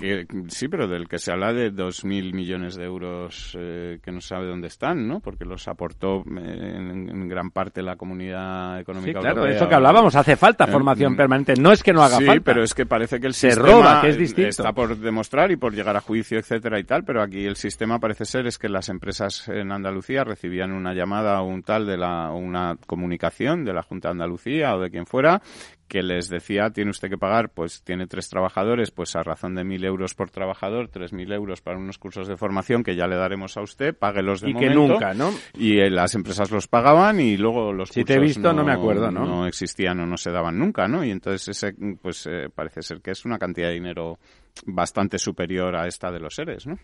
sí, 0.48 0.68
pero 0.68 0.87
del 0.87 1.09
que 1.09 1.18
se 1.18 1.33
habla 1.33 1.53
de 1.53 1.72
2.000 1.72 2.33
millones 2.33 2.76
de 2.76 2.85
euros 2.85 3.57
eh, 3.59 3.98
que 4.03 4.12
no 4.12 4.20
sabe 4.20 4.46
dónde 4.46 4.68
están, 4.68 5.07
¿no? 5.07 5.20
Porque 5.20 5.44
los 5.44 5.66
aportó 5.68 6.18
eh, 6.20 6.74
en, 6.76 7.29
gran 7.29 7.50
parte 7.50 7.83
la 7.83 7.96
comunidad 7.96 8.81
económica 8.81 9.20
sí, 9.20 9.24
claro, 9.24 9.46
eso 9.46 9.68
que 9.68 9.74
hablábamos, 9.74 10.14
hace 10.16 10.37
falta 10.37 10.64
eh, 10.64 10.68
formación 10.68 11.14
mm, 11.14 11.16
permanente. 11.16 11.55
No 11.57 11.72
es 11.72 11.83
que 11.83 11.92
no 11.92 12.03
haga 12.03 12.18
sí, 12.18 12.26
falta. 12.26 12.44
pero 12.44 12.62
es 12.62 12.74
que 12.74 12.87
parece 12.87 13.20
que 13.20 13.26
el 13.26 13.35
se 13.35 13.50
sistema 13.50 13.68
roba, 13.68 14.00
que 14.00 14.09
es 14.09 14.18
distinto. 14.18 14.50
está 14.50 14.72
por 14.72 14.96
demostrar 14.96 15.50
y 15.50 15.57
por 15.57 15.74
llegar 15.74 15.96
a 15.96 16.00
juicio, 16.00 16.38
etcétera 16.38 16.79
y 16.79 16.85
tal, 16.85 17.05
pero 17.05 17.22
aquí 17.22 17.44
el 17.44 17.57
sistema 17.57 17.98
parece 17.98 18.24
ser 18.24 18.46
es 18.46 18.59
que 18.59 18.68
las 18.68 18.88
empresas 18.88 19.48
en 19.48 19.72
Andalucía 19.81 20.25
recibían 20.25 20.73
una 20.73 20.95
llamada 20.95 21.40
o 21.43 21.47
un 21.47 21.62
tal 21.62 21.87
de 21.87 21.97
la 21.97 22.31
una 22.31 22.77
comunicación 22.87 23.64
de 23.64 23.73
la 23.73 23.83
Junta 23.83 24.09
de 24.09 24.12
Andalucía 24.12 24.75
o 24.75 24.81
de 24.81 24.90
quien 24.90 25.07
fuera 25.07 25.43
que 25.90 26.03
les 26.05 26.29
decía 26.29 26.71
tiene 26.71 26.93
usted 26.93 27.11
que 27.11 27.19
pagar, 27.19 27.51
pues 27.51 27.83
tiene 27.83 28.07
tres 28.07 28.29
trabajadores, 28.29 28.93
pues 28.93 29.16
a 29.16 29.25
razón 29.25 29.57
de 29.57 29.64
mil 29.64 29.85
euros 29.85 30.14
por 30.14 30.31
trabajador, 30.31 30.88
tres 30.88 31.12
mil 31.12 31.31
euros 31.33 31.61
para 31.61 31.79
unos 31.79 31.99
cursos 31.99 32.29
de 32.29 32.37
formación 32.37 32.85
que 32.85 32.95
ya 32.95 33.09
le 33.09 33.16
daremos 33.16 33.57
a 33.57 33.62
usted, 33.62 33.95
páguelos 33.95 34.40
de 34.40 34.51
y 34.51 34.55
momento. 34.55 34.73
que 34.73 34.75
nunca, 34.77 35.14
¿no? 35.14 35.33
Y 35.59 35.81
eh, 35.81 35.90
las 35.90 36.14
empresas 36.14 36.51
los 36.53 36.69
pagaban 36.69 37.19
y 37.19 37.37
luego 37.37 37.73
los 37.73 37.88
si 37.88 38.05
te 38.05 38.14
he 38.14 38.21
visto, 38.21 38.53
no, 38.53 38.64
me 38.64 38.73
acuerdo, 38.73 39.11
¿no? 39.11 39.27
No 39.27 39.47
existían 39.47 39.99
o 39.99 40.07
no 40.07 40.16
se 40.16 40.31
daban 40.31 40.57
nunca, 40.57 40.87
¿no? 40.87 41.05
Y 41.05 41.11
entonces 41.11 41.49
ese, 41.49 41.75
pues 42.01 42.25
eh, 42.27 42.49
parece 42.55 42.83
ser 42.83 43.01
que 43.01 43.11
es 43.11 43.25
una 43.25 43.38
cantidad 43.38 43.66
de 43.66 43.75
dinero 43.75 44.21
bastante 44.66 45.19
superior 45.19 45.75
a 45.75 45.88
esta 45.88 46.12
de 46.12 46.21
los 46.21 46.37
seres, 46.37 46.69
¿no? 46.69 46.79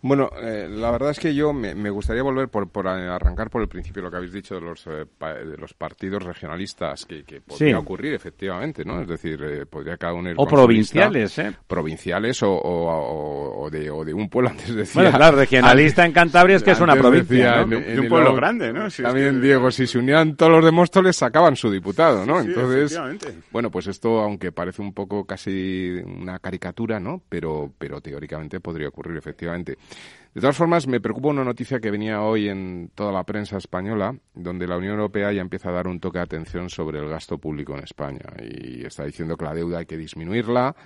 Bueno, 0.00 0.30
eh, 0.40 0.68
la 0.70 0.92
verdad 0.92 1.10
es 1.10 1.18
que 1.18 1.34
yo 1.34 1.52
me, 1.52 1.90
gustaría 1.90 2.22
volver 2.22 2.48
por, 2.48 2.68
por, 2.68 2.86
arrancar 2.86 3.50
por 3.50 3.62
el 3.62 3.68
principio 3.68 4.00
lo 4.02 4.10
que 4.10 4.16
habéis 4.18 4.32
dicho 4.32 4.54
de 4.54 4.60
los, 4.60 4.86
eh, 4.86 5.06
de 5.20 5.56
los 5.56 5.74
partidos 5.74 6.22
regionalistas 6.22 7.04
que, 7.04 7.24
que 7.24 7.40
podría 7.40 7.78
ocurrir 7.78 8.14
efectivamente, 8.14 8.84
¿no? 8.84 9.00
Es 9.00 9.08
decir, 9.08 9.42
eh, 9.42 9.66
podría 9.66 9.96
cada 9.96 10.14
uno 10.14 10.30
ir 10.30 10.36
o 10.38 10.46
provinciales, 10.46 11.36
¿eh? 11.40 11.52
Provinciales 11.66 12.40
o, 12.44 12.48
o, 12.52 13.68
de, 13.70 13.90
o 13.90 14.04
de 14.04 14.14
un 14.14 14.28
pueblo 14.28 14.50
antes 14.52 14.72
decía. 14.72 15.02
Bueno, 15.02 15.16
claro, 15.16 15.36
regionalista 15.38 16.06
en 16.06 16.12
Cantabria 16.12 16.56
es 16.56 16.62
que 16.62 16.70
es 16.70 16.80
una 16.80 16.94
provincia, 16.94 17.64
¿no? 17.64 17.80
de 17.80 18.00
un 18.00 18.08
pueblo 18.08 18.34
grande, 18.34 18.72
¿no? 18.72 18.88
también 18.88 19.40
Diego, 19.40 19.70
si 19.72 19.86
se 19.88 19.98
unían 19.98 20.36
todos 20.36 20.52
los 20.52 20.64
de 20.64 20.70
Móstoles 20.70 21.16
sacaban 21.16 21.56
su 21.56 21.70
diputado, 21.72 22.24
¿no? 22.24 22.40
Entonces, 22.40 22.98
bueno, 23.50 23.70
pues 23.70 23.88
esto 23.88 24.20
aunque 24.20 24.52
parece 24.52 24.80
un 24.80 24.92
poco 24.92 25.24
casi 25.24 26.00
una 26.04 26.38
caricatura, 26.38 27.00
¿no? 27.00 27.20
Pero 27.28 27.72
pero 27.76 28.00
teóricamente 28.00 28.60
podría 28.60 28.88
ocurrir 28.88 29.16
efectivamente. 29.16 29.76
De 30.34 30.40
todas 30.40 30.56
formas, 30.56 30.86
me 30.86 31.00
preocupa 31.00 31.28
una 31.28 31.42
noticia 31.42 31.80
que 31.80 31.90
venía 31.90 32.22
hoy 32.22 32.48
en 32.48 32.90
toda 32.94 33.10
la 33.10 33.24
prensa 33.24 33.56
española, 33.56 34.14
donde 34.34 34.66
la 34.66 34.76
Unión 34.76 34.94
Europea 34.94 35.32
ya 35.32 35.40
empieza 35.40 35.70
a 35.70 35.72
dar 35.72 35.88
un 35.88 36.00
toque 36.00 36.18
de 36.18 36.24
atención 36.24 36.70
sobre 36.70 37.00
el 37.00 37.08
gasto 37.08 37.38
público 37.38 37.74
en 37.76 37.82
España. 37.82 38.24
Y 38.40 38.84
está 38.84 39.04
diciendo 39.04 39.36
que 39.36 39.44
la 39.44 39.54
deuda 39.54 39.78
hay 39.78 39.86
que 39.86 39.96
disminuirla, 39.96 40.76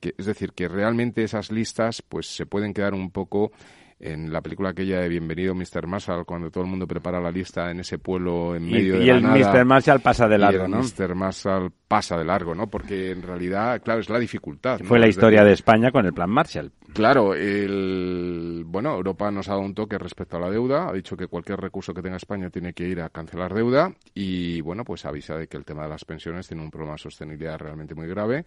que, 0.00 0.14
es 0.16 0.26
decir, 0.26 0.52
que 0.52 0.68
realmente 0.68 1.24
esas 1.24 1.50
listas 1.50 2.00
pues 2.00 2.26
se 2.26 2.46
pueden 2.46 2.72
quedar 2.72 2.94
un 2.94 3.10
poco 3.10 3.52
en 4.02 4.32
la 4.32 4.40
película 4.40 4.70
aquella 4.70 5.00
de 5.00 5.08
Bienvenido 5.08 5.54
Mr. 5.54 5.86
Marshall, 5.86 6.26
cuando 6.26 6.50
todo 6.50 6.64
el 6.64 6.70
mundo 6.70 6.86
prepara 6.86 7.20
la 7.20 7.30
lista 7.30 7.70
en 7.70 7.80
ese 7.80 7.98
pueblo 7.98 8.56
en 8.56 8.68
medio 8.68 8.98
de 8.98 9.04
y 9.04 9.08
el 9.08 9.22
Mr. 9.22 9.64
Marshall 9.64 10.00
pasa 10.00 10.26
de 10.26 10.38
largo, 10.38 10.66
y 10.68 10.72
el 10.72 10.78
Mr. 10.78 11.14
Marshall 11.14 11.72
pasa 11.86 12.18
de 12.18 12.24
largo, 12.24 12.54
¿no? 12.54 12.66
Porque 12.66 13.12
en 13.12 13.22
realidad, 13.22 13.80
claro, 13.80 14.00
es 14.00 14.10
la 14.10 14.18
dificultad. 14.18 14.80
Fue 14.80 14.98
la 14.98 15.06
historia 15.06 15.44
de 15.44 15.52
España 15.52 15.92
con 15.92 16.04
el 16.04 16.12
Plan 16.12 16.30
Marshall. 16.30 16.72
Claro, 16.92 17.34
el, 17.34 18.64
bueno, 18.66 18.94
Europa 18.94 19.30
nos 19.30 19.48
ha 19.48 19.52
dado 19.52 19.64
un 19.64 19.74
toque 19.74 19.96
respecto 19.96 20.36
a 20.36 20.40
la 20.40 20.50
deuda, 20.50 20.88
ha 20.88 20.92
dicho 20.92 21.16
que 21.16 21.28
cualquier 21.28 21.60
recurso 21.60 21.94
que 21.94 22.02
tenga 22.02 22.16
España 22.16 22.50
tiene 22.50 22.74
que 22.74 22.86
ir 22.86 23.00
a 23.00 23.08
cancelar 23.08 23.54
deuda 23.54 23.94
y, 24.14 24.60
bueno, 24.60 24.84
pues 24.84 25.06
avisa 25.06 25.36
de 25.36 25.46
que 25.46 25.56
el 25.56 25.64
tema 25.64 25.84
de 25.84 25.90
las 25.90 26.04
pensiones 26.04 26.48
tiene 26.48 26.62
un 26.62 26.70
problema 26.70 26.94
de 26.94 26.98
sostenibilidad 26.98 27.58
realmente 27.58 27.94
muy 27.94 28.08
grave 28.08 28.44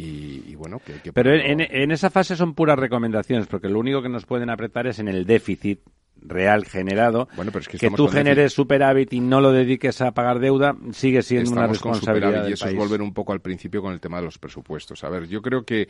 y, 0.00 0.54
bueno, 0.54 0.78
que, 0.78 1.12
Pero 1.12 1.34
en, 1.34 1.60
en, 1.60 1.90
esa 1.90 2.08
fase 2.08 2.36
son 2.36 2.54
puras 2.54 2.78
recomendaciones, 2.78 3.48
porque 3.48 3.68
lo 3.68 3.80
único 3.80 4.00
que 4.00 4.08
nos 4.08 4.26
pueden 4.26 4.48
apretar 4.48 4.86
es 4.86 5.00
en 5.00 5.08
el 5.08 5.26
déficit 5.26 5.80
real 6.20 6.64
generado. 6.66 7.28
Bueno, 7.34 7.50
pero 7.50 7.62
es 7.62 7.68
que, 7.68 7.90
tú 7.90 8.06
generes 8.06 8.52
superávit 8.52 9.12
y 9.12 9.20
no 9.20 9.40
lo 9.40 9.52
dediques 9.52 10.00
a 10.00 10.12
pagar 10.12 10.38
deuda 10.38 10.76
sigue 10.92 11.22
siendo 11.22 11.50
una 11.50 11.66
responsabilidad. 11.66 12.48
y 12.48 12.52
eso 12.52 12.68
es 12.68 12.76
volver 12.76 13.02
un 13.02 13.12
poco 13.12 13.32
al 13.32 13.40
principio 13.40 13.82
con 13.82 13.92
el 13.92 14.00
tema 14.00 14.18
de 14.18 14.24
los 14.24 14.38
presupuestos. 14.38 15.02
A 15.02 15.08
ver, 15.08 15.26
yo 15.26 15.42
creo 15.42 15.64
que 15.64 15.88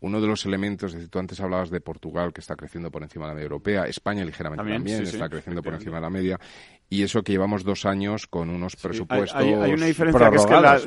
uno 0.00 0.20
de 0.20 0.28
los 0.28 0.46
elementos, 0.46 0.92
es 0.92 0.94
decir, 0.94 1.10
tú 1.10 1.18
antes 1.18 1.40
hablabas 1.40 1.70
de 1.70 1.80
Portugal, 1.80 2.32
que 2.32 2.40
está 2.40 2.54
creciendo 2.54 2.90
por 2.90 3.02
encima 3.02 3.24
de 3.24 3.30
la 3.30 3.34
media 3.34 3.46
europea, 3.46 3.84
España 3.86 4.24
ligeramente 4.24 4.72
también, 4.72 5.02
está 5.02 5.28
creciendo 5.28 5.62
por 5.62 5.74
encima 5.74 5.96
de 5.96 6.02
la 6.02 6.10
media, 6.10 6.38
y 6.90 7.02
eso 7.02 7.22
que 7.22 7.32
llevamos 7.32 7.64
dos 7.64 7.84
años 7.84 8.26
con 8.26 8.48
unos 8.48 8.76
presupuestos. 8.76 9.34
hay, 9.34 9.52
una 9.52 9.86
diferencia 9.86 10.30
que 10.30 10.36
es 10.36 10.46
que 10.46 10.60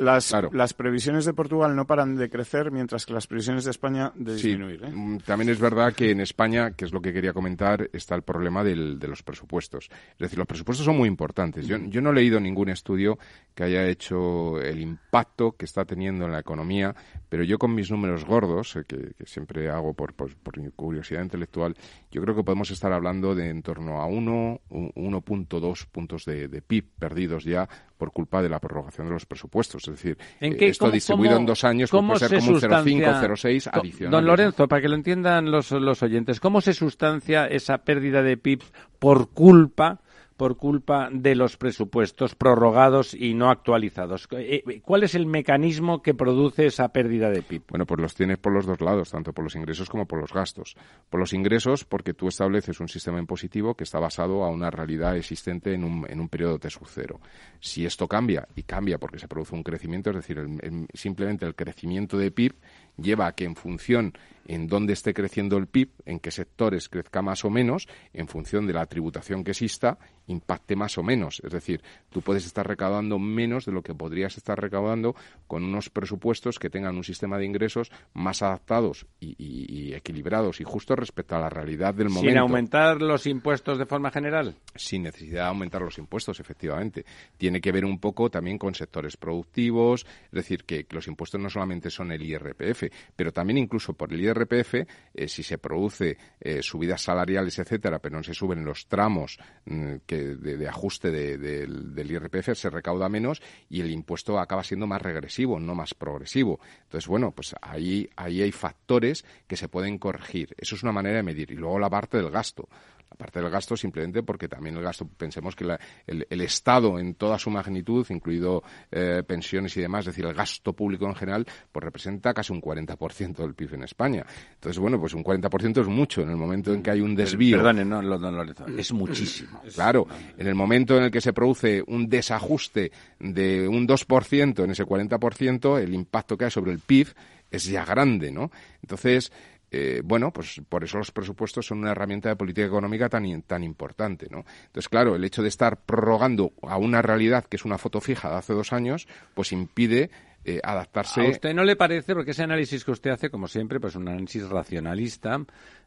las, 0.52 0.74
previsiones 0.74 1.24
de 1.24 1.32
Portugal 1.32 1.76
no 1.76 1.86
paran 1.86 2.16
de 2.16 2.28
crecer, 2.28 2.72
mientras 2.72 3.06
que 3.06 3.12
las 3.12 3.26
previsiones 3.26 3.64
de 3.64 3.70
España 3.70 4.12
de 4.16 4.34
disminuir. 4.34 4.82
¿eh? 4.84 4.90
Mm, 4.90 5.18
también 5.18 5.50
es 5.50 5.60
verdad 5.60 5.92
que 5.94 6.10
en 6.10 6.20
España, 6.20 6.72
que 6.72 6.84
es 6.84 6.92
lo 6.92 7.00
que 7.00 7.12
quería 7.12 7.32
comentar, 7.32 7.88
está 7.92 8.16
el 8.16 8.22
problema 8.22 8.64
del, 8.64 8.98
de 8.98 9.08
los 9.08 9.22
presupuestos. 9.22 9.90
Es 10.12 10.18
decir, 10.18 10.38
los 10.38 10.46
presupuestos 10.48 10.84
son 10.84 10.96
muy 10.96 11.08
importantes. 11.08 11.66
Yo, 11.66 11.76
yo 11.78 12.00
no 12.00 12.10
he 12.10 12.14
leído 12.14 12.40
ningún 12.40 12.68
estudio 12.68 13.18
que 13.54 13.64
haya 13.64 13.86
hecho 13.86 14.60
el 14.60 14.80
impacto 14.80 15.52
que 15.52 15.66
está 15.66 15.84
teniendo 15.84 16.24
en 16.24 16.32
la 16.32 16.40
economía, 16.40 16.94
pero 17.28 17.44
yo 17.44 17.58
con 17.58 17.74
mis 17.74 17.90
números 17.90 18.24
gordos, 18.24 18.76
eh, 18.76 18.84
que, 18.86 19.14
siempre 19.24 19.70
hago 19.70 19.94
por, 19.94 20.14
por, 20.14 20.34
por, 20.36 20.72
curiosidad 20.72 21.22
intelectual, 21.22 21.76
yo 22.10 22.22
creo 22.22 22.34
que 22.34 22.42
podemos 22.42 22.70
estar 22.70 22.92
hablando 22.92 23.34
de 23.34 23.50
en 23.50 23.62
torno 23.62 24.00
a 24.00 24.06
1, 24.06 24.60
1.2 24.70 25.86
puntos 25.92 26.24
de, 26.24 26.48
PIB 26.62 26.84
perdidos 26.98 27.44
ya 27.44 27.68
por 27.96 28.12
culpa 28.12 28.42
de 28.42 28.48
la 28.48 28.58
prorrogación 28.58 29.06
de 29.06 29.12
los 29.12 29.26
presupuestos. 29.26 29.86
Es 29.86 29.94
decir, 29.94 30.18
¿En 30.40 30.54
eh, 30.54 30.56
esto 30.60 30.90
distribuido 30.90 31.36
en 31.36 31.46
dos 31.46 31.62
años 31.62 31.90
puede 31.90 32.18
ser 32.18 32.38
como 32.40 32.50
un 32.52 32.60
0,5, 32.60 33.20
0,6 33.20 33.70
adicional. 33.72 34.10
Don 34.10 34.26
Lorenzo, 34.26 34.66
para 34.66 34.82
que 34.82 34.88
lo 34.88 34.96
entiendan 34.96 35.50
los, 35.50 35.70
los 35.70 36.02
oyentes, 36.02 36.40
¿cómo 36.40 36.60
se 36.60 36.72
sustancia 36.72 37.46
esa 37.46 37.78
pérdida 37.78 38.22
de 38.22 38.36
PIB 38.36 38.62
por 38.98 39.30
culpa 39.30 40.00
por 40.42 40.56
culpa 40.56 41.08
de 41.12 41.36
los 41.36 41.56
presupuestos 41.56 42.34
prorrogados 42.34 43.14
y 43.14 43.32
no 43.32 43.48
actualizados. 43.48 44.26
Eh, 44.32 44.64
eh, 44.66 44.80
¿Cuál 44.80 45.04
es 45.04 45.14
el 45.14 45.24
mecanismo 45.24 46.02
que 46.02 46.14
produce 46.14 46.66
esa 46.66 46.88
pérdida 46.88 47.30
de 47.30 47.42
PIB? 47.42 47.62
Bueno, 47.68 47.86
pues 47.86 48.00
los 48.00 48.12
tienes 48.16 48.38
por 48.38 48.52
los 48.52 48.66
dos 48.66 48.80
lados, 48.80 49.12
tanto 49.12 49.32
por 49.32 49.44
los 49.44 49.54
ingresos 49.54 49.88
como 49.88 50.04
por 50.04 50.18
los 50.18 50.32
gastos. 50.32 50.74
Por 51.08 51.20
los 51.20 51.32
ingresos, 51.32 51.84
porque 51.84 52.12
tú 52.12 52.26
estableces 52.26 52.80
un 52.80 52.88
sistema 52.88 53.20
impositivo 53.20 53.76
que 53.76 53.84
está 53.84 54.00
basado 54.00 54.42
a 54.42 54.50
una 54.50 54.68
realidad 54.68 55.16
existente 55.16 55.74
en 55.74 55.84
un, 55.84 56.28
periodo 56.28 56.58
cero. 56.86 57.20
Si 57.60 57.86
esto 57.86 58.08
cambia, 58.08 58.48
y 58.56 58.64
cambia 58.64 58.98
porque 58.98 59.20
se 59.20 59.28
produce 59.28 59.54
un 59.54 59.62
crecimiento, 59.62 60.10
es 60.10 60.16
decir, 60.16 60.44
simplemente 60.92 61.46
el 61.46 61.54
crecimiento 61.54 62.18
de 62.18 62.32
PIB 62.32 62.54
lleva 62.96 63.28
a 63.28 63.32
que 63.36 63.44
en 63.44 63.54
función 63.54 64.12
en 64.46 64.66
dónde 64.66 64.92
esté 64.92 65.14
creciendo 65.14 65.56
el 65.56 65.66
PIB, 65.66 65.90
en 66.06 66.20
qué 66.20 66.30
sectores 66.30 66.88
crezca 66.88 67.22
más 67.22 67.44
o 67.44 67.50
menos, 67.50 67.88
en 68.12 68.28
función 68.28 68.66
de 68.66 68.72
la 68.72 68.86
tributación 68.86 69.44
que 69.44 69.52
exista, 69.52 69.98
impacte 70.26 70.76
más 70.76 70.98
o 70.98 71.02
menos. 71.02 71.40
Es 71.44 71.52
decir, 71.52 71.82
tú 72.10 72.22
puedes 72.22 72.46
estar 72.46 72.66
recaudando 72.66 73.18
menos 73.18 73.64
de 73.64 73.72
lo 73.72 73.82
que 73.82 73.94
podrías 73.94 74.36
estar 74.36 74.60
recaudando 74.60 75.14
con 75.46 75.64
unos 75.64 75.90
presupuestos 75.90 76.58
que 76.58 76.70
tengan 76.70 76.96
un 76.96 77.04
sistema 77.04 77.38
de 77.38 77.44
ingresos 77.44 77.90
más 78.14 78.42
adaptados 78.42 79.06
y, 79.20 79.92
equilibrados 79.94 80.60
y 80.60 80.64
justos 80.64 80.98
respecto 80.98 81.36
a 81.36 81.40
la 81.40 81.50
realidad 81.50 81.94
del 81.94 82.08
momento. 82.08 82.30
¿Sin 82.30 82.38
aumentar 82.38 83.02
los 83.02 83.26
impuestos 83.26 83.78
de 83.78 83.86
forma 83.86 84.10
general? 84.10 84.56
Sin 84.74 85.02
necesidad 85.02 85.44
de 85.44 85.48
aumentar 85.48 85.82
los 85.82 85.98
impuestos, 85.98 86.40
efectivamente. 86.40 87.04
Tiene 87.36 87.60
que 87.60 87.72
ver 87.72 87.84
un 87.84 87.98
poco 87.98 88.30
también 88.30 88.58
con 88.58 88.74
sectores 88.74 89.16
productivos, 89.16 90.06
es 90.24 90.32
decir, 90.32 90.64
que, 90.64 90.86
los 90.90 91.06
impuestos 91.06 91.40
no 91.40 91.48
solamente 91.48 91.90
son 91.90 92.12
el 92.12 92.22
IRPF, 92.22 92.84
pero 93.16 93.32
también 93.32 93.58
incluso 93.58 93.94
por 93.94 94.12
el 94.12 94.20
IRPF 94.20 94.31
IRPF, 94.32 94.74
eh, 95.14 95.28
si 95.28 95.42
se 95.42 95.58
produce 95.58 96.16
eh, 96.40 96.62
subidas 96.62 97.02
salariales, 97.02 97.58
etcétera, 97.58 97.98
pero 97.98 98.16
no 98.16 98.22
se 98.22 98.34
suben 98.34 98.64
los 98.64 98.86
tramos 98.86 99.38
mm, 99.66 99.94
que 100.06 100.34
de, 100.36 100.68
ajuste 100.68 101.10
del 101.10 102.10
IRPF, 102.10 102.54
se 102.54 102.70
recauda 102.70 103.08
menos 103.08 103.42
y 103.68 103.80
el 103.80 103.90
impuesto 103.90 104.38
acaba 104.38 104.64
siendo 104.64 104.86
más 104.86 105.02
regresivo, 105.02 105.60
no 105.60 105.74
más 105.74 105.94
progresivo. 105.94 106.60
Entonces, 106.82 107.06
bueno, 107.08 107.32
pues 107.32 107.54
ahí, 107.60 108.08
ahí 108.16 108.42
hay 108.42 108.52
factores 108.52 109.24
que 109.46 109.56
se 109.56 109.68
pueden 109.68 109.98
corregir. 109.98 110.54
Eso 110.58 110.74
es 110.74 110.82
una 110.82 110.92
manera 110.92 111.16
de 111.16 111.22
medir. 111.22 111.50
Y 111.50 111.56
luego 111.56 111.78
la 111.78 111.90
parte 111.90 112.16
del 112.16 112.30
gasto 112.30 112.68
aparte 113.12 113.40
del 113.40 113.50
gasto, 113.50 113.76
simplemente 113.76 114.22
porque 114.22 114.48
también 114.48 114.76
el 114.76 114.82
gasto, 114.82 115.06
pensemos 115.06 115.54
que 115.54 115.64
el, 116.06 116.40
Estado 116.42 116.98
en 116.98 117.14
toda 117.14 117.38
su 117.38 117.50
magnitud, 117.50 118.04
incluido 118.10 118.62
eh, 118.90 119.22
pensiones 119.26 119.76
y 119.76 119.80
demás, 119.80 120.00
es 120.00 120.06
decir, 120.06 120.24
el 120.24 120.34
gasto 120.34 120.72
público 120.72 121.06
en 121.06 121.14
general, 121.14 121.46
pues 121.70 121.84
representa 121.84 122.34
casi 122.34 122.52
un 122.52 122.60
40% 122.60 123.36
del 123.36 123.54
PIB 123.54 123.74
en 123.74 123.84
España. 123.84 124.26
Entonces, 124.54 124.78
bueno, 124.78 124.98
pues 124.98 125.14
un 125.14 125.22
40% 125.22 125.80
es 125.80 125.86
mucho 125.86 126.22
en 126.22 126.30
el 126.30 126.36
momento 126.36 126.74
en 126.74 126.82
que 126.82 126.90
hay 126.90 127.00
un 127.00 127.14
desvío. 127.14 127.58
Perdone, 127.58 127.84
no, 127.84 128.02
Lorenzo, 128.02 128.66
es 128.66 128.92
muchísimo. 128.92 129.62
Claro, 129.74 130.06
en 130.36 130.46
el 130.46 130.54
momento 130.54 130.96
en 130.96 131.04
el 131.04 131.10
que 131.10 131.20
se 131.20 131.32
produce 131.32 131.82
un 131.86 132.08
desajuste 132.08 132.90
de 133.20 133.68
un 133.68 133.86
2% 133.86 134.64
en 134.64 134.70
ese 134.70 134.84
40%, 134.84 135.78
el 135.78 135.94
impacto 135.94 136.36
que 136.36 136.46
hay 136.46 136.50
sobre 136.50 136.72
el 136.72 136.80
PIB 136.80 137.08
es 137.52 137.66
ya 137.66 137.84
grande, 137.84 138.32
¿no? 138.32 138.50
Entonces, 138.82 139.30
eh, 139.74 140.02
bueno, 140.04 140.30
pues 140.34 140.60
por 140.68 140.84
eso 140.84 140.98
los 140.98 141.10
presupuestos 141.12 141.64
son 141.64 141.78
una 141.78 141.92
herramienta 141.92 142.28
de 142.28 142.36
política 142.36 142.66
económica 142.66 143.08
tan, 143.08 143.40
tan 143.40 143.64
importante, 143.64 144.28
¿no? 144.30 144.44
Entonces, 144.66 144.90
claro, 144.90 145.16
el 145.16 145.24
hecho 145.24 145.40
de 145.40 145.48
estar 145.48 145.80
prorrogando 145.80 146.52
a 146.60 146.76
una 146.76 147.00
realidad 147.00 147.46
que 147.46 147.56
es 147.56 147.64
una 147.64 147.78
foto 147.78 148.02
fija 148.02 148.28
de 148.28 148.36
hace 148.36 148.52
dos 148.52 148.74
años, 148.74 149.08
pues 149.32 149.50
impide 149.50 150.10
eh, 150.44 150.60
adaptarse. 150.62 151.22
¿A 151.22 151.30
usted 151.30 151.54
no 151.54 151.64
le 151.64 151.74
parece, 151.74 152.14
porque 152.14 152.32
ese 152.32 152.42
análisis 152.42 152.84
que 152.84 152.90
usted 152.90 153.12
hace, 153.12 153.30
como 153.30 153.48
siempre, 153.48 153.80
pues 153.80 153.96
un 153.96 154.06
análisis 154.08 154.46
racionalista 154.46 155.36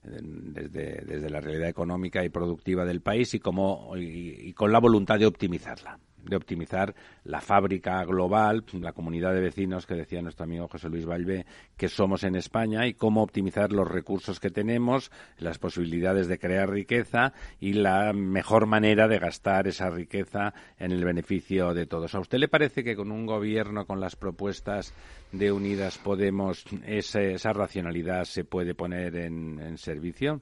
eh, 0.03 0.19
desde, 0.19 1.05
desde 1.05 1.29
la 1.29 1.39
realidad 1.39 1.69
económica 1.69 2.25
y 2.25 2.29
productiva 2.29 2.85
del 2.85 3.01
país 3.01 3.35
y, 3.35 3.39
como, 3.39 3.93
y 3.97 4.51
con 4.53 4.71
la 4.71 4.79
voluntad 4.79 5.19
de 5.19 5.27
optimizarla? 5.27 5.99
De 6.25 6.35
optimizar 6.35 6.95
la 7.23 7.41
fábrica 7.41 8.03
global, 8.03 8.63
la 8.73 8.93
comunidad 8.93 9.33
de 9.33 9.41
vecinos 9.41 9.85
que 9.85 9.95
decía 9.95 10.21
nuestro 10.21 10.43
amigo 10.43 10.67
José 10.67 10.89
Luis 10.89 11.05
Valve 11.05 11.45
que 11.77 11.89
somos 11.89 12.23
en 12.23 12.35
España 12.35 12.87
y 12.87 12.93
cómo 12.93 13.23
optimizar 13.23 13.71
los 13.71 13.87
recursos 13.89 14.39
que 14.39 14.49
tenemos, 14.49 15.11
las 15.37 15.57
posibilidades 15.57 16.27
de 16.27 16.39
crear 16.39 16.69
riqueza 16.69 17.33
y 17.59 17.73
la 17.73 18.13
mejor 18.13 18.65
manera 18.65 19.07
de 19.07 19.19
gastar 19.19 19.67
esa 19.67 19.89
riqueza 19.89 20.53
en 20.79 20.91
el 20.91 21.03
beneficio 21.03 21.73
de 21.73 21.85
todos. 21.85 22.15
¿A 22.15 22.19
usted 22.19 22.39
le 22.39 22.47
parece 22.47 22.83
que 22.83 22.95
con 22.95 23.11
un 23.11 23.25
gobierno 23.25 23.85
con 23.85 23.99
las 23.99 24.15
propuestas 24.15 24.93
de 25.31 25.51
Unidas 25.51 25.97
Podemos 25.97 26.65
esa 26.85 27.53
racionalidad 27.53 28.25
se 28.25 28.43
puede 28.43 28.75
poner 28.75 29.15
en 29.15 29.77
servicio? 29.77 30.41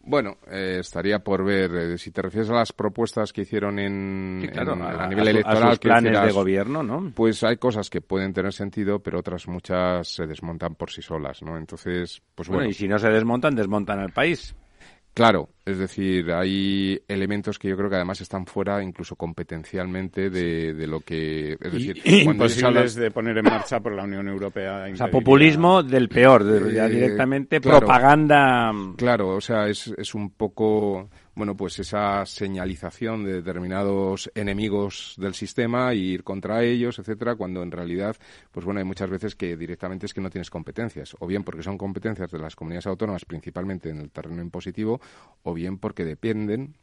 Bueno, 0.00 0.38
eh, 0.50 0.78
estaría 0.80 1.18
por 1.18 1.44
ver. 1.44 1.74
Eh, 1.74 1.98
si 1.98 2.10
te 2.10 2.22
refieres 2.22 2.48
a 2.50 2.54
las 2.54 2.72
propuestas 2.72 3.32
que 3.32 3.42
hicieron 3.42 3.78
en, 3.78 4.50
a, 4.56 5.06
nivel 5.06 5.28
electoral, 5.28 5.72
a 5.72 5.76
planes 5.76 6.22
de 6.22 6.32
gobierno, 6.32 6.82
¿no? 6.82 7.12
Pues 7.14 7.42
hay 7.44 7.56
cosas 7.58 7.90
que 7.90 8.00
pueden 8.00 8.32
tener 8.32 8.52
sentido, 8.52 9.00
pero 9.00 9.18
otras 9.18 9.46
muchas 9.48 10.08
se 10.08 10.26
desmontan 10.26 10.76
por 10.76 10.90
sí 10.90 11.02
solas, 11.02 11.42
¿no? 11.42 11.58
Entonces, 11.58 12.22
pues 12.34 12.48
bueno. 12.48 12.60
bueno 12.60 12.70
y 12.70 12.74
si 12.74 12.88
no 12.88 12.98
se 12.98 13.08
desmontan, 13.10 13.54
desmontan 13.54 14.00
al 14.00 14.12
país. 14.12 14.54
Claro, 15.18 15.48
es 15.64 15.78
decir, 15.78 16.30
hay 16.30 16.96
elementos 17.08 17.58
que 17.58 17.68
yo 17.68 17.76
creo 17.76 17.90
que 17.90 17.96
además 17.96 18.20
están 18.20 18.46
fuera 18.46 18.80
incluso 18.84 19.16
competencialmente 19.16 20.30
de, 20.30 20.86
lo 20.86 21.00
que... 21.00 21.54
Es 21.60 21.72
decir, 21.72 22.00
imposibles 22.04 22.94
de 22.94 23.10
poner 23.10 23.36
en 23.38 23.46
marcha 23.46 23.80
por 23.80 23.96
la 23.96 24.04
Unión 24.04 24.28
Europea. 24.28 24.86
O 24.92 24.96
sea, 24.96 25.10
populismo 25.10 25.82
del 25.82 26.08
peor, 26.08 26.72
ya 26.72 26.86
eh, 26.86 26.90
directamente 26.90 27.60
propaganda... 27.60 28.70
Claro, 28.96 29.30
o 29.30 29.40
sea, 29.40 29.66
es, 29.66 29.92
es 29.98 30.14
un 30.14 30.30
poco 30.30 31.10
bueno, 31.38 31.56
pues 31.56 31.78
esa 31.78 32.26
señalización 32.26 33.22
de 33.22 33.34
determinados 33.34 34.28
enemigos 34.34 35.14
del 35.18 35.34
sistema 35.34 35.94
y 35.94 36.00
ir 36.00 36.24
contra 36.24 36.64
ellos, 36.64 36.98
etcétera, 36.98 37.36
cuando 37.36 37.62
en 37.62 37.70
realidad, 37.70 38.16
pues 38.50 38.66
bueno, 38.66 38.80
hay 38.80 38.84
muchas 38.84 39.08
veces 39.08 39.36
que 39.36 39.56
directamente 39.56 40.06
es 40.06 40.12
que 40.12 40.20
no 40.20 40.30
tienes 40.30 40.50
competencias, 40.50 41.14
o 41.20 41.28
bien 41.28 41.44
porque 41.44 41.62
son 41.62 41.78
competencias 41.78 42.32
de 42.32 42.40
las 42.40 42.56
comunidades 42.56 42.88
autónomas, 42.88 43.24
principalmente 43.24 43.88
en 43.88 43.98
el 43.98 44.10
terreno 44.10 44.42
impositivo, 44.42 45.00
o 45.44 45.54
bien 45.54 45.78
porque 45.78 46.04
dependen 46.04 46.74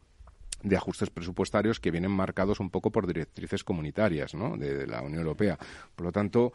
de 0.62 0.76
ajustes 0.76 1.10
presupuestarios 1.10 1.78
que 1.78 1.90
vienen 1.90 2.12
marcados 2.12 2.58
un 2.58 2.70
poco 2.70 2.90
por 2.90 3.06
directrices 3.06 3.62
comunitarias, 3.62 4.34
¿no? 4.34 4.56
de 4.56 4.86
la 4.86 5.02
Unión 5.02 5.20
Europea. 5.20 5.58
Por 5.94 6.06
lo 6.06 6.12
tanto, 6.12 6.54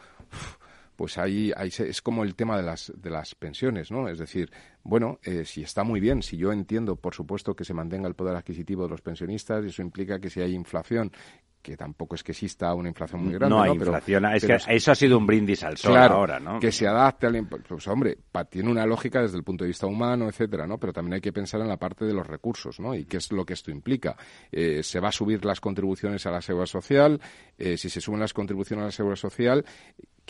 pues 0.96 1.18
ahí, 1.18 1.52
ahí 1.56 1.70
es 1.70 2.02
como 2.02 2.24
el 2.24 2.36
tema 2.36 2.58
de 2.58 2.64
las, 2.64 2.92
de 2.96 3.10
las 3.10 3.36
pensiones, 3.36 3.92
¿no? 3.92 4.08
Es 4.08 4.20
decir, 4.20 4.52
bueno, 4.84 5.20
eh, 5.24 5.46
si 5.46 5.64
está 5.64 5.84
muy 5.84 6.00
bien, 6.00 6.22
si 6.22 6.38
yo 6.38 6.52
entiendo, 6.52 6.96
por 6.96 7.14
supuesto, 7.14 7.56
que 7.56 7.66
se 7.66 7.74
mantenga 7.74 8.08
el 8.08 8.16
poder 8.16 8.36
adquisitivo 8.36 8.84
de 8.84 8.90
los 8.90 9.02
pensionistas, 9.02 9.64
y 9.66 9.70
eso 9.70 9.82
implica 9.82 10.20
que 10.20 10.30
si 10.30 10.42
hay 10.42 10.54
inflación 10.54 11.12
que 11.62 11.78
tampoco 11.78 12.16
es 12.16 12.24
que 12.24 12.32
exista 12.32 12.74
una 12.74 12.90
inflación 12.90 13.24
muy 13.24 13.34
grande. 13.34 13.56
No 13.56 13.62
hay 13.62 13.72
inflación, 13.72 14.26
es 14.26 14.46
que 14.46 14.58
eso 14.68 14.92
ha 14.92 14.96
sido 14.96 15.18
un 15.18 15.28
brindis 15.28 15.64
al 15.64 15.78
sol 15.78 15.98
ahora, 15.98 16.40
¿no? 16.40 16.60
Que 16.60 16.72
se 16.72 16.88
adapte 16.88 17.28
al 17.28 17.48
pues 17.48 17.88
hombre, 17.88 18.18
tiene 18.50 18.70
una 18.70 18.86
lógica 18.86 19.22
desde 19.22 19.38
el 19.38 19.44
punto 19.44 19.64
de 19.64 19.70
vista 19.70 19.86
humano, 19.86 20.28
etcétera, 20.28 20.66
¿no? 20.66 20.78
Pero 20.78 20.92
también 20.92 21.16
hay 21.16 21.22
que 21.22 21.32
pensar 21.32 21.62
en 21.62 21.68
la 21.68 21.78
parte 21.78 22.06
de 22.06 22.14
los 22.14 22.26
recursos, 22.26 22.80
¿no? 22.80 22.96
Y 22.96 23.06
qué 23.06 23.18
es 23.18 23.32
lo 23.32 23.46
que 23.46 23.54
esto 23.54 23.72
implica. 23.72 24.16
Eh, 24.52 24.82
se 24.84 25.00
va 25.00 25.10
a 25.10 25.12
subir 25.12 25.46
las 25.46 25.60
contribuciones 25.60 26.26
a 26.26 26.32
la 26.32 26.42
seguridad 26.42 26.66
social, 26.66 27.22
eh, 27.58 27.78
si 27.78 27.90
se 27.90 28.02
suben 28.02 28.20
las 28.20 28.34
contribuciones 28.34 28.84
a 28.84 28.86
la 28.88 28.92
seguridad 28.92 29.18
social, 29.18 29.66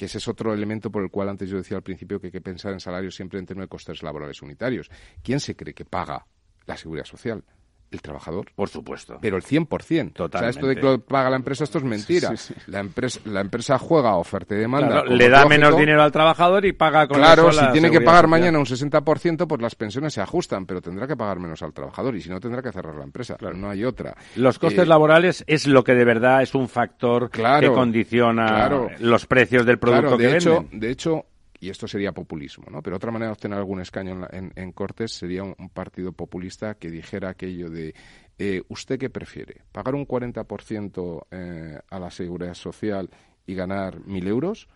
que 0.02 0.06
ese 0.06 0.18
es 0.18 0.28
otro 0.28 0.52
elemento 0.52 0.90
por 0.90 1.04
el 1.04 1.12
cual 1.12 1.30
antes 1.30 1.48
yo 1.48 1.58
decía 1.58 1.78
al 1.78 1.84
principio 1.84 2.20
que 2.20 2.26
hay 2.26 2.32
que 2.32 2.42
pensar 2.42 2.74
en 2.74 2.80
salarios 2.80 3.14
siempre 3.14 3.38
en 3.38 3.46
términos 3.46 3.68
de 3.68 3.70
costes 3.70 4.02
laborales 4.02 4.42
unitarios. 4.42 4.90
¿Quién 5.22 5.40
se 5.40 5.56
cree 5.56 5.76
que 5.76 5.86
paga 5.86 6.26
la 6.66 6.76
seguridad 6.76 7.06
social? 7.06 7.44
El 7.92 8.02
trabajador. 8.02 8.52
Por 8.56 8.70
supuesto. 8.70 9.18
Pero 9.22 9.38
el 9.38 9.44
100%. 9.44 10.14
Totalmente. 10.14 10.38
O 10.38 10.40
sea, 10.40 10.50
esto 10.50 10.68
de 10.68 10.76
que 10.76 10.82
lo 10.82 11.00
paga 11.00 11.30
la 11.30 11.36
empresa, 11.36 11.64
esto 11.64 11.78
es 11.78 11.84
mentira. 11.84 12.34
La, 12.68 12.80
empresa, 12.80 13.20
la 13.26 13.42
empresa 13.42 13.78
juega 13.78 14.16
oferta 14.16 14.56
y 14.56 14.60
demanda. 14.60 15.04
le 15.04 15.30
da 15.30 15.46
menos 15.46 15.78
dinero 15.78 16.02
al 16.02 16.12
trabajador 16.12 16.66
y 16.66 16.74
paga 16.74 17.08
con 17.08 17.18
Claro, 17.18 17.52
si 17.52 17.66
tiene 17.72 17.92
que 17.92 18.02
pagar 18.02 18.28
mañana 18.28 18.58
un 18.58 18.66
60%, 18.66 19.48
pues 19.48 19.62
las 19.62 19.76
pensiones 19.76 20.14
se 20.14 20.22
ajustan, 20.22 20.66
pero 20.66 20.82
tendrá 20.82 21.08
que 21.08 21.16
pagar 21.16 21.40
menos 21.40 21.62
al 21.62 21.74
trabajador 21.74 22.16
y 22.16 22.22
si 22.22 22.30
no 22.30 22.40
tendrá 22.40 22.62
que 22.62 22.72
cerrar 22.72 22.96
la 22.96 23.04
empresa. 23.04 23.36
Claro. 23.36 23.58
No 23.58 23.70
hay 23.70 23.84
otra. 23.84 24.16
Los 24.36 24.58
costes 24.58 24.84
eh, 24.84 24.88
laborales 24.88 25.44
es 25.48 25.68
lo 25.68 25.84
que 25.84 25.94
de 25.94 26.06
verdad 26.06 26.42
es 26.42 26.56
un 26.56 26.70
factor 26.70 27.30
que 27.30 27.72
condiciona 27.74 28.70
los 29.00 29.26
precios 29.26 29.66
del 29.66 29.80
producto 29.80 30.18
de 30.18 30.30
que 30.30 30.38
hecho, 30.38 30.66
De 30.72 30.90
hecho, 30.92 31.26
y 31.62 31.70
esto 31.70 31.88
sería 31.88 32.12
populismo, 32.12 32.66
¿no? 32.72 32.82
Pero 32.82 32.96
otra 32.96 33.12
manera 33.12 33.28
de 33.28 33.34
obtener 33.34 33.60
algún 33.60 33.82
escaño 33.82 34.28
en, 34.32 34.72
Cortes 34.72 35.12
sería 35.12 35.44
un, 35.44 35.70
partido 35.70 36.12
populista 36.12 36.74
que 36.74 36.90
dijera 36.90 37.30
aquello 37.30 37.70
de 37.70 37.94
eh, 38.40 38.64
¿usted 38.68 38.98
qué 38.98 39.12
prefiere? 39.12 39.62
¿Pagar 39.72 39.94
un 39.94 40.08
40% 40.08 41.28
eh, 41.30 41.80
a 41.88 42.00
la 42.00 42.10
seguridad 42.10 42.56
social 42.56 43.12
y 43.46 43.54
ganar 43.54 44.04
mil 44.08 44.28
euros? 44.28 44.68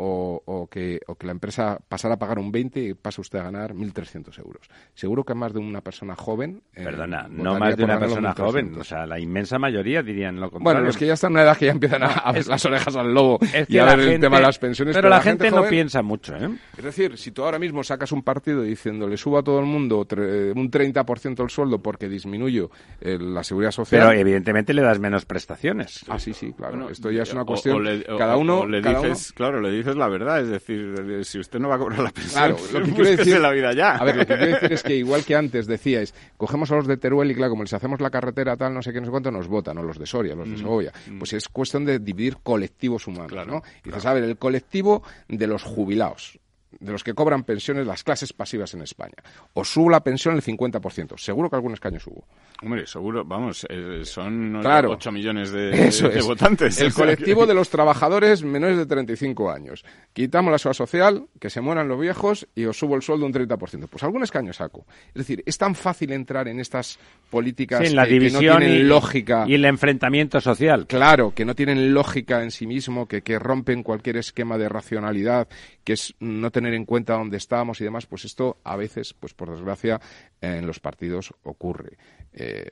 O, 0.00 0.68
que, 0.70 1.00
o 1.06 1.14
que 1.14 1.26
la 1.26 1.32
empresa 1.32 1.78
pasara 1.88 2.14
a 2.14 2.18
pagar 2.18 2.38
un 2.38 2.50
20 2.50 2.80
y 2.80 2.94
pase 2.94 3.20
usted 3.20 3.38
a 3.38 3.44
ganar 3.44 3.74
1.300 3.74 4.38
euros. 4.38 4.68
Seguro 4.94 5.24
que 5.24 5.34
más 5.34 5.52
de 5.52 5.58
una 5.58 5.80
persona 5.80 6.16
joven... 6.16 6.62
Eh, 6.74 6.84
Perdona, 6.84 7.26
no 7.28 7.58
más 7.58 7.76
de 7.76 7.84
una 7.84 7.98
persona 7.98 8.34
joven, 8.34 8.74
o 8.78 8.84
sea, 8.84 9.06
la 9.06 9.18
inmensa 9.18 9.58
mayoría 9.58 10.02
dirían 10.02 10.36
lo 10.36 10.50
contrario. 10.50 10.64
Bueno, 10.64 10.80
los 10.86 10.96
que 10.96 11.06
ya 11.06 11.14
están 11.14 11.32
en 11.32 11.34
una 11.34 11.42
edad 11.42 11.56
que 11.56 11.66
ya 11.66 11.72
empiezan 11.72 12.02
a, 12.02 12.32
ver 12.32 12.46
las 12.46 12.64
orejas 12.64 12.96
al 12.96 13.12
lobo 13.12 13.38
y 13.68 13.78
a 13.78 13.84
ver 13.84 14.00
el 14.00 14.20
tema 14.20 14.36
de 14.38 14.42
las 14.42 14.58
pensiones. 14.58 14.96
Pero, 14.96 15.08
la, 15.08 15.20
gente, 15.20 15.50
no 15.50 15.64
piensa 15.64 16.02
mucho, 16.02 16.34
¿eh? 16.36 16.50
Es 16.76 16.84
decir, 16.84 17.16
si 17.18 17.30
tú 17.30 17.44
ahora 17.44 17.58
mismo 17.58 17.82
sacas 17.84 18.12
un 18.12 18.22
partido 18.22 18.62
diciéndole 18.62 19.16
subo 19.16 19.38
a 19.38 19.42
todo 19.42 19.60
el 19.60 19.66
mundo 19.66 19.98
un 20.00 20.70
30% 20.70 21.42
el 21.42 21.50
sueldo 21.50 21.82
porque 21.82 22.08
disminuyo 22.08 22.70
eh, 23.00 23.18
la 23.20 23.44
seguridad 23.44 23.70
social... 23.70 24.00
Pero 24.00 24.18
evidentemente 24.18 24.74
le 24.74 24.82
das 24.82 24.98
menos 24.98 25.24
prestaciones. 25.24 26.04
Ah, 26.08 26.18
sí, 26.18 26.32
sí, 26.32 26.52
claro. 26.52 26.88
Esto 26.90 27.10
ya 27.10 27.22
es 27.22 27.32
una 27.32 27.44
cuestión... 27.44 27.84
cada 28.18 28.36
uno... 28.36 28.66
le 28.66 28.80
dices, 28.80 29.32
claro, 29.32 29.60
le 29.60 29.70
dices 29.70 29.89
es 29.90 29.96
la 29.96 30.08
verdad. 30.08 30.40
Es 30.40 30.48
decir, 30.48 30.94
si 31.24 31.38
usted 31.38 31.58
no 31.58 31.68
va 31.68 31.76
a 31.76 31.78
cobrar 31.78 32.00
la 32.00 32.10
pensión, 32.10 32.32
claro, 32.32 32.56
lo 32.72 32.84
que 32.84 32.92
quiero 32.94 33.10
decir, 33.10 33.40
la 33.40 33.50
vida 33.50 33.72
ya. 33.72 33.96
A 33.96 34.04
ver, 34.04 34.16
lo 34.16 34.26
que 34.26 34.36
quiero 34.36 34.54
decir 34.54 34.72
es 34.72 34.82
que 34.82 34.96
igual 34.96 35.24
que 35.24 35.36
antes 35.36 35.66
decíais, 35.66 36.14
cogemos 36.36 36.70
a 36.72 36.76
los 36.76 36.86
de 36.86 36.96
Teruel 36.96 37.30
y 37.30 37.34
claro, 37.34 37.50
como 37.50 37.62
les 37.62 37.72
hacemos 37.72 38.00
la 38.00 38.10
carretera 38.10 38.56
tal, 38.56 38.74
no 38.74 38.82
sé 38.82 38.92
qué, 38.92 39.00
no 39.00 39.06
sé 39.06 39.10
cuánto, 39.10 39.30
nos 39.30 39.48
votan, 39.48 39.78
o 39.78 39.82
los 39.82 39.98
de 39.98 40.06
Soria, 40.06 40.34
los 40.34 40.48
de 40.48 40.56
mm, 40.56 40.58
Segovia. 40.58 40.92
Mm. 41.08 41.18
Pues 41.18 41.32
es 41.32 41.48
cuestión 41.48 41.84
de 41.84 41.98
dividir 41.98 42.38
colectivos 42.42 43.06
humanos, 43.06 43.46
¿no? 43.46 43.62
Y 43.84 43.88
dices, 43.88 44.06
a 44.06 44.14
ver, 44.14 44.24
el 44.24 44.36
colectivo 44.36 45.02
de 45.28 45.46
los 45.46 45.62
jubilados 45.62 46.38
de 46.78 46.92
los 46.92 47.02
que 47.02 47.14
cobran 47.14 47.44
pensiones 47.44 47.86
las 47.86 48.04
clases 48.04 48.32
pasivas 48.32 48.74
en 48.74 48.82
España. 48.82 49.16
O 49.54 49.64
subo 49.64 49.90
la 49.90 50.00
pensión 50.00 50.36
el 50.36 50.42
50%. 50.42 51.18
Seguro 51.18 51.50
que 51.50 51.56
algún 51.56 51.72
escaño 51.72 51.98
subo. 51.98 52.24
Hombre, 52.62 52.86
seguro, 52.86 53.24
vamos, 53.24 53.66
eh, 53.68 54.02
son 54.04 54.58
claro, 54.60 54.92
8 54.92 55.12
millones 55.12 55.50
de, 55.50 56.20
votantes. 56.24 56.80
El 56.80 56.92
colectivo 56.92 57.46
de 57.46 57.54
los 57.54 57.70
trabajadores 57.70 58.44
menores 58.44 58.76
de 58.76 58.86
35 58.86 59.50
años. 59.50 59.84
Quitamos 60.12 60.52
la 60.52 60.58
seguridad 60.58 60.76
social, 60.76 61.26
que 61.40 61.50
se 61.50 61.60
mueran 61.60 61.88
los 61.88 61.98
viejos 61.98 62.46
y 62.54 62.66
os 62.66 62.78
subo 62.78 62.94
el 62.96 63.02
sueldo 63.02 63.26
un 63.26 63.32
30%. 63.32 63.88
Pues 63.88 64.02
algún 64.02 64.22
escaño 64.22 64.52
saco. 64.52 64.86
Es 65.08 65.14
decir, 65.14 65.42
es 65.46 65.58
tan 65.58 65.74
fácil 65.74 66.12
entrar 66.12 66.48
en 66.48 66.60
estas 66.60 66.98
políticas 67.30 67.80
en 67.82 67.96
la 67.96 68.04
que, 68.04 68.12
división 68.12 68.44
no 68.44 68.58
tienen 68.58 68.88
lógica. 68.88 69.44
Y 69.48 69.54
el 69.54 69.64
enfrentamiento 69.64 70.40
social. 70.40 70.86
Claro, 70.86 71.32
que 71.34 71.44
no 71.44 71.54
tienen 71.54 71.92
lógica 71.94 72.42
en 72.42 72.50
sí 72.50 72.66
mismo, 72.66 73.06
que, 73.06 73.22
que 73.22 73.38
rompen 73.38 73.82
cualquier 73.82 74.18
esquema 74.18 74.58
de 74.58 74.68
racionalidad, 74.68 75.48
que 75.90 75.94
es 75.94 76.14
no 76.20 76.52
tener 76.52 76.72
en 76.74 76.84
cuenta 76.84 77.14
dónde 77.14 77.36
estamos 77.36 77.80
y 77.80 77.84
demás, 77.84 78.06
pues 78.06 78.24
esto 78.24 78.58
a 78.62 78.76
veces, 78.76 79.12
pues 79.12 79.34
por 79.34 79.50
desgracia, 79.50 80.00
en 80.40 80.64
los 80.64 80.78
partidos 80.78 81.34
ocurre. 81.42 81.98
Eh, 82.32 82.64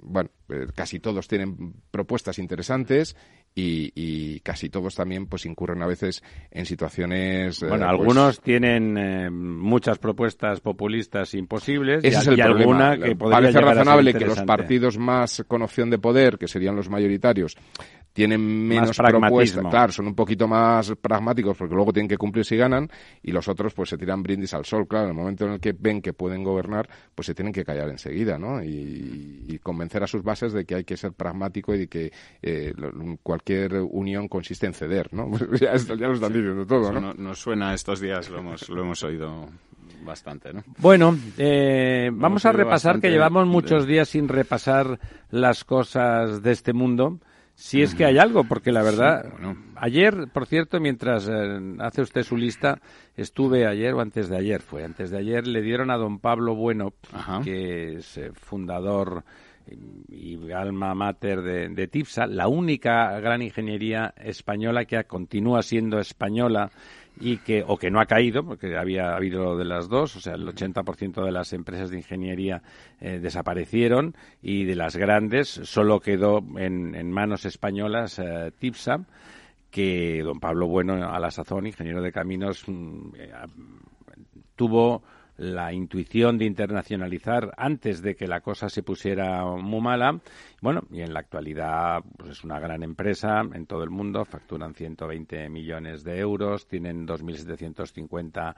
bueno, 0.00 0.30
eh, 0.48 0.68
casi 0.74 0.98
todos 0.98 1.28
tienen 1.28 1.74
propuestas 1.90 2.38
interesantes 2.38 3.16
y, 3.54 4.40
casi 4.40 4.70
todos 4.70 4.94
también 4.94 5.26
pues 5.26 5.44
incurren 5.44 5.82
a 5.82 5.86
veces 5.86 6.22
en 6.50 6.66
situaciones 6.66 7.62
eh, 7.62 7.68
bueno 7.68 7.84
pues 7.84 7.90
algunos 7.90 8.40
tienen 8.40 9.32
muchas 9.32 9.98
propuestas 9.98 10.60
populistas 10.60 11.34
imposibles 11.34 12.02
ese 12.02 12.08
y, 12.08 12.20
es 12.20 12.26
el 12.26 12.40
alguna 12.42 12.98
que 12.98 13.14
parece 13.14 13.60
razonable 13.60 14.12
que 14.12 14.26
los 14.26 14.42
partidos 14.42 14.98
más 14.98 15.44
con 15.46 15.62
opción 15.62 15.88
de 15.88 15.98
poder 15.98 16.36
que 16.36 16.48
serían 16.48 16.74
los 16.74 16.88
mayoritarios 16.88 17.56
tienen 18.14 18.40
menos 18.68 18.96
propuestas, 18.96 19.64
claro, 19.68 19.92
son 19.92 20.06
un 20.06 20.14
poquito 20.14 20.46
más 20.46 20.94
pragmáticos 21.00 21.56
porque 21.56 21.74
luego 21.74 21.92
tienen 21.92 22.08
que 22.08 22.16
cumplir 22.16 22.44
si 22.44 22.56
ganan 22.56 22.88
y 23.22 23.32
los 23.32 23.48
otros 23.48 23.74
pues 23.74 23.90
se 23.90 23.98
tiran 23.98 24.22
brindis 24.22 24.54
al 24.54 24.64
sol, 24.64 24.86
claro, 24.86 25.06
en 25.06 25.10
el 25.10 25.16
momento 25.16 25.46
en 25.46 25.54
el 25.54 25.60
que 25.60 25.74
ven 25.76 26.00
que 26.00 26.12
pueden 26.12 26.44
gobernar, 26.44 26.88
pues 27.12 27.26
se 27.26 27.34
tienen 27.34 27.52
que 27.52 27.64
callar 27.64 27.88
enseguida, 27.88 28.38
¿no? 28.38 28.62
Y, 28.62 29.60
convencer 29.62 30.02
a 30.02 30.06
sus 30.06 30.22
bases 30.22 30.52
de 30.52 30.66
que 30.66 30.74
hay 30.74 30.84
que 30.84 30.96
ser 30.96 31.12
pragmático 31.12 31.74
y 31.74 31.78
de 31.78 31.86
que 31.88 32.12
eh, 32.42 32.74
cualquier 33.22 33.80
unión 33.80 34.28
consiste 34.28 34.66
en 34.66 34.74
ceder, 34.74 35.12
¿no? 35.12 35.30
ya, 35.60 35.72
lo 35.72 36.12
están 36.12 36.32
diciendo 36.32 36.66
todo, 36.66 36.92
¿no? 36.92 37.14
Nos 37.14 37.38
suena 37.38 37.72
estos 37.72 38.00
días, 38.00 38.28
lo 38.28 38.40
hemos, 38.40 38.68
lo 38.68 38.82
hemos 38.82 39.02
oído 39.02 39.48
bastante, 40.04 40.52
¿no? 40.52 40.62
Bueno, 40.78 41.16
eh, 41.38 42.10
vamos 42.12 42.44
a 42.44 42.52
repasar 42.52 43.00
que 43.00 43.10
llevamos 43.10 43.46
muchos 43.46 43.86
días 43.86 44.08
sin 44.08 44.28
repasar 44.28 45.00
las 45.30 45.64
cosas 45.64 46.42
de 46.42 46.52
este 46.52 46.72
mundo. 46.72 47.18
Si 47.56 47.82
es 47.82 47.94
que 47.94 48.04
hay 48.04 48.18
algo, 48.18 48.44
porque 48.44 48.72
la 48.72 48.82
verdad, 48.82 49.32
ayer, 49.76 50.26
por 50.32 50.46
cierto, 50.46 50.80
mientras 50.80 51.28
eh, 51.28 51.76
hace 51.78 52.02
usted 52.02 52.24
su 52.24 52.36
lista, 52.36 52.80
estuve 53.16 53.66
ayer 53.66 53.94
o 53.94 54.00
antes 54.00 54.28
de 54.28 54.36
ayer, 54.36 54.60
fue 54.60 54.84
antes 54.84 55.10
de 55.10 55.18
ayer, 55.18 55.46
le 55.46 55.62
dieron 55.62 55.90
a 55.92 55.96
don 55.96 56.18
Pablo 56.18 56.56
Bueno, 56.56 56.94
que 57.44 57.98
es 57.98 58.16
eh, 58.18 58.32
fundador 58.34 59.24
y 60.08 60.52
alma 60.52 60.94
mater 60.94 61.42
de, 61.42 61.68
de, 61.68 61.88
TIPSA, 61.88 62.26
la 62.26 62.48
única 62.48 63.18
gran 63.20 63.42
ingeniería 63.42 64.14
española 64.16 64.84
que 64.84 65.02
continúa 65.04 65.62
siendo 65.62 65.98
española 65.98 66.70
y 67.20 67.38
que 67.38 67.64
o 67.66 67.76
que 67.76 67.90
no 67.90 68.00
ha 68.00 68.06
caído 68.06 68.44
porque 68.44 68.76
había 68.76 69.14
habido 69.14 69.56
de 69.56 69.64
las 69.64 69.88
dos 69.88 70.16
o 70.16 70.20
sea 70.20 70.34
el 70.34 70.46
80% 70.46 71.24
de 71.24 71.30
las 71.30 71.52
empresas 71.52 71.90
de 71.90 71.98
ingeniería 71.98 72.62
eh, 73.00 73.20
desaparecieron 73.20 74.16
y 74.42 74.64
de 74.64 74.74
las 74.74 74.96
grandes 74.96 75.48
solo 75.48 76.00
quedó 76.00 76.42
en, 76.56 76.94
en 76.94 77.12
manos 77.12 77.44
españolas 77.44 78.18
eh, 78.18 78.50
TIPSA 78.58 79.06
que 79.70 80.22
don 80.22 80.40
Pablo 80.40 80.66
Bueno 80.66 80.94
a 81.08 81.18
la 81.20 81.30
sazón 81.30 81.66
ingeniero 81.66 82.02
de 82.02 82.12
caminos 82.12 82.64
mm, 82.66 83.14
eh, 83.16 83.32
tuvo 84.56 85.02
la 85.36 85.72
intuición 85.72 86.38
de 86.38 86.44
internacionalizar 86.44 87.52
antes 87.56 88.02
de 88.02 88.14
que 88.14 88.26
la 88.26 88.40
cosa 88.40 88.68
se 88.68 88.82
pusiera 88.82 89.44
muy 89.44 89.80
mala. 89.80 90.20
Bueno, 90.60 90.82
y 90.90 91.00
en 91.00 91.12
la 91.12 91.20
actualidad 91.20 92.02
pues 92.16 92.30
es 92.30 92.44
una 92.44 92.60
gran 92.60 92.82
empresa 92.82 93.40
en 93.40 93.66
todo 93.66 93.82
el 93.82 93.90
mundo, 93.90 94.24
facturan 94.24 94.74
120 94.74 95.48
millones 95.48 96.04
de 96.04 96.18
euros, 96.18 96.66
tienen 96.66 97.06
2.750 97.06 98.54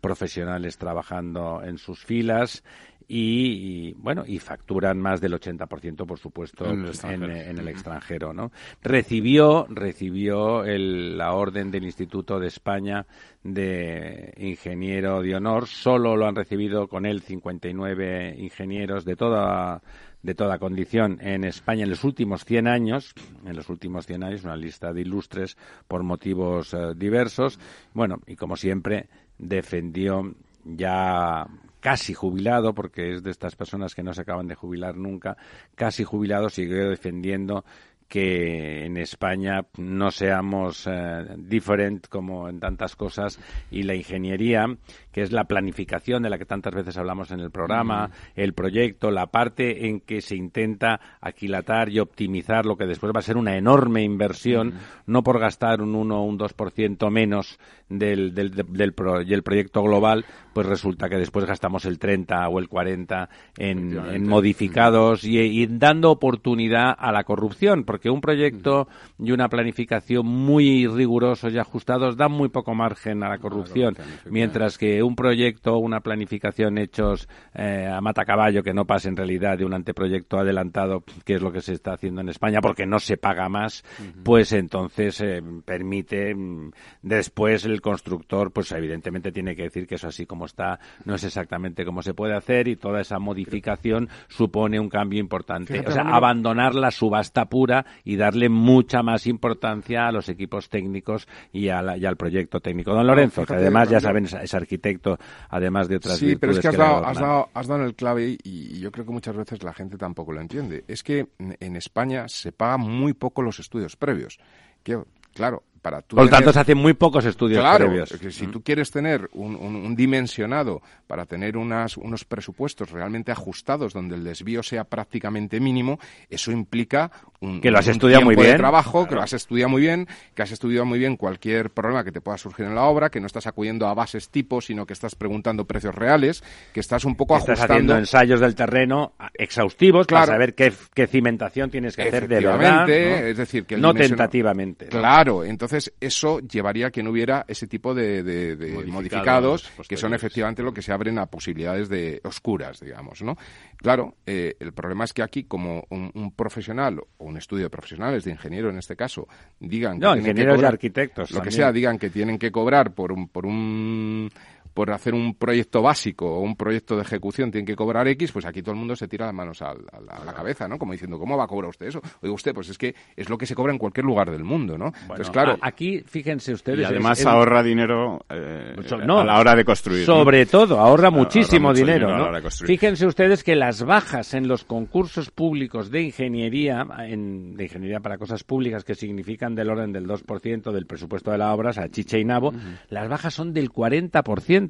profesionales 0.00 0.78
trabajando 0.78 1.62
en 1.62 1.78
sus 1.78 2.04
filas 2.04 2.64
y, 3.08 3.92
bueno 3.94 4.24
y 4.26 4.38
facturan 4.38 5.00
más 5.00 5.20
del 5.20 5.34
80% 5.34 6.06
por 6.06 6.18
supuesto 6.18 6.66
en 6.66 7.58
el 7.58 7.68
extranjero, 7.68 8.32
¿no? 8.32 8.52
recibió 8.82 9.66
recibió 9.68 10.64
la 10.64 11.32
orden 11.32 11.70
del 11.70 11.84
Instituto 11.84 12.38
de 12.38 12.48
España 12.48 13.06
de 13.42 14.34
ingeniero 14.38 15.22
de 15.22 15.34
honor 15.34 15.66
solo 15.66 16.16
lo 16.16 16.26
han 16.26 16.36
recibido 16.36 16.88
con 16.88 17.06
él 17.06 17.22
59 17.22 18.36
ingenieros 18.38 19.04
de 19.04 19.16
toda 19.16 19.82
de 20.22 20.34
toda 20.34 20.58
condición 20.58 21.18
en 21.20 21.44
España 21.44 21.82
en 21.84 21.90
los 21.90 22.04
últimos 22.04 22.44
100 22.44 22.68
años, 22.68 23.14
en 23.44 23.56
los 23.56 23.68
últimos 23.68 24.06
100 24.06 24.22
años, 24.22 24.44
una 24.44 24.56
lista 24.56 24.92
de 24.92 25.00
ilustres 25.02 25.56
por 25.88 26.02
motivos 26.02 26.72
eh, 26.74 26.94
diversos. 26.96 27.58
Bueno, 27.92 28.20
y 28.26 28.36
como 28.36 28.56
siempre, 28.56 29.08
defendió 29.38 30.34
ya 30.64 31.46
casi 31.80 32.14
jubilado, 32.14 32.74
porque 32.74 33.14
es 33.14 33.22
de 33.22 33.30
estas 33.30 33.56
personas 33.56 33.94
que 33.94 34.04
no 34.04 34.14
se 34.14 34.22
acaban 34.22 34.46
de 34.46 34.54
jubilar 34.54 34.96
nunca, 34.96 35.36
casi 35.74 36.04
jubilado, 36.04 36.48
siguió 36.48 36.88
defendiendo 36.88 37.64
que 38.12 38.84
en 38.84 38.98
España 38.98 39.64
no 39.78 40.10
seamos 40.10 40.86
eh, 40.86 41.24
diferentes 41.38 42.10
como 42.10 42.46
en 42.46 42.60
tantas 42.60 42.94
cosas 42.94 43.40
y 43.70 43.84
la 43.84 43.94
ingeniería, 43.94 44.66
que 45.10 45.22
es 45.22 45.32
la 45.32 45.44
planificación 45.44 46.22
de 46.22 46.28
la 46.28 46.36
que 46.36 46.44
tantas 46.44 46.74
veces 46.74 46.98
hablamos 46.98 47.30
en 47.30 47.40
el 47.40 47.50
programa, 47.50 48.10
el 48.36 48.52
proyecto, 48.52 49.10
la 49.10 49.28
parte 49.28 49.86
en 49.86 50.00
que 50.00 50.20
se 50.20 50.36
intenta 50.36 51.00
aquilatar 51.22 51.88
y 51.88 52.00
optimizar 52.00 52.66
lo 52.66 52.76
que 52.76 52.84
después 52.84 53.14
va 53.16 53.20
a 53.20 53.22
ser 53.22 53.38
una 53.38 53.56
enorme 53.56 54.02
inversión, 54.02 54.74
no 55.06 55.22
por 55.22 55.38
gastar 55.38 55.80
un 55.80 55.94
1 55.94 56.14
o 56.14 56.24
un 56.26 56.38
2% 56.38 57.10
menos 57.10 57.58
del, 57.88 58.34
del, 58.34 58.50
del, 58.50 58.92
proyecto 58.92 59.82
global, 59.82 60.24
pues 60.52 60.66
resulta 60.66 61.08
que 61.08 61.16
después 61.16 61.44
gastamos 61.44 61.84
el 61.84 61.98
30 61.98 62.48
o 62.48 62.58
el 62.58 62.68
40 62.68 63.28
en, 63.58 63.98
en 63.98 64.28
modificados 64.28 65.24
y, 65.24 65.38
y, 65.38 65.66
dando 65.66 66.10
oportunidad 66.10 66.94
a 66.98 67.12
la 67.12 67.24
corrupción, 67.24 67.84
porque 67.84 68.01
un 68.10 68.20
proyecto 68.20 68.88
y 69.18 69.32
una 69.32 69.48
planificación 69.48 70.26
muy 70.26 70.86
rigurosos 70.86 71.52
y 71.52 71.58
ajustados 71.58 72.16
dan 72.16 72.32
muy 72.32 72.48
poco 72.48 72.74
margen 72.74 73.22
a 73.22 73.28
la 73.28 73.38
corrupción, 73.38 73.96
mientras 74.28 74.78
que 74.78 75.02
un 75.02 75.16
proyecto 75.16 75.74
o 75.74 75.78
una 75.78 76.00
planificación 76.00 76.78
hechos 76.78 77.28
eh, 77.54 77.88
a 77.90 78.00
mata 78.00 78.24
caballo 78.24 78.62
que 78.62 78.74
no 78.74 78.84
pase 78.84 79.08
en 79.08 79.16
realidad 79.16 79.58
de 79.58 79.64
un 79.64 79.74
anteproyecto 79.74 80.38
adelantado, 80.38 81.02
que 81.24 81.34
es 81.34 81.42
lo 81.42 81.52
que 81.52 81.60
se 81.60 81.74
está 81.74 81.94
haciendo 81.94 82.20
en 82.20 82.28
España, 82.28 82.60
porque 82.60 82.86
no 82.86 82.98
se 82.98 83.16
paga 83.16 83.48
más, 83.48 83.84
pues 84.22 84.52
entonces 84.52 85.20
eh, 85.20 85.42
permite 85.64 86.34
mm, 86.34 86.70
después 87.02 87.64
el 87.64 87.80
constructor, 87.80 88.52
pues 88.52 88.72
evidentemente 88.72 89.32
tiene 89.32 89.54
que 89.54 89.64
decir 89.64 89.86
que 89.86 89.96
eso 89.96 90.08
así 90.08 90.26
como 90.26 90.46
está 90.46 90.78
no 91.04 91.14
es 91.14 91.24
exactamente 91.24 91.84
como 91.84 92.02
se 92.02 92.14
puede 92.14 92.34
hacer 92.34 92.68
y 92.68 92.76
toda 92.76 93.00
esa 93.00 93.18
modificación 93.18 94.08
supone 94.28 94.80
un 94.80 94.88
cambio 94.88 95.20
importante. 95.20 95.82
o 95.86 95.90
sea, 95.90 96.02
abandonar 96.02 96.74
la 96.74 96.90
subasta 96.90 97.46
pura 97.46 97.81
y 98.04 98.16
darle 98.16 98.48
mucha 98.48 99.02
más 99.02 99.26
importancia 99.26 100.06
a 100.06 100.12
los 100.12 100.28
equipos 100.28 100.68
técnicos 100.68 101.26
y, 101.52 101.68
al 101.68 102.16
proyecto 102.16 102.60
técnico. 102.60 102.92
Don 102.92 103.06
Lorenzo, 103.06 103.44
que 103.44 103.54
además, 103.54 103.88
ya 103.88 104.00
saben, 104.00 104.24
es, 104.24 104.54
arquitecto, 104.54 105.18
además 105.48 105.88
de 105.88 105.96
otras 105.96 106.18
Sí, 106.18 106.36
pero 106.36 106.52
es 106.52 106.60
que, 106.60 106.68
has, 106.68 106.76
dado, 106.76 107.04
has, 107.04 107.18
dado, 107.18 107.48
has, 107.54 107.66
dado, 107.66 107.80
en 107.80 107.86
el 107.86 107.94
clave 107.94 108.36
y, 108.42 108.80
yo 108.80 108.90
creo 108.90 109.06
que 109.06 109.12
muchas 109.12 109.36
veces 109.36 109.62
la 109.62 109.72
gente 109.72 109.96
tampoco 109.96 110.32
lo 110.32 110.40
entiende. 110.40 110.84
Es 110.88 111.02
que 111.02 111.28
en 111.38 111.76
España 111.76 112.28
se 112.28 112.52
pagan 112.52 112.80
muy 112.80 113.12
poco 113.12 113.42
los 113.42 113.58
estudios 113.60 113.96
previos. 113.96 114.38
Que, 114.82 115.00
claro, 115.34 115.62
por 115.82 116.24
lo 116.24 116.28
tanto, 116.28 116.52
se 116.52 116.60
hacen 116.60 116.78
muy 116.78 116.94
pocos 116.94 117.24
estudios 117.24 117.60
claro, 117.60 117.86
previos. 117.86 118.08
Si 118.30 118.46
tú 118.46 118.62
quieres 118.62 118.90
tener 118.92 119.28
un, 119.32 119.96
dimensionado 119.96 120.80
para 121.08 121.26
tener 121.26 121.56
unas, 121.56 121.96
unos 121.96 122.24
presupuestos 122.24 122.90
realmente 122.90 123.32
ajustados 123.32 123.92
donde 123.92 124.14
el 124.14 124.22
desvío 124.22 124.62
sea 124.62 124.84
prácticamente 124.84 125.58
mínimo, 125.58 125.98
eso 126.30 126.52
implica 126.52 127.10
un, 127.40 127.60
que 127.60 127.70
lo 127.70 127.78
has 127.78 127.88
estudiado 127.88 128.24
muy 128.24 128.36
bien. 128.36 128.52
de 128.52 128.56
trabajo, 128.56 129.08
que 129.08 129.16
lo 129.16 129.22
has 129.22 129.32
estudiado 129.32 129.70
muy 129.70 129.82
bien, 129.82 130.06
que 130.34 130.42
has 130.42 130.52
estudiado 130.52 130.86
muy 130.86 131.00
bien 131.00 131.16
cualquier 131.16 131.70
problema 131.70 132.04
que 132.04 132.12
te 132.12 132.20
pueda 132.20 132.38
surgir 132.38 132.66
en 132.66 132.76
la 132.76 132.84
obra, 132.84 133.10
que 133.10 133.20
no 133.20 133.26
estás 133.26 133.48
acudiendo 133.48 133.88
a 133.88 133.94
bases 133.94 134.28
tipo, 134.28 134.60
sino 134.60 134.86
que 134.86 134.92
estás 134.92 135.16
preguntando 135.16 135.64
precios 135.64 135.94
reales, 135.94 136.44
que 136.72 136.80
estás 136.80 137.04
un 137.04 137.16
poco 137.16 137.34
ajustando. 137.34 137.60
Estás 137.60 137.70
haciendo 137.70 137.98
ensayos 137.98 138.40
del 138.40 138.54
terreno 138.54 139.14
exhaustivos 139.34 140.06
para 140.06 140.26
saber 140.26 140.54
qué, 140.54 140.72
cimentación 141.08 141.70
tienes 141.70 141.96
que 141.96 142.02
hacer 142.02 142.28
de 142.28 142.36
verdad. 142.36 142.86
¿no? 142.86 142.92
es 142.92 143.36
decir, 143.36 143.66
que 143.66 143.76
no 143.76 143.92
tentativamente. 143.92 144.86
Claro, 144.86 145.44
entonces 145.44 145.71
entonces, 145.72 145.94
eso 146.00 146.40
llevaría 146.40 146.88
a 146.88 146.90
que 146.90 147.02
no 147.02 147.10
hubiera 147.10 147.46
ese 147.48 147.66
tipo 147.66 147.94
de, 147.94 148.84
modificados, 148.88 149.70
que 149.88 149.96
son 149.96 150.12
efectivamente 150.12 150.62
lo 150.62 150.74
que 150.74 150.82
se 150.82 150.92
abren 150.92 151.18
a 151.18 151.26
posibilidades 151.26 151.88
de 151.88 152.20
oscuras, 152.24 152.80
digamos, 152.80 153.22
¿no? 153.22 153.38
Claro, 153.78 154.16
eh, 154.26 154.54
el 154.60 154.72
problema 154.74 155.04
es 155.04 155.14
que 155.14 155.22
aquí, 155.22 155.44
como 155.44 155.86
un, 155.88 156.32
profesional 156.36 157.00
o 157.00 157.24
un 157.24 157.38
estudio 157.38 157.64
de 157.64 157.70
profesionales, 157.70 158.24
de 158.24 158.32
ingeniero 158.32 158.68
en 158.68 158.78
este 158.78 158.96
caso, 158.96 159.26
digan 159.58 159.98
no, 159.98 160.14
ingenieros 160.14 160.60
y 160.60 160.64
arquitectos, 160.64 161.30
lo 161.30 161.40
que 161.40 161.50
sea, 161.50 161.72
digan 161.72 161.98
que 161.98 162.10
tienen 162.10 162.38
que 162.38 162.52
cobrar 162.52 162.92
por 162.92 163.10
un, 163.10 163.28
por 163.28 163.46
un 163.46 164.30
por 164.74 164.90
hacer 164.90 165.14
un 165.14 165.34
proyecto 165.34 165.82
básico 165.82 166.26
o 166.26 166.40
un 166.40 166.56
proyecto 166.56 166.96
de 166.96 167.02
ejecución 167.02 167.50
tienen 167.50 167.66
que 167.66 167.76
cobrar 167.76 168.08
X, 168.08 168.32
pues 168.32 168.46
aquí 168.46 168.62
todo 168.62 168.72
el 168.72 168.78
mundo 168.78 168.96
se 168.96 169.08
tira 169.08 169.26
las 169.26 169.34
manos 169.34 169.60
a, 169.62 169.74
la, 169.74 170.32
cabeza, 170.32 170.66
¿no? 170.66 170.78
Como 170.78 170.92
diciendo, 170.92 171.18
¿cómo 171.18 171.36
va 171.36 171.44
a 171.44 171.46
cobrar 171.46 171.70
usted 171.70 171.86
eso? 171.86 172.00
Oiga 172.22 172.34
usted, 172.34 172.54
pues 172.54 172.70
es 172.70 172.78
que 172.78 172.94
es 173.16 173.28
lo 173.28 173.36
que 173.36 173.46
se 173.46 173.54
cobra 173.54 173.72
en 173.72 173.78
cualquier 173.78 174.06
lugar 174.06 174.30
del 174.30 174.44
mundo, 174.44 174.78
¿no? 174.78 174.92
Entonces, 175.02 175.30
claro. 175.30 175.58
aquí, 175.60 176.02
fíjense 176.06 176.52
ustedes. 176.52 176.80
Y 176.80 176.84
además 176.84 177.24
ahorra 177.26 177.62
dinero 177.62 178.24
eh, 178.28 178.74
a 178.90 179.24
la 179.24 179.38
hora 179.38 179.54
de 179.54 179.64
construir. 179.64 180.06
Sobre 180.06 180.46
todo, 180.46 180.78
ahorra 180.78 181.10
muchísimo 181.10 181.72
dinero, 181.74 182.16
¿no? 182.16 182.50
Fíjense 182.64 183.06
ustedes 183.06 183.44
que 183.44 183.56
las 183.56 183.82
bajas 183.82 184.34
en 184.34 184.48
los 184.48 184.64
concursos 184.64 185.30
públicos 185.30 185.90
de 185.90 186.02
ingeniería, 186.02 186.86
en, 187.06 187.56
de 187.56 187.64
ingeniería 187.64 188.00
para 188.00 188.18
cosas 188.18 188.44
públicas 188.44 188.84
que 188.84 188.94
significan 188.94 189.54
del 189.54 189.70
orden 189.70 189.92
del 189.92 190.06
2% 190.06 190.72
del 190.72 190.86
presupuesto 190.86 191.30
de 191.30 191.38
la 191.38 191.52
obra, 191.52 191.70
o 191.70 191.72
sea, 191.72 191.88
chicha 191.88 192.18
y 192.18 192.24
nabo, 192.24 192.52
las 192.88 193.08
bajas 193.08 193.34
son 193.34 193.52
del 193.52 193.70
40%. 193.70 194.61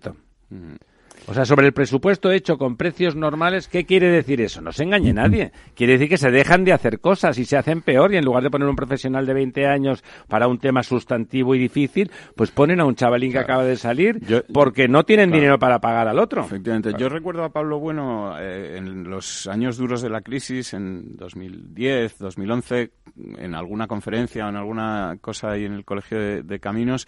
O 1.29 1.35
sea, 1.35 1.45
sobre 1.45 1.67
el 1.67 1.73
presupuesto 1.73 2.33
hecho 2.33 2.59
con 2.59 2.77
precios 2.77 3.15
normales, 3.15 3.69
¿qué 3.69 3.87
quiere 3.87 4.09
decir 4.11 4.41
eso? 4.41 4.61
No 4.61 4.73
se 4.73 4.83
engañe 4.83 5.13
nadie. 5.13 5.53
Quiere 5.75 5.95
decir 5.95 6.09
que 6.09 6.19
se 6.19 6.31
dejan 6.31 6.65
de 6.65 6.73
hacer 6.73 6.99
cosas 7.01 7.39
y 7.39 7.45
se 7.45 7.57
hacen 7.57 7.81
peor 7.83 8.13
y 8.13 8.17
en 8.17 8.25
lugar 8.25 8.43
de 8.43 8.51
poner 8.51 8.69
un 8.69 8.75
profesional 8.75 9.25
de 9.25 9.35
20 9.35 9.67
años 9.67 10.03
para 10.27 10.49
un 10.49 10.59
tema 10.59 10.83
sustantivo 10.83 11.55
y 11.55 11.61
difícil, 11.61 12.11
pues 12.35 12.51
ponen 12.51 12.81
a 12.81 12.85
un 12.85 12.97
chavalín 12.97 13.31
que 13.31 13.39
acaba 13.39 13.65
de 13.65 13.77
salir 13.77 14.21
porque 14.53 14.89
no 14.89 15.05
tienen 15.05 15.31
dinero 15.31 15.59
para 15.59 15.81
pagar 15.81 16.09
al 16.09 16.19
otro. 16.19 16.45
Efectivamente. 16.45 16.93
Yo 16.99 17.09
recuerdo 17.09 17.45
a 17.45 17.51
Pablo 17.51 17.79
Bueno 17.79 18.37
eh, 18.39 18.79
en 18.79 19.09
los 19.09 19.47
años 19.47 19.77
duros 19.77 20.03
de 20.03 20.11
la 20.11 20.23
crisis, 20.23 20.75
en 20.75 21.17
2010, 21.17 22.19
2011, 22.19 22.91
en 23.39 23.55
alguna 23.55 23.87
conferencia 23.87 24.47
o 24.47 24.49
en 24.49 24.57
alguna 24.57 25.17
cosa 25.21 25.53
ahí 25.53 25.65
en 25.65 25.75
el 25.75 25.85
Colegio 25.85 26.43
de 26.43 26.59
Caminos, 26.59 27.07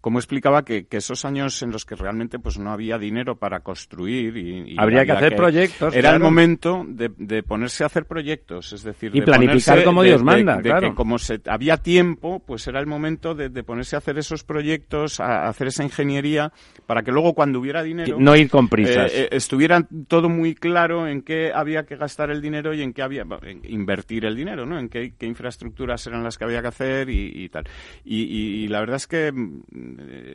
como 0.00 0.18
explicaba 0.18 0.64
que, 0.64 0.86
esos 0.90 1.24
años 1.24 1.62
en 1.62 1.70
los 1.70 1.84
que 1.84 1.94
realmente 1.94 2.38
pues 2.38 2.58
no 2.58 2.72
había 2.72 2.98
dinero 2.98 3.36
para 3.36 3.60
construir 3.60 4.36
y, 4.36 4.76
habría 4.78 5.04
que 5.04 5.12
hacer 5.12 5.36
proyectos 5.36 5.94
era 5.94 6.10
el 6.10 6.20
momento 6.20 6.84
de, 6.86 7.42
ponerse 7.42 7.84
a 7.84 7.86
hacer 7.86 8.06
proyectos 8.06 8.72
es 8.72 8.82
decir 8.82 9.10
y 9.14 9.22
planificar 9.22 9.82
como 9.84 10.02
Dios 10.02 10.22
manda 10.22 10.60
claro. 10.60 10.90
que 10.90 10.94
como 10.94 11.18
se, 11.18 11.40
había 11.46 11.78
tiempo 11.78 12.40
pues 12.40 12.66
era 12.66 12.80
el 12.80 12.86
momento 12.86 13.34
de, 13.34 13.50
ponerse 13.62 13.96
a 13.96 13.98
hacer 13.98 14.18
esos 14.18 14.44
proyectos 14.44 15.20
a, 15.20 15.48
hacer 15.48 15.68
esa 15.68 15.84
ingeniería 15.84 16.52
para 16.86 17.02
que 17.02 17.12
luego 17.12 17.34
cuando 17.34 17.60
hubiera 17.60 17.82
dinero 17.82 18.16
no 18.18 18.36
ir 18.36 18.48
con 18.48 18.68
prisas. 18.68 19.12
eh, 19.12 19.24
eh, 19.24 19.28
estuviera 19.32 19.86
todo 20.08 20.28
muy 20.28 20.54
claro 20.54 21.06
en 21.06 21.22
qué 21.22 21.52
había 21.54 21.84
que 21.84 21.96
gastar 21.96 22.30
el 22.30 22.40
dinero 22.40 22.74
y 22.74 22.82
en 22.82 22.92
qué 22.92 23.02
había 23.02 23.24
invertir 23.64 24.24
el 24.24 24.36
dinero 24.36 24.66
no 24.66 24.78
en 24.78 24.88
qué, 24.88 25.12
infraestructuras 25.20 26.06
eran 26.06 26.24
las 26.24 26.38
que 26.38 26.44
había 26.44 26.62
que 26.62 26.68
hacer 26.68 27.08
y, 27.10 27.48
tal. 27.48 27.64
Y 28.04 28.68
la 28.68 28.80
verdad 28.80 28.96
es 28.96 29.06
que 29.06 29.30
eh, 29.30 29.32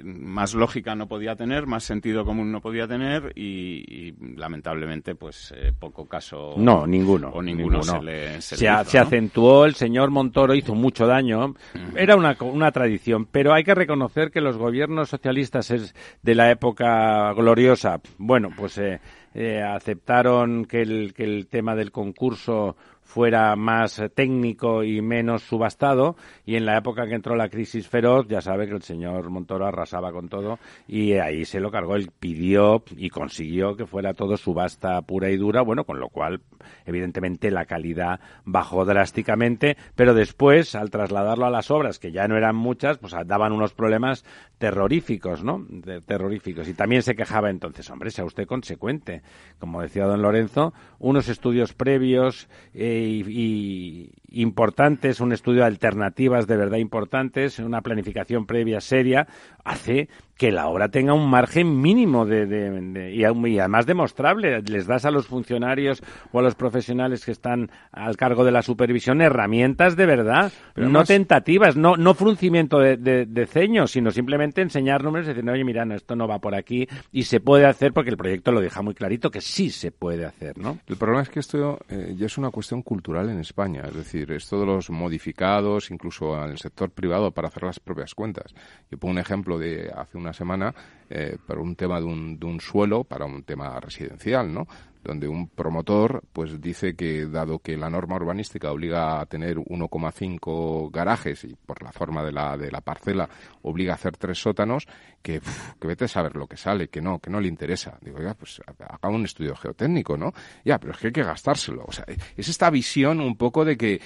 más 0.04 0.54
lógica 0.54 0.96
no 0.96 1.08
podía 1.08 1.36
tener, 1.36 1.68
más 1.68 1.84
sentido 1.84 2.26
común 2.26 2.52
no 2.52 2.62
podía 2.62 2.88
tener 2.88 3.34
y, 3.36 4.14
lamentablemente 4.38 5.16
pues 5.16 5.54
eh, 5.56 5.74
poco 5.78 6.06
caso 6.08 6.54
no 6.58 6.86
ninguno 6.86 7.30
o 7.30 7.42
ninguno, 7.42 7.84
se 7.84 8.02
le 8.02 8.42
se, 8.42 8.68
acentuó 8.68 9.66
el 9.66 9.76
señor 9.76 10.12
Montoro 10.12 10.54
hizo 10.54 10.76
mucho 10.76 11.08
daño. 11.08 11.56
Era 11.96 12.16
una, 12.16 12.38
una 12.40 12.72
tradición 12.72 13.26
pero 13.26 13.54
hay 13.54 13.64
que 13.64 13.76
reconocer 13.76 14.32
que 14.32 14.42
los 14.42 14.58
gobiernos 14.58 15.10
socialistas 15.10 15.72
es 15.72 15.96
de 16.22 16.36
la 16.36 16.52
época 16.52 17.34
gloriosa. 17.34 18.02
Bueno 18.18 18.50
pues 18.56 18.78
eh, 18.78 19.62
aceptaron 19.62 20.66
que 20.66 20.82
el, 20.82 21.14
que 21.14 21.24
el 21.24 21.48
tema 21.48 21.76
del 21.76 21.92
concurso 21.92 22.78
fuera 23.06 23.56
más 23.56 24.02
técnico 24.14 24.84
y 24.84 25.02
menos 25.02 25.44
subastado 25.44 26.18
y 26.46 26.56
en 26.56 26.66
la 26.66 26.78
época 26.78 27.06
que 27.08 27.14
entró 27.14 27.36
la 27.36 27.50
crisis 27.50 27.88
feroz 27.88 28.28
ya 28.28 28.42
sabe 28.42 28.68
que 28.68 28.74
el 28.74 28.82
señor 28.82 29.30
Montoro 29.30 29.68
arrasaba 29.68 30.12
con 30.12 30.28
todo 30.28 30.60
y 30.88 31.14
ahí 31.14 31.46
se 31.46 31.60
lo 31.60 31.72
cargó, 31.72 31.96
él 31.96 32.10
pidió 32.20 32.84
y 32.98 33.10
consiguió 33.10 33.78
que 33.78 33.86
fuera 33.86 34.16
todo 34.16 34.36
subasta 34.38 35.02
pura 35.04 35.30
y 35.30 35.38
dura, 35.38 35.62
bueno, 35.62 35.86
con 35.86 36.00
lo 36.00 36.10
cual 36.10 36.42
evidentemente 36.86 37.52
la 37.52 37.66
calidad 37.66 38.20
bajó 38.44 38.86
drásticamente, 38.86 39.78
pero 39.96 40.16
después 40.16 40.74
al 40.74 40.90
trasladarlo 40.90 41.46
a 41.46 41.52
las 41.52 41.70
obras 41.70 42.00
que 42.00 42.12
ya 42.12 42.28
no 42.28 42.36
eran 42.36 42.56
muchas, 42.56 42.98
pues 42.98 43.14
daban 43.26 43.54
unos 43.54 43.74
problemas 43.74 44.26
terroríficos, 44.58 45.44
¿no? 45.44 45.66
terroríficos 46.06 46.68
y 46.68 46.74
también 46.74 47.04
se 47.04 47.16
quejaba 47.16 47.52
entonces, 47.52 47.90
hombre, 47.92 48.10
sea 48.10 48.26
usted 48.26 48.48
consecuente, 48.48 49.22
como 49.60 49.82
decía 49.82 50.06
don 50.06 50.24
Lorenzo, 50.24 50.74
unos 50.98 51.30
estudios 51.30 51.74
previos 51.74 52.50
eh, 52.74 52.95
y, 53.00 54.12
importantes, 54.32 55.20
un 55.20 55.32
estudio 55.32 55.62
de 55.62 55.68
alternativas 55.68 56.48
de 56.48 56.58
verdad 56.58 56.78
importantes, 56.78 57.60
una 57.60 57.82
planificación 57.82 58.46
previa 58.46 58.82
seria, 58.82 59.28
hace 59.64 60.10
que 60.38 60.52
la 60.52 60.68
obra 60.68 60.90
tenga 60.90 61.14
un 61.14 61.30
margen 61.30 61.80
mínimo 61.80 62.26
de, 62.26 63.14
y, 63.14 63.24
además 63.24 63.86
demostrable. 63.86 64.62
Les 64.64 64.86
das 64.86 65.06
a 65.06 65.12
los 65.12 65.28
funcionarios 65.28 66.04
o 66.32 66.40
a 66.40 66.42
los 66.42 66.56
profesionales 66.56 67.24
que 67.24 67.32
están 67.32 67.72
al 67.92 68.18
cargo 68.18 68.44
de 68.44 68.52
la 68.52 68.62
supervisión 68.62 69.22
herramientas 69.22 69.96
de 69.96 70.06
verdad, 70.06 70.52
no 70.76 71.06
tentativas, 71.06 71.78
no, 71.78 71.96
no 71.96 72.14
fruncimiento 72.14 72.80
de, 72.80 73.48
ceño, 73.48 73.88
sino 73.88 74.12
simplemente 74.12 74.62
enseñar 74.62 75.04
números 75.04 75.28
y 75.28 75.34
decir, 75.34 75.50
oye, 75.50 75.64
mira, 75.64 75.86
esto 75.96 76.16
no 76.16 76.28
va 76.28 76.40
por 76.40 76.56
aquí 76.56 76.88
y 77.12 77.24
se 77.24 77.40
puede 77.40 77.66
hacer 77.66 77.94
porque 77.94 78.10
el 78.10 78.18
proyecto 78.18 78.52
lo 78.52 78.60
deja 78.60 78.82
muy 78.82 78.94
clarito 78.94 79.32
que 79.32 79.40
sí 79.40 79.70
se 79.70 79.92
puede 79.92 80.26
hacer, 80.26 80.58
¿no? 80.58 80.80
El 80.88 80.98
problema 80.98 81.22
es 81.22 81.30
que 81.30 81.40
esto 81.40 81.80
eh, 81.88 82.14
ya 82.18 82.26
es 82.26 82.38
una 82.38 82.50
cuestión 82.50 82.82
cultural 82.86 83.30
en 83.30 83.40
España, 83.40 83.84
es 83.86 83.96
decir, 83.96 84.32
esto 84.32 84.60
de 84.62 84.66
los 84.66 84.90
modificados, 84.90 85.92
incluso 85.92 86.42
en 86.42 86.52
el 86.52 86.58
sector 86.58 86.92
privado 86.92 87.32
para 87.32 87.50
hacer 87.50 87.64
las 87.64 87.82
propias 87.82 88.16
cuentas. 88.16 88.54
Yo 88.90 88.98
pongo 88.98 89.12
un 89.12 89.20
ejemplo 89.20 89.60
de 89.60 89.92
hace 89.94 90.18
una 90.18 90.32
semana 90.32 90.74
eh, 91.10 91.38
por 91.46 91.60
un 91.60 91.76
tema 91.76 92.00
de 92.00 92.06
un, 92.06 92.40
de 92.40 92.46
un 92.46 92.62
suelo 92.62 93.04
para 93.04 93.26
un 93.26 93.44
tema 93.44 93.78
residencial, 93.82 94.54
¿no? 94.54 94.68
donde 95.06 95.28
un 95.28 95.48
promotor 95.48 96.24
pues 96.34 96.60
dice 96.60 96.96
que 96.96 97.28
dado 97.28 97.60
que 97.60 97.78
la 97.78 97.90
norma 97.90 98.16
urbanística 98.16 98.72
obliga 98.72 99.22
a 99.22 99.26
tener 99.28 99.58
1,5 99.58 100.92
garajes 100.92 101.44
y 101.44 101.56
por 101.56 101.84
la 101.84 101.92
forma 101.92 102.24
de 102.24 102.32
la, 102.32 102.58
de 102.58 102.72
la 102.72 102.82
parcela 102.82 103.30
obliga 103.62 103.94
a 103.94 103.96
hacer 103.96 104.18
tres 104.18 104.40
sótanos, 104.40 104.88
que, 105.26 105.42
que 105.82 105.88
vete 105.88 106.06
a 106.06 106.08
saber 106.08 106.36
lo 106.36 106.46
que 106.46 106.56
sale, 106.56 106.88
que 106.88 107.02
no, 107.02 107.18
que 107.18 107.32
no 107.32 107.42
le 107.42 107.48
interesa. 107.48 107.98
Digo, 108.00 108.22
ya, 108.22 108.36
pues 108.36 108.62
haga 108.68 109.10
un 109.10 109.26
estudio 109.26 109.56
geotécnico, 109.56 110.16
¿no? 110.16 110.32
Ya, 110.64 110.78
pero 110.78 110.94
es 110.94 111.00
que 111.00 111.08
hay 111.08 111.14
que 111.14 111.24
gastárselo. 111.24 111.84
O 111.88 111.92
sea, 111.92 112.06
es 112.38 112.48
esta 112.48 112.70
visión 112.70 113.20
un 113.20 113.36
poco 113.36 113.66
de 113.66 113.76
que... 113.76 114.00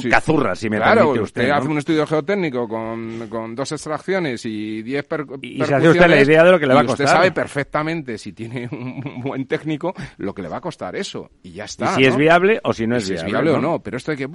si, 0.00 0.10
cazurra, 0.10 0.56
si 0.56 0.68
me 0.68 0.78
claro, 0.78 1.02
permite 1.02 1.20
usted. 1.20 1.50
hace 1.50 1.68
un 1.68 1.78
estudio 1.78 2.04
geotécnico 2.04 2.66
con, 2.66 3.28
con 3.28 3.54
dos 3.54 3.70
extracciones 3.70 4.44
y 4.44 4.82
diez 4.82 5.06
per, 5.06 5.24
Y 5.40 5.64
se 5.64 5.72
hace 5.72 5.88
usted 5.88 6.08
la 6.08 6.20
idea 6.20 6.42
de 6.42 6.50
lo 6.50 6.58
que 6.58 6.66
le 6.66 6.74
va 6.74 6.80
a 6.80 6.84
costar. 6.84 7.06
usted 7.06 7.16
sabe 7.16 7.30
perfectamente, 7.30 8.18
si 8.18 8.32
tiene 8.32 8.68
un 8.72 9.20
buen 9.22 9.46
técnico, 9.46 9.94
lo 10.16 10.34
que 10.34 10.42
le 10.42 10.48
va 10.48 10.56
a 10.56 10.60
costar 10.60 10.96
eso. 10.96 11.30
Y 11.44 11.52
ya 11.52 11.64
está. 11.66 11.92
Y 11.92 11.94
si 11.94 12.04
es 12.06 12.16
viable 12.16 12.60
o 12.64 12.72
si 12.72 12.88
no 12.88 12.96
es 12.96 13.04
si 13.04 13.12
viable. 13.12 13.28
es 13.28 13.32
viable 13.32 13.50
o 13.52 13.60
no. 13.60 13.78
Pero 13.78 13.98
esto 13.98 14.10
hay 14.10 14.16
que. 14.16 14.28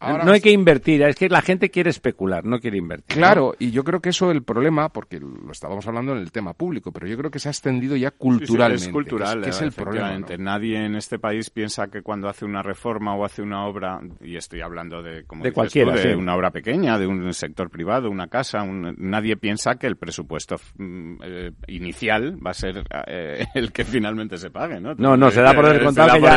No 0.00 0.32
hay 0.32 0.40
que 0.40 0.50
invertir. 0.50 1.02
Es 1.02 1.16
que 1.16 1.28
la 1.28 1.42
gente 1.42 1.70
quiere 1.70 1.90
especular, 1.90 2.44
no 2.44 2.60
quiere 2.60 2.78
invertir. 2.78 3.16
Claro, 3.16 3.54
y 3.58 3.70
yo 3.70 3.84
creo 3.84 4.00
que 4.00 4.10
eso 4.10 4.30
es 4.30 4.36
el 4.36 4.42
problema, 4.42 4.88
porque 4.88 5.20
lo 5.20 5.52
estábamos 5.52 5.86
hablando 5.86 6.12
en 6.12 6.18
el 6.18 6.32
tema 6.32 6.54
público, 6.54 6.92
pero 6.92 7.06
yo 7.06 7.16
creo 7.16 7.30
que 7.30 7.38
se 7.38 7.48
ha 7.48 7.52
extendido 7.52 7.96
ya 7.96 8.10
culturalmente. 8.10 8.86
es 8.86 8.92
cultural. 8.92 9.42
Que 9.42 9.50
es, 9.50 9.60
el 9.60 9.72
problema. 9.72 10.18
Nadie 10.38 10.84
en 10.84 10.94
este 10.94 11.18
país 11.18 11.50
piensa 11.50 11.88
que 11.88 12.02
cuando 12.02 12.28
hace 12.28 12.44
una 12.44 12.62
reforma 12.62 13.14
o 13.14 13.24
hace 13.24 13.42
una 13.42 13.66
obra, 13.66 14.00
y 14.20 14.36
estoy 14.36 14.60
hablando 14.60 15.02
de, 15.02 15.24
como 15.24 15.44
de 15.44 15.52
cualquiera, 15.52 15.92
de 15.94 16.14
una 16.14 16.34
obra 16.36 16.50
pequeña, 16.50 16.98
de 16.98 17.06
un 17.06 17.32
sector 17.34 17.70
privado, 17.70 18.10
una 18.10 18.28
casa, 18.28 18.64
nadie 18.64 19.36
piensa 19.36 19.76
que 19.76 19.86
el 19.86 19.96
presupuesto 19.96 20.56
mm, 20.76 21.14
eh, 21.22 21.52
inicial 21.68 22.38
va 22.44 22.50
a 22.50 22.54
ser 22.54 22.84
eh, 23.06 23.46
el 23.54 23.72
que 23.72 23.84
finalmente 23.84 24.36
se 24.36 24.50
pague, 24.50 24.80
¿no? 24.80 24.94
No, 24.94 25.16
no, 25.16 25.30
se 25.30 25.42
da 25.42 25.54
por 25.54 25.68
descontado 25.68 26.12
que 26.12 26.20
ya 26.20 26.36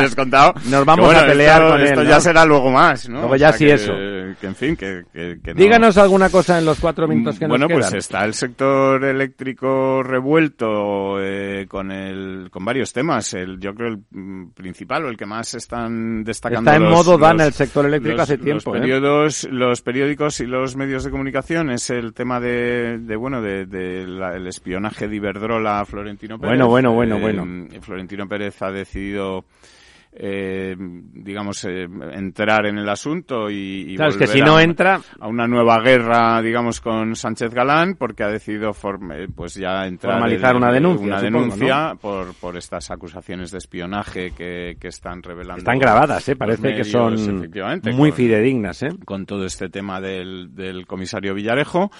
nos 0.70 0.84
vamos 0.84 1.14
a 1.14 1.26
pelear 1.26 1.68
con 1.68 1.80
esto 1.80 2.02
ya 2.02 2.20
será 2.20 2.44
luego 2.44 2.70
más, 2.70 3.08
¿no? 3.08 3.20
Luego 3.20 3.36
ya 3.36 3.51
sí 3.52 3.66
eso. 3.66 3.92
Que, 3.92 4.46
en 4.46 4.54
fin, 4.54 4.76
que, 4.76 5.04
Díganos 5.54 5.96
alguna 5.98 6.30
cosa 6.30 6.58
en 6.58 6.64
los 6.64 6.80
cuatro 6.80 7.06
minutos 7.06 7.38
que 7.38 7.46
nos 7.46 7.56
quedan. 7.56 7.68
Bueno, 7.68 7.80
pues 7.80 7.92
está 7.94 8.24
el 8.24 8.34
sector 8.34 9.04
eléctrico 9.04 10.02
revuelto 10.02 11.20
eh, 11.20 11.66
con 11.68 11.90
el 11.90 12.48
con 12.50 12.64
varios 12.64 12.92
temas. 12.92 13.34
El, 13.34 13.58
yo 13.58 13.74
creo 13.74 13.88
el 13.88 13.98
mm, 14.10 14.50
principal 14.50 15.04
o 15.04 15.08
el 15.08 15.16
que 15.16 15.26
más 15.26 15.54
están 15.54 16.24
destacando. 16.24 16.70
Está 16.70 16.82
en 16.82 16.90
modo 16.90 17.18
dan 17.18 17.40
el 17.40 17.52
sector 17.52 17.86
eléctrico 17.86 18.22
hace 18.22 18.38
tiempo. 18.38 18.70
Los, 18.70 18.76
¿eh? 18.76 18.80
periodos, 18.80 19.48
los 19.50 19.82
periódicos 19.82 20.40
y 20.40 20.46
los 20.46 20.76
medios 20.76 21.04
de 21.04 21.10
comunicación 21.10 21.70
es 21.70 21.90
el 21.90 22.12
tema 22.12 22.40
de, 22.40 22.98
de 22.98 23.16
bueno, 23.16 23.42
de, 23.42 23.62
el 24.02 24.46
espionaje 24.46 25.08
de 25.08 25.16
Iberdrola 25.16 25.80
a 25.80 25.84
Florentino 25.84 26.38
Pérez. 26.38 26.50
Bueno, 26.50 26.68
bueno, 26.68 26.92
bueno, 26.92 27.18
bueno. 27.18 27.66
Eh, 27.72 27.80
Florentino 27.80 28.28
Pérez 28.28 28.60
ha 28.62 28.70
decidido 28.70 29.44
eh, 30.14 30.76
digamos, 30.78 31.64
eh, 31.64 31.88
entrar 32.12 32.66
en 32.66 32.76
el 32.76 32.88
asunto 32.88 33.48
y, 33.50 33.94
claro, 33.96 34.12
es 34.12 34.18
que 34.18 34.26
si 34.26 34.42
no 34.42 34.60
entra 34.60 35.00
a 35.18 35.26
una 35.26 35.46
nueva 35.46 35.80
guerra, 35.80 36.42
digamos, 36.42 36.80
con 36.82 37.16
Sánchez 37.16 37.54
Galán, 37.54 37.94
porque 37.94 38.22
ha 38.22 38.28
decidido 38.28 38.72
pues 39.34 39.54
ya 39.54 39.86
entrar 39.86 40.14
formalizar 40.14 40.56
una 40.56 40.70
denuncia, 40.70 41.06
una 41.06 41.22
denuncia 41.22 41.94
por, 42.00 42.34
por 42.34 42.58
estas 42.58 42.90
acusaciones 42.90 43.50
de 43.52 43.58
espionaje 43.58 44.32
que, 44.32 44.76
que 44.78 44.88
están 44.88 45.22
revelando. 45.22 45.60
Están 45.60 45.78
grabadas, 45.78 46.28
¿eh? 46.28 46.36
parece 46.36 46.74
que 46.74 46.84
son 46.84 47.50
muy 47.94 48.12
fidedignas, 48.12 48.82
¿eh? 48.82 48.90
con 49.06 49.24
todo 49.24 49.46
este 49.46 49.70
tema 49.70 50.00
del, 50.00 50.54
del 50.54 50.86
comisario 50.86 51.34
Villarejo. 51.34 51.90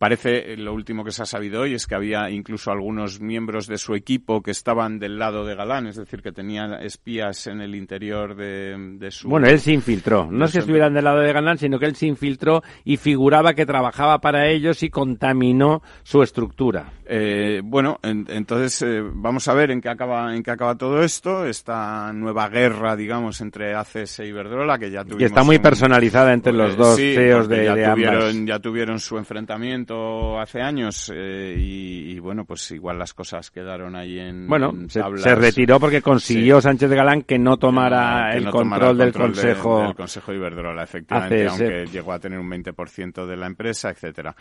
Parece, 0.00 0.56
lo 0.56 0.72
último 0.72 1.04
que 1.04 1.10
se 1.10 1.24
ha 1.24 1.26
sabido 1.26 1.60
hoy 1.60 1.74
es 1.74 1.86
que 1.86 1.94
había 1.94 2.30
incluso 2.30 2.70
algunos 2.70 3.20
miembros 3.20 3.66
de 3.66 3.76
su 3.76 3.94
equipo 3.94 4.40
que 4.40 4.50
estaban 4.50 4.98
del 4.98 5.18
lado 5.18 5.44
de 5.44 5.54
Galán, 5.54 5.88
es 5.88 5.96
decir, 5.96 6.22
que 6.22 6.32
tenían 6.32 6.72
espías 6.72 7.46
en 7.48 7.60
el 7.60 7.74
interior 7.74 8.34
de, 8.34 8.96
de 8.98 9.10
su... 9.10 9.28
Bueno, 9.28 9.46
él 9.46 9.60
se 9.60 9.74
infiltró. 9.74 10.26
No 10.30 10.46
es 10.46 10.52
que 10.52 10.60
estuvieran 10.60 10.94
del 10.94 11.04
lado 11.04 11.18
de 11.18 11.30
Galán, 11.34 11.58
sino 11.58 11.78
que 11.78 11.84
él 11.84 11.96
se 11.96 12.06
infiltró 12.06 12.62
y 12.82 12.96
figuraba 12.96 13.52
que 13.52 13.66
trabajaba 13.66 14.22
para 14.22 14.48
ellos 14.48 14.82
y 14.82 14.88
contaminó 14.88 15.82
su 16.02 16.22
estructura. 16.22 16.94
Eh, 17.04 17.60
bueno, 17.62 17.98
entonces 18.02 18.80
eh, 18.80 19.02
vamos 19.02 19.48
a 19.48 19.52
ver 19.52 19.70
en 19.70 19.82
qué 19.82 19.90
acaba 19.90 20.34
en 20.34 20.42
qué 20.42 20.52
acaba 20.52 20.76
todo 20.76 21.02
esto, 21.02 21.44
esta 21.44 22.10
nueva 22.14 22.48
guerra, 22.48 22.96
digamos, 22.96 23.40
entre 23.42 23.74
ACS 23.74 24.20
y 24.20 24.28
Iberdrola 24.28 24.78
que 24.78 24.90
ya 24.90 25.02
tuvimos. 25.02 25.22
Y 25.22 25.24
está 25.24 25.42
muy 25.42 25.58
personalizada 25.58 26.32
entre 26.32 26.54
los 26.54 26.74
dos 26.76 26.96
CEOs 26.96 27.48
de, 27.48 27.64
ya 27.66 27.92
tuvieron, 27.92 28.46
Ya 28.46 28.58
tuvieron 28.60 28.98
su 29.00 29.18
enfrentamiento 29.18 29.89
hace 30.40 30.60
años 30.60 31.12
eh, 31.14 31.54
y, 31.58 32.18
bueno, 32.18 32.44
pues 32.44 32.70
igual 32.70 32.98
las 32.98 33.14
cosas 33.14 33.50
quedaron 33.50 33.96
ahí 33.96 34.18
en. 34.18 34.46
Bueno, 34.46 34.72
se, 34.88 35.34
retiró 35.34 35.80
porque 35.80 36.02
consiguió 36.02 36.60
Sánchez 36.60 36.90
de 36.90 36.96
Galán 36.96 37.22
que 37.22 37.38
no 37.38 37.56
tomara 37.56 38.30
el, 38.34 38.50
control 38.50 38.98
del 38.98 39.12
Consejo. 39.12 39.82
del 39.82 39.94
Consejo 39.94 40.32
Iberdrola, 40.32 40.82
efectivamente, 40.82 41.46
aunque 41.48 41.86
llegó 41.86 42.12
a 42.12 42.18
tener 42.18 42.38
un 42.38 42.50
20% 42.50 43.26
de 43.26 43.36
la 43.36 43.46
empresa, 43.46 43.90
etcétera. 43.90 44.34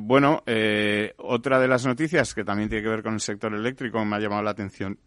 bueno, 0.00 0.42
eh, 0.46 1.14
otra 1.18 1.58
de 1.58 1.68
las 1.68 1.86
noticias 1.86 2.34
que 2.34 2.44
también 2.44 2.68
tiene 2.68 2.82
que 2.82 2.90
ver 2.90 3.02
con 3.02 3.14
el 3.14 3.20
sector 3.20 3.54
eléctrico 3.54 4.04
me 4.04 4.16
ha 4.16 4.20
llamado 4.20 4.42
la 4.42 4.50
atención 4.50 4.98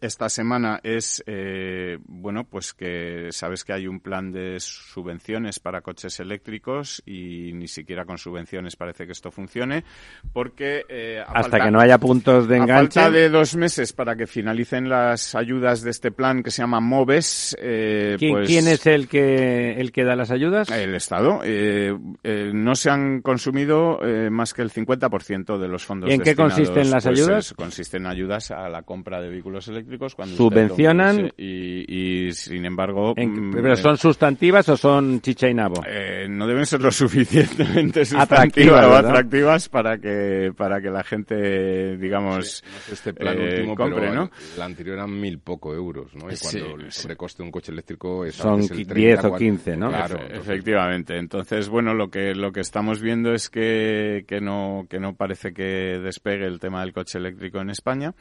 esta 0.00 0.28
semana 0.28 0.80
es, 0.82 1.22
eh, 1.26 1.98
bueno, 2.06 2.44
pues 2.44 2.72
que 2.72 3.28
sabes 3.30 3.64
que 3.64 3.72
hay 3.72 3.86
un 3.86 4.00
plan 4.00 4.32
de 4.32 4.58
subvenciones 4.58 5.58
para 5.60 5.82
coches 5.82 6.18
eléctricos 6.20 7.02
y 7.04 7.52
ni 7.52 7.68
siquiera 7.68 8.04
con 8.04 8.16
subvenciones 8.16 8.76
parece 8.76 9.06
que 9.06 9.12
esto 9.12 9.30
funcione, 9.30 9.84
porque... 10.32 10.84
Eh, 10.88 11.22
Hasta 11.26 11.60
que 11.60 11.70
no 11.70 11.80
haya 11.80 11.98
puntos 11.98 12.48
de 12.48 12.56
enganche... 12.56 13.00
A 13.00 13.04
falta 13.04 13.10
de 13.10 13.28
dos 13.28 13.56
meses 13.56 13.92
para 13.92 14.16
que 14.16 14.26
finalicen 14.26 14.88
las 14.88 15.34
ayudas 15.34 15.82
de 15.82 15.90
este 15.90 16.10
plan 16.10 16.42
que 16.42 16.50
se 16.50 16.62
llama 16.62 16.80
MOVES... 16.80 17.56
Eh, 17.60 18.16
¿Quién, 18.18 18.32
pues 18.32 18.48
¿Quién, 18.48 18.68
es 18.68 18.86
el 18.86 19.08
que, 19.08 19.72
el 19.72 19.92
que 19.92 20.04
da 20.04 20.16
las 20.16 20.30
ayudas? 20.30 20.70
El 20.70 20.94
Estado. 20.94 21.40
Eh, 21.44 21.94
eh 22.24 22.50
no 22.54 22.74
se 22.74 22.90
han 22.90 23.20
consumido 23.20 24.00
más 24.30 24.54
que 24.54 24.62
el 24.62 24.70
50% 24.70 25.58
de 25.58 25.68
los 25.68 25.84
fondos 25.84 26.10
¿Y 26.10 26.14
en 26.14 26.20
qué 26.22 26.34
consisten 26.34 26.90
las 26.90 27.04
pues, 27.04 27.18
ayudas? 27.18 27.54
consisten 27.54 28.06
ayudas 28.06 28.50
a 28.50 28.68
la 28.68 28.82
compra 28.82 29.20
de 29.20 29.28
vehículos 29.28 29.68
eléctricos 29.68 29.89
cuando 29.98 30.36
subvencionan 30.36 31.32
y, 31.36 32.32
sin 32.32 32.64
embargo 32.64 33.14
mm, 33.16 33.52
pero 33.52 33.76
son 33.76 33.96
sustantivas 33.96 34.68
o 34.68 34.76
son 34.76 35.20
chicha 35.20 35.48
y 35.48 35.54
nabo 35.54 35.82
eh, 35.86 36.26
no 36.28 36.46
deben 36.46 36.66
ser 36.66 36.80
lo 36.80 36.90
suficientemente 36.90 38.04
sustantivas 38.04 38.86
o 38.86 38.94
atractivas 38.94 39.68
para 39.68 39.98
que 39.98 40.52
para 40.56 40.80
que 40.80 40.90
la 40.90 41.02
gente 41.02 41.96
digamos 41.96 42.62
este 42.90 43.12
plan 43.12 43.38
eh, 43.38 43.44
último 43.44 43.74
compre 43.74 44.10
no 44.12 44.30
la 44.56 44.64
anterior 44.64 44.96
eran 44.96 45.18
mil 45.18 45.38
poco 45.38 45.74
euros 45.74 46.14
no 46.14 46.30
y 46.30 46.36
cuando 46.36 46.76
el 46.76 46.92
sobrecoste 46.92 47.42
de 47.42 47.46
un 47.46 47.52
coche 47.52 47.72
eléctrico 47.72 48.24
es 48.24 48.34
son 48.34 48.60
10 48.60 49.24
o 49.24 49.34
15 49.36 49.76
no 49.76 49.88
claro 49.88 50.20
efectivamente. 50.30 51.16
Entonces 51.16 51.68
bueno 51.68 51.94
lo 51.94 52.10
que 52.10 52.34
lo 52.34 52.52
que 52.52 52.60
estamos 52.60 53.00
viendo 53.00 53.32
es 53.32 53.50
que 53.50 54.24
que 54.26 54.40
no 54.40 54.86
que 54.88 54.98
no 54.98 55.14
parece 55.14 55.52
que 55.52 55.98
despegue 56.02 56.46
el 56.46 56.60
tema 56.60 56.80
del 56.80 56.92
coche 56.92 57.18
eléctrico 57.18 57.60
en 57.60 57.70
España 57.70 58.14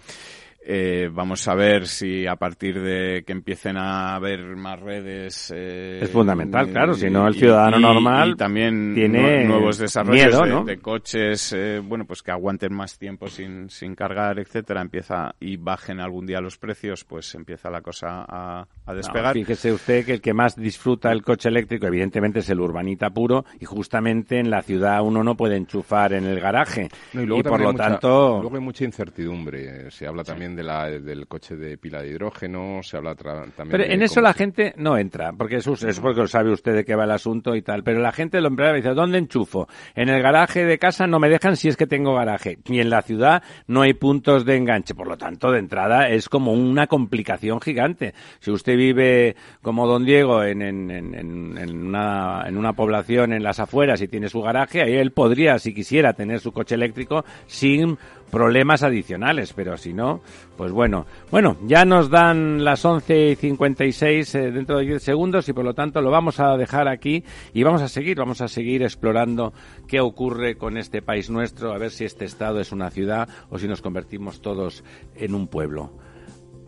eh, 0.62 1.10
vamos 1.12 1.48
a 1.48 1.56
ver 1.56 1.88
si 1.88 2.28
a 2.28 2.36
partir 2.36 2.82
de 2.82 3.24
que 3.26 3.32
empiecen 3.32 3.78
a 3.78 4.16
haber 4.16 4.56
más 4.58 4.80
redes 4.80 5.54
eh, 5.56 6.00
es 6.02 6.10
fundamental, 6.12 6.70
claro. 6.70 6.94
Si 6.94 7.10
no, 7.10 7.28
el 7.28 7.36
ciudadano 7.36 7.80
normal 7.80 8.36
también 8.36 8.94
tiene 8.94 9.46
nuevos 9.46 9.78
desarrollos 9.78 10.66
de, 10.66 10.78
coches, 10.80 11.54
eh, 11.54 11.82
bueno, 11.84 12.06
pues 12.06 12.22
que 12.22 12.32
aguanten 12.32 12.74
más 12.74 12.98
tiempo 12.98 13.28
sin, 13.28 13.70
sin 13.70 13.96
cargar, 13.96 14.38
etcétera. 14.38 14.82
Empieza 14.82 15.34
y 15.40 15.56
bajen 15.56 16.02
algún 16.02 16.26
día 16.26 16.42
los 16.42 16.58
precios, 16.58 17.06
pues 17.06 17.34
empieza 17.36 17.70
la 17.70 17.82
cosa 17.82 18.26
a, 18.28 18.68
despegar. 18.94 19.34
fíjese 19.34 19.72
usted 19.72 20.06
que 20.06 20.14
el 20.14 20.22
que 20.22 20.34
más 20.34 20.56
disfruta 20.56 21.12
el 21.12 21.24
coche 21.24 21.48
eléctrico, 21.48 21.88
evidentemente, 21.88 22.40
es 22.40 22.50
el 22.50 22.60
urbanita 22.60 23.10
puro 23.12 23.46
y 23.60 23.66
justamente 23.66 24.40
en 24.40 24.50
la 24.50 24.62
ciudad 24.62 25.02
uno 25.04 25.24
no 25.24 25.36
puede 25.36 25.56
enchufar 25.56 26.14
en 26.14 26.26
el 26.26 26.40
garaje 26.40 26.90
y, 27.14 27.44
por 27.44 27.62
lo 27.62 27.74
tanto 27.74 28.40
luego 28.42 28.56
hay 28.56 28.62
mucha 28.62 28.84
incertidumbre. 28.84 29.90
Se 29.90 30.06
habla 30.06 30.24
también 30.24 30.49
de 30.56 30.64
la, 30.64 30.90
del 30.90 31.28
coche 31.28 31.56
de 31.56 31.78
pila 31.78 32.02
de 32.02 32.10
hidrógeno, 32.10 32.82
se 32.84 32.98
habla 32.98 33.16
también 33.16 33.54
Pero 33.70 33.84
en 33.84 34.02
eso 34.02 34.22
la 34.22 34.34
gente 34.34 34.74
no 34.78 34.98
entra, 34.98 35.32
porque 35.34 35.58
eso 35.58 35.74
es 35.74 36.00
porque 36.00 36.22
lo 36.22 36.28
sabe 36.28 36.52
usted 36.52 36.74
de 36.74 36.86
qué 36.86 36.96
va 36.96 37.04
el 37.06 37.12
asunto 37.12 37.56
y 37.56 37.62
tal. 37.62 37.84
Pero 37.84 38.00
la 38.00 38.12
gente 38.12 38.42
lo 38.42 38.48
emplea 38.48 38.74
y 38.74 38.78
dice, 38.78 38.94
¿dónde 38.94 39.18
enchufo? 39.18 39.68
En 39.96 40.10
el 40.10 40.22
garaje 40.22 40.66
de 40.66 40.78
casa 40.78 41.08
no 41.08 41.20
me 41.20 41.30
dejan 41.30 41.56
si 41.56 41.68
es 41.68 41.78
que 41.78 41.88
tengo 41.88 42.16
garaje. 42.16 42.60
Y 42.66 42.80
en 42.80 42.90
la 42.90 43.02
ciudad 43.02 43.44
no 43.68 43.82
hay 43.82 43.94
puntos 43.94 44.46
de 44.46 44.56
enganche. 44.56 44.96
Por 44.96 45.08
lo 45.08 45.18
tanto, 45.18 45.52
de 45.52 45.60
entrada 45.60 46.10
es 46.10 46.30
como 46.30 46.54
una 46.54 46.88
complicación 46.88 47.62
gigante. 47.62 48.14
Si 48.40 48.52
usted 48.52 48.76
vive 48.76 49.36
como 49.62 49.88
don 49.88 50.06
Diego 50.06 50.44
en, 50.44 50.62
en, 50.62 50.92
en, 50.92 51.14
en, 51.58 51.88
una, 51.88 52.44
en 52.48 52.58
una 52.58 52.74
población 52.74 53.34
en 53.34 53.44
las 53.44 53.60
afueras 53.60 54.02
y 54.02 54.08
tiene 54.08 54.30
su 54.30 54.42
garaje, 54.42 54.82
ahí 54.82 54.96
él 54.96 55.12
podría, 55.12 55.60
si 55.60 55.74
quisiera, 55.74 56.14
tener 56.14 56.40
su 56.40 56.52
coche 56.52 56.76
eléctrico 56.76 57.24
sin 57.48 57.98
problemas 58.30 58.84
adicionales, 58.84 59.54
pero 59.54 59.78
si 59.78 59.94
no, 59.94 60.22
pues 60.58 60.72
bueno. 60.72 61.06
Bueno, 61.32 61.58
ya 61.66 61.86
nos 61.86 62.10
dan 62.10 62.64
las 62.64 62.84
11 62.86 63.32
y 63.32 63.36
56 63.36 64.36
eh, 64.36 64.52
dentro 64.52 64.78
de 64.78 64.86
10 64.86 65.04
segundos 65.04 65.50
y 65.50 65.54
por 65.54 65.66
lo 65.66 65.74
tanto 65.74 66.02
lo 66.02 66.12
vamos 66.12 66.40
a 66.40 66.58
dejar 66.58 66.88
aquí 66.88 67.24
y 67.54 67.64
vamos 67.64 67.82
a 67.82 67.88
seguir, 67.88 68.18
vamos 68.18 68.42
a 68.42 68.48
seguir 68.48 68.84
explorando 68.84 69.54
qué 69.88 70.00
ocurre 70.00 70.56
con 70.56 70.78
este 70.78 71.02
país 71.02 71.30
nuestro, 71.30 71.74
a 71.74 71.78
ver 71.78 71.92
si 71.92 72.06
este 72.06 72.26
estado 72.26 72.60
es 72.60 72.72
una 72.72 72.90
ciudad 72.90 73.28
o 73.50 73.58
si 73.60 73.68
nos 73.68 73.82
convertimos 73.82 74.42
todos 74.42 74.84
en 75.16 75.36
un 75.36 75.48
pueblo. 75.48 75.92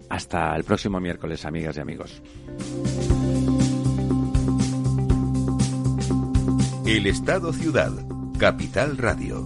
Hasta 0.10 0.54
el 0.56 0.66
próximo 0.66 1.00
miércoles, 1.00 1.46
amigas 1.46 1.78
y 1.78 1.80
amigos. 1.80 2.22
El 6.86 7.08
Estado 7.08 7.54
Ciudad, 7.54 7.92
Capital 8.38 8.98
Radio. 8.98 9.46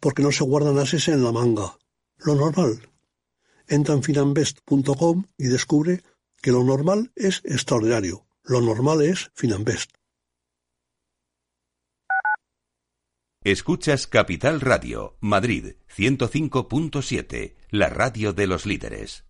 porque 0.00 0.22
no 0.22 0.32
se 0.32 0.44
guardan 0.44 0.78
ases 0.78 1.08
en 1.08 1.22
la 1.22 1.32
manga. 1.32 1.78
Lo 2.18 2.34
normal. 2.34 2.88
Entra 3.68 3.94
en 3.94 4.02
finambest.com 4.02 5.24
y 5.38 5.44
descubre 5.44 6.02
que 6.42 6.50
lo 6.50 6.64
normal 6.64 7.12
es 7.14 7.42
extraordinario. 7.44 8.26
Lo 8.42 8.60
normal 8.60 9.02
es 9.02 9.30
Finambest. 9.34 9.92
Escuchas 13.42 14.06
Capital 14.06 14.60
Radio, 14.60 15.16
Madrid 15.20 15.76
105.7, 15.96 17.54
la 17.70 17.88
radio 17.88 18.34
de 18.34 18.46
los 18.46 18.66
líderes. 18.66 19.29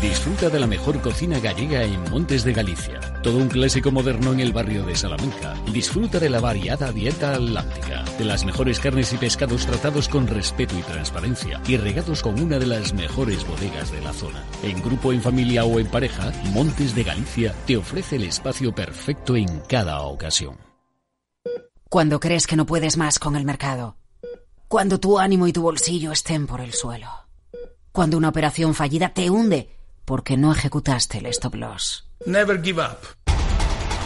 Disfruta 0.00 0.48
de 0.48 0.58
la 0.58 0.66
mejor 0.66 1.02
cocina 1.02 1.38
gallega 1.40 1.82
en 1.82 2.00
Montes 2.10 2.42
de 2.42 2.54
Galicia. 2.54 3.00
Todo 3.22 3.36
un 3.36 3.48
clásico 3.48 3.90
moderno 3.90 4.32
en 4.32 4.40
el 4.40 4.50
barrio 4.50 4.82
de 4.86 4.96
Salamanca. 4.96 5.54
Disfruta 5.74 6.18
de 6.18 6.30
la 6.30 6.40
variada 6.40 6.90
dieta 6.90 7.34
atlántica, 7.34 8.02
de 8.18 8.24
las 8.24 8.46
mejores 8.46 8.80
carnes 8.80 9.12
y 9.12 9.18
pescados 9.18 9.66
tratados 9.66 10.08
con 10.08 10.26
respeto 10.26 10.74
y 10.78 10.80
transparencia 10.80 11.60
y 11.68 11.76
regados 11.76 12.22
con 12.22 12.40
una 12.40 12.58
de 12.58 12.66
las 12.66 12.94
mejores 12.94 13.46
bodegas 13.46 13.92
de 13.92 14.00
la 14.00 14.14
zona. 14.14 14.42
En 14.62 14.80
grupo, 14.80 15.12
en 15.12 15.20
familia 15.20 15.66
o 15.66 15.78
en 15.78 15.88
pareja, 15.88 16.32
Montes 16.54 16.94
de 16.94 17.04
Galicia 17.04 17.54
te 17.66 17.76
ofrece 17.76 18.16
el 18.16 18.24
espacio 18.24 18.74
perfecto 18.74 19.36
en 19.36 19.60
cada 19.68 20.00
ocasión. 20.00 20.56
Cuando 21.90 22.20
crees 22.20 22.46
que 22.46 22.56
no 22.56 22.64
puedes 22.64 22.96
más 22.96 23.18
con 23.18 23.36
el 23.36 23.44
mercado. 23.44 23.98
Cuando 24.66 24.98
tu 24.98 25.18
ánimo 25.18 25.46
y 25.46 25.52
tu 25.52 25.60
bolsillo 25.60 26.10
estén 26.10 26.46
por 26.46 26.62
el 26.62 26.72
suelo. 26.72 27.10
Cuando 27.92 28.16
una 28.16 28.30
operación 28.30 28.74
fallida 28.74 29.10
te 29.10 29.28
hunde 29.28 29.79
porque 30.10 30.36
no 30.36 30.50
ejecutaste 30.50 31.18
el 31.18 31.26
stop 31.26 31.54
loss. 31.54 32.04
Never 32.26 32.60
give 32.60 32.82
up. 32.82 32.98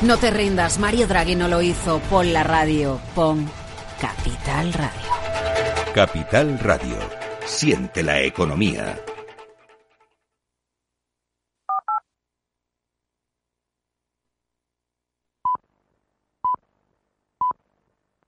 No 0.03 0.19
te 0.19 0.31
rindas, 0.31 0.79
Mario 0.79 1.07
Draghi 1.07 1.35
no 1.35 1.49
lo 1.49 1.63
hizo. 1.63 1.99
Pon 2.11 2.31
la 2.35 2.43
radio, 2.43 3.01
pon 3.15 3.51
Capital 3.99 4.75
Radio. 4.75 5.95
Capital 5.95 6.59
Radio. 6.59 6.99
Siente 7.47 8.03
la 8.03 8.21
economía. 8.21 9.01